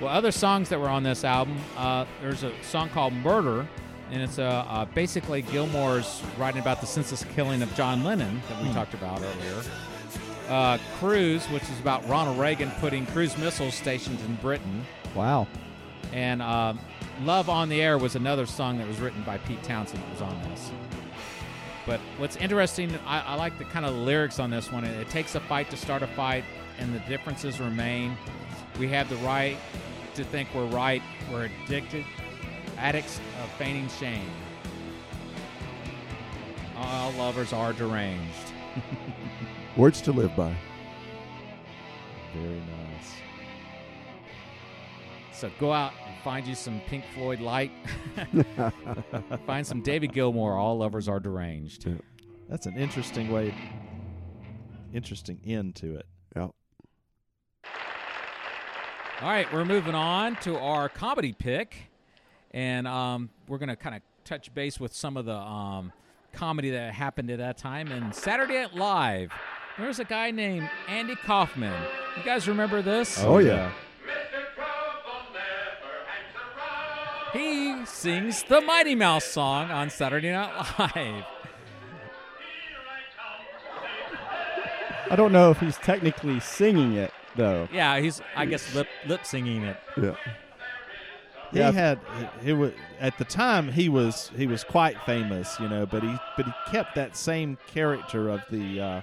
Well, 0.00 0.08
other 0.10 0.32
songs 0.32 0.70
that 0.70 0.80
were 0.80 0.88
on 0.88 1.02
this 1.02 1.22
album, 1.22 1.58
uh, 1.76 2.06
there's 2.22 2.42
a 2.42 2.50
song 2.62 2.88
called 2.88 3.12
"Murder," 3.12 3.68
and 4.10 4.22
it's 4.22 4.38
uh, 4.38 4.64
uh, 4.68 4.84
basically 4.86 5.42
Gilmour's 5.42 6.22
writing 6.38 6.60
about 6.60 6.80
the 6.80 6.86
senseless 6.86 7.24
killing 7.34 7.62
of 7.62 7.74
John 7.74 8.04
Lennon 8.04 8.42
that 8.48 8.62
we 8.62 8.72
talked 8.72 8.94
about 8.94 9.20
earlier. 9.20 9.62
Uh, 10.48 10.78
"Cruise," 10.98 11.44
which 11.46 11.62
is 11.64 11.80
about 11.80 12.06
Ronald 12.08 12.38
Reagan 12.38 12.70
putting 12.80 13.06
cruise 13.06 13.36
missiles 13.38 13.74
stationed 13.74 14.20
in 14.20 14.34
Britain, 14.36 14.84
Wow. 15.14 15.46
and 16.12 16.42
uh, 16.42 16.74
"Love 17.22 17.48
on 17.48 17.68
the 17.68 17.80
Air" 17.82 17.96
was 17.98 18.14
another 18.14 18.44
song 18.46 18.78
that 18.78 18.86
was 18.86 19.00
written 19.00 19.22
by 19.22 19.38
Pete 19.38 19.62
Townshend 19.62 20.02
that 20.02 20.10
was 20.12 20.22
on 20.22 20.42
this. 20.50 20.70
But 21.86 22.00
what's 22.18 22.36
interesting, 22.36 22.94
I, 23.06 23.20
I 23.20 23.34
like 23.34 23.58
the 23.58 23.64
kind 23.64 23.84
of 23.84 23.94
lyrics 23.94 24.38
on 24.38 24.50
this 24.50 24.72
one. 24.72 24.84
It, 24.84 24.98
it 25.00 25.10
takes 25.10 25.34
a 25.34 25.40
fight 25.40 25.68
to 25.70 25.76
start 25.76 26.02
a 26.02 26.06
fight, 26.08 26.44
and 26.78 26.94
the 26.94 26.98
differences 27.00 27.60
remain. 27.60 28.16
We 28.78 28.88
have 28.88 29.08
the 29.08 29.16
right 29.16 29.56
to 30.14 30.24
think 30.24 30.48
we're 30.54 30.64
right. 30.66 31.02
We're 31.30 31.50
addicted, 31.64 32.04
addicts 32.78 33.20
of 33.42 33.50
feigning 33.52 33.88
shame. 33.88 34.30
All 36.76 37.12
lovers 37.12 37.52
are 37.52 37.72
deranged. 37.72 38.52
Words 39.76 40.00
to 40.02 40.12
live 40.12 40.34
by. 40.36 40.54
Very 42.34 42.60
nice. 42.60 43.12
So 45.32 45.50
go 45.58 45.72
out 45.72 45.92
and 46.06 46.16
find 46.22 46.46
you 46.46 46.54
some 46.54 46.80
Pink 46.86 47.04
Floyd 47.14 47.40
light. 47.40 47.70
find 49.46 49.66
some 49.66 49.80
David 49.82 50.12
Gilmour. 50.12 50.56
All 50.58 50.78
lovers 50.78 51.08
are 51.08 51.20
deranged. 51.20 51.88
That's 52.48 52.66
an 52.66 52.76
interesting 52.76 53.30
way, 53.30 53.54
interesting 54.92 55.40
end 55.44 55.76
to 55.76 55.96
it. 55.96 56.06
Yeah. 56.36 56.48
All 59.20 59.30
right, 59.30 59.50
we're 59.52 59.64
moving 59.64 59.94
on 59.94 60.36
to 60.42 60.58
our 60.58 60.88
comedy 60.88 61.32
pick, 61.32 61.76
and 62.54 62.88
um, 62.88 63.28
we're 63.48 63.58
going 63.58 63.68
to 63.68 63.76
kind 63.76 63.94
of 63.94 64.00
touch 64.24 64.54
base 64.54 64.80
with 64.80 64.94
some 64.94 65.18
of 65.18 65.26
the 65.26 65.36
um, 65.36 65.92
comedy 66.32 66.70
that 66.70 66.94
happened 66.94 67.30
at 67.30 67.38
that 67.38 67.58
time. 67.58 67.92
And 67.92 68.14
Saturday 68.14 68.54
Night 68.54 68.74
Live 68.74 69.32
there's 69.76 69.98
a 69.98 70.04
guy 70.04 70.30
named 70.30 70.70
Andy 70.86 71.16
Kaufman. 71.16 71.74
You 72.16 72.22
guys 72.22 72.46
remember 72.46 72.80
this? 72.80 73.18
Oh, 73.24 73.38
yeah. 73.38 73.72
He 77.32 77.84
sings 77.84 78.44
the 78.44 78.60
Mighty 78.60 78.94
Mouse 78.94 79.24
song 79.24 79.72
on 79.72 79.90
Saturday 79.90 80.30
Night 80.30 80.52
Live. 80.78 81.24
I 85.10 85.16
don't 85.16 85.32
know 85.32 85.50
if 85.50 85.58
he's 85.58 85.76
technically 85.78 86.38
singing 86.38 86.94
it 86.94 87.12
though. 87.36 87.68
Yeah, 87.72 87.98
he's 88.00 88.22
I 88.36 88.46
guess 88.46 88.74
lip 88.74 88.86
lip 89.06 89.26
singing 89.26 89.64
it. 89.64 89.76
Yeah. 90.00 90.16
He 91.54 91.60
Yeah. 91.60 91.70
had 91.72 91.98
he 92.42 92.52
was 92.52 92.72
at 93.00 93.16
the 93.16 93.24
time 93.24 93.68
he 93.68 93.88
was 93.88 94.30
he 94.36 94.46
was 94.46 94.62
quite 94.64 95.00
famous, 95.06 95.58
you 95.58 95.68
know, 95.68 95.86
but 95.86 96.02
he 96.02 96.14
but 96.36 96.44
he 96.46 96.52
kept 96.70 96.94
that 96.96 97.16
same 97.16 97.56
character 97.66 98.28
of 98.28 98.42
the 98.50 98.80
uh, 98.80 99.00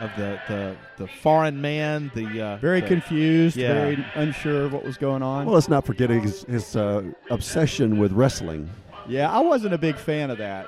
of 0.00 0.10
the, 0.16 0.40
the 0.48 0.76
the 0.96 1.06
foreign 1.06 1.60
man, 1.60 2.10
the 2.14 2.40
uh, 2.42 2.56
Very 2.56 2.80
the- 2.80 2.86
confused, 2.88 3.56
Yeah. 3.56 3.74
very 3.74 4.04
unsure 4.14 4.64
of 4.64 4.72
what 4.72 4.84
was 4.84 4.96
going 4.96 5.22
on. 5.22 5.44
Well, 5.46 5.54
let's 5.54 5.68
not 5.68 5.84
forget 5.86 6.08
his, 6.10 6.42
his 6.44 6.74
uh, 6.74 7.02
obsession 7.30 7.98
with 7.98 8.12
wrestling. 8.12 8.68
yeah, 9.06 9.30
I 9.30 9.40
wasn't 9.40 9.74
a 9.74 9.78
big 9.78 9.96
fan 9.96 10.30
of 10.30 10.38
that. 10.38 10.66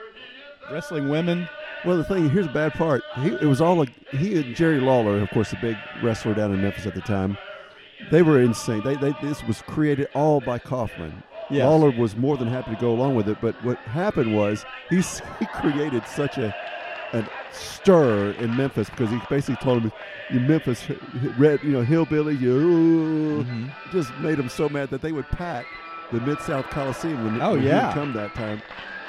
Wrestling 0.71 1.09
women. 1.09 1.49
Well, 1.85 1.97
the 1.97 2.05
thing 2.05 2.31
here's 2.31 2.47
the 2.47 2.53
bad 2.53 2.75
part. 2.75 3.03
He, 3.21 3.29
it 3.29 3.43
was 3.47 3.61
all 3.61 3.75
like 3.77 3.91
he 4.11 4.37
and 4.41 4.55
Jerry 4.55 4.79
Lawler, 4.81 5.19
of 5.21 5.31
course, 5.31 5.51
the 5.51 5.57
big 5.57 5.77
wrestler 6.03 6.35
down 6.35 6.53
in 6.53 6.61
Memphis 6.63 6.87
at 6.87 6.95
the 6.95 7.01
time. 7.01 7.37
They 8.11 8.23
were 8.23 8.41
insane. 8.41 8.83
They, 8.83 8.97
they 8.97 9.15
this 9.23 9.43
was 9.45 9.63
created 9.63 10.09
all 10.15 10.41
by 10.41 10.59
Kaufman. 10.59 11.23
Yes. 11.51 11.65
Lawler 11.67 11.91
was 11.91 12.17
more 12.17 12.37
than 12.37 12.49
happy 12.49 12.75
to 12.75 12.81
go 12.81 12.93
along 12.93 13.15
with 13.15 13.29
it, 13.29 13.39
but 13.41 13.55
what 13.65 13.77
happened 13.79 14.35
was 14.35 14.65
he's, 14.91 15.21
he 15.39 15.47
created 15.47 16.07
such 16.07 16.39
a 16.39 16.55
a 17.15 17.29
stir 17.53 18.31
in 18.39 18.57
Memphis 18.57 18.89
because 18.89 19.11
he 19.11 19.19
basically 19.29 19.57
told 19.57 19.83
him, 19.83 19.93
"You 20.31 20.41
Memphis 20.41 20.83
red, 21.37 21.63
you 21.63 21.71
know, 21.71 21.83
hillbilly, 21.83 22.37
you 22.37 23.45
Mm-hmm. 23.45 23.67
just 23.93 24.15
made 24.21 24.39
them 24.39 24.49
so 24.49 24.67
mad 24.71 24.89
that 24.91 25.03
they 25.03 25.13
would 25.13 25.29
pack 25.29 25.67
the 26.11 26.21
Mid 26.21 26.41
South 26.41 26.65
Coliseum 26.71 27.23
when, 27.23 27.43
Oh, 27.43 27.53
when 27.53 27.61
he 27.63 27.67
yeah. 27.69 27.93
come 27.93 28.15
that 28.15 28.35
time." 28.35 28.63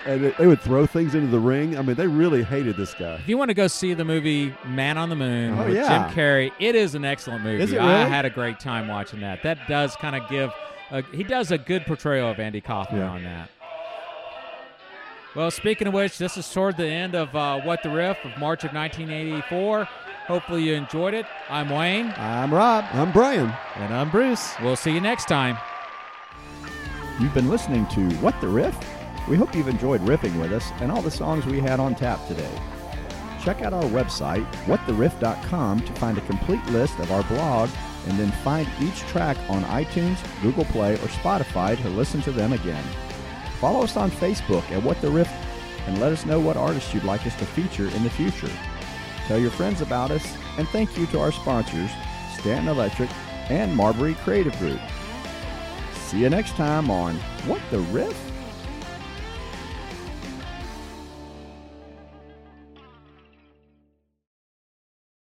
And 0.05 0.23
they- 0.23 0.31
they 0.31 0.47
would 0.47 0.59
throw 0.61 0.85
things 0.85 1.15
into 1.15 1.27
the 1.27 1.39
ring. 1.39 1.77
I 1.77 1.81
mean, 1.81 1.95
they 1.95 2.07
really 2.07 2.43
hated 2.43 2.75
this 2.75 2.93
guy. 2.93 3.15
If 3.15 3.29
you 3.29 3.37
want 3.37 3.49
to 3.49 3.53
go 3.53 3.67
see 3.67 3.93
the 3.93 4.03
movie 4.03 4.53
Man 4.65 4.97
on 4.97 5.07
the 5.09 5.15
Moon 5.15 5.57
Oh, 5.57 5.65
with 5.65 5.75
yeah. 5.75 6.07
Jim 6.07 6.15
Carrey, 6.17 6.51
it 6.59 6.75
is 6.75 6.93
an 6.95 7.05
excellent 7.05 7.43
movie. 7.43 7.63
Is 7.63 7.71
it 7.71 7.79
I 7.79 8.05
had 8.05 8.25
a 8.25 8.29
great 8.29 8.59
time 8.59 8.87
watching 8.89 9.21
that. 9.21 9.43
That 9.43 9.59
does 9.67 9.95
kind 9.95 10.15
of 10.15 10.27
give 10.29 10.51
a, 10.91 11.03
he 11.13 11.23
does 11.23 11.51
a 11.51 11.57
good 11.57 11.85
portrayal 11.85 12.29
of 12.29 12.39
Andy 12.39 12.59
Kaufman 12.61 12.99
Yeah. 12.99 13.09
on 13.09 13.23
that. 13.23 13.49
Well, 15.35 15.49
speaking 15.49 15.87
of 15.87 15.93
which, 15.93 16.17
this 16.19 16.37
is 16.37 16.51
toward 16.51 16.77
the 16.77 16.85
end 16.85 17.15
of 17.15 17.35
uh, 17.35 17.61
What 17.61 17.81
the 17.81 17.89
Riff 17.89 18.17
of 18.23 18.37
March 18.37 18.63
of 18.65 18.73
1984. 18.73 19.85
Hopefully 20.27 20.63
you 20.63 20.73
enjoyed 20.75 21.13
it. 21.13 21.25
I'm 21.49 21.69
Wayne. 21.69 22.13
I'm 22.17 22.53
Rob. 22.53 22.85
I'm 22.93 23.11
Brian. 23.11 23.51
And 23.77 23.93
I'm 23.93 24.09
Bruce. 24.11 24.53
We'll 24.61 24.75
see 24.75 24.91
you 24.91 25.01
next 25.01 25.27
time. 25.27 25.57
You've 27.19 27.33
been 27.33 27.49
listening 27.49 27.87
to 27.87 28.01
What 28.17 28.39
the 28.41 28.47
Riff? 28.47 28.75
We 29.29 29.37
hope 29.37 29.55
you've 29.55 29.67
enjoyed 29.67 30.01
riffing 30.01 30.39
with 30.39 30.51
us 30.51 30.71
and 30.79 30.91
all 30.91 31.01
the 31.01 31.11
songs 31.11 31.45
we 31.45 31.59
had 31.59 31.79
on 31.79 31.95
tap 31.95 32.25
today. 32.27 32.51
Check 33.41 33.61
out 33.61 33.73
our 33.73 33.83
website, 33.83 34.45
whattheriff.com, 34.65 35.81
to 35.81 35.93
find 35.93 36.17
a 36.17 36.21
complete 36.21 36.65
list 36.67 36.99
of 36.99 37.11
our 37.11 37.23
blog 37.23 37.69
and 38.07 38.19
then 38.19 38.31
find 38.43 38.67
each 38.81 38.99
track 39.01 39.37
on 39.49 39.63
iTunes, 39.63 40.17
Google 40.41 40.65
Play, 40.65 40.93
or 40.95 41.07
Spotify 41.07 41.81
to 41.81 41.89
listen 41.89 42.21
to 42.23 42.31
them 42.31 42.53
again. 42.53 42.83
Follow 43.59 43.83
us 43.83 43.95
on 43.95 44.11
Facebook 44.11 44.69
at 44.71 44.83
What 44.83 44.99
the 45.01 45.09
Riff 45.09 45.31
and 45.87 45.99
let 45.99 46.11
us 46.11 46.25
know 46.25 46.39
what 46.39 46.57
artists 46.57 46.93
you'd 46.93 47.03
like 47.03 47.25
us 47.25 47.35
to 47.37 47.45
feature 47.45 47.87
in 47.89 48.03
the 48.03 48.09
future. 48.09 48.51
Tell 49.27 49.39
your 49.39 49.51
friends 49.51 49.81
about 49.81 50.11
us, 50.11 50.35
and 50.57 50.67
thank 50.69 50.97
you 50.97 51.05
to 51.07 51.19
our 51.19 51.31
sponsors, 51.31 51.89
Stanton 52.37 52.67
Electric 52.67 53.09
and 53.49 53.75
Marbury 53.75 54.15
Creative 54.15 54.57
Group. 54.59 54.79
See 55.93 56.19
you 56.19 56.29
next 56.29 56.55
time 56.55 56.91
on 56.91 57.15
What 57.45 57.61
the 57.71 57.79
Riff? 57.79 58.32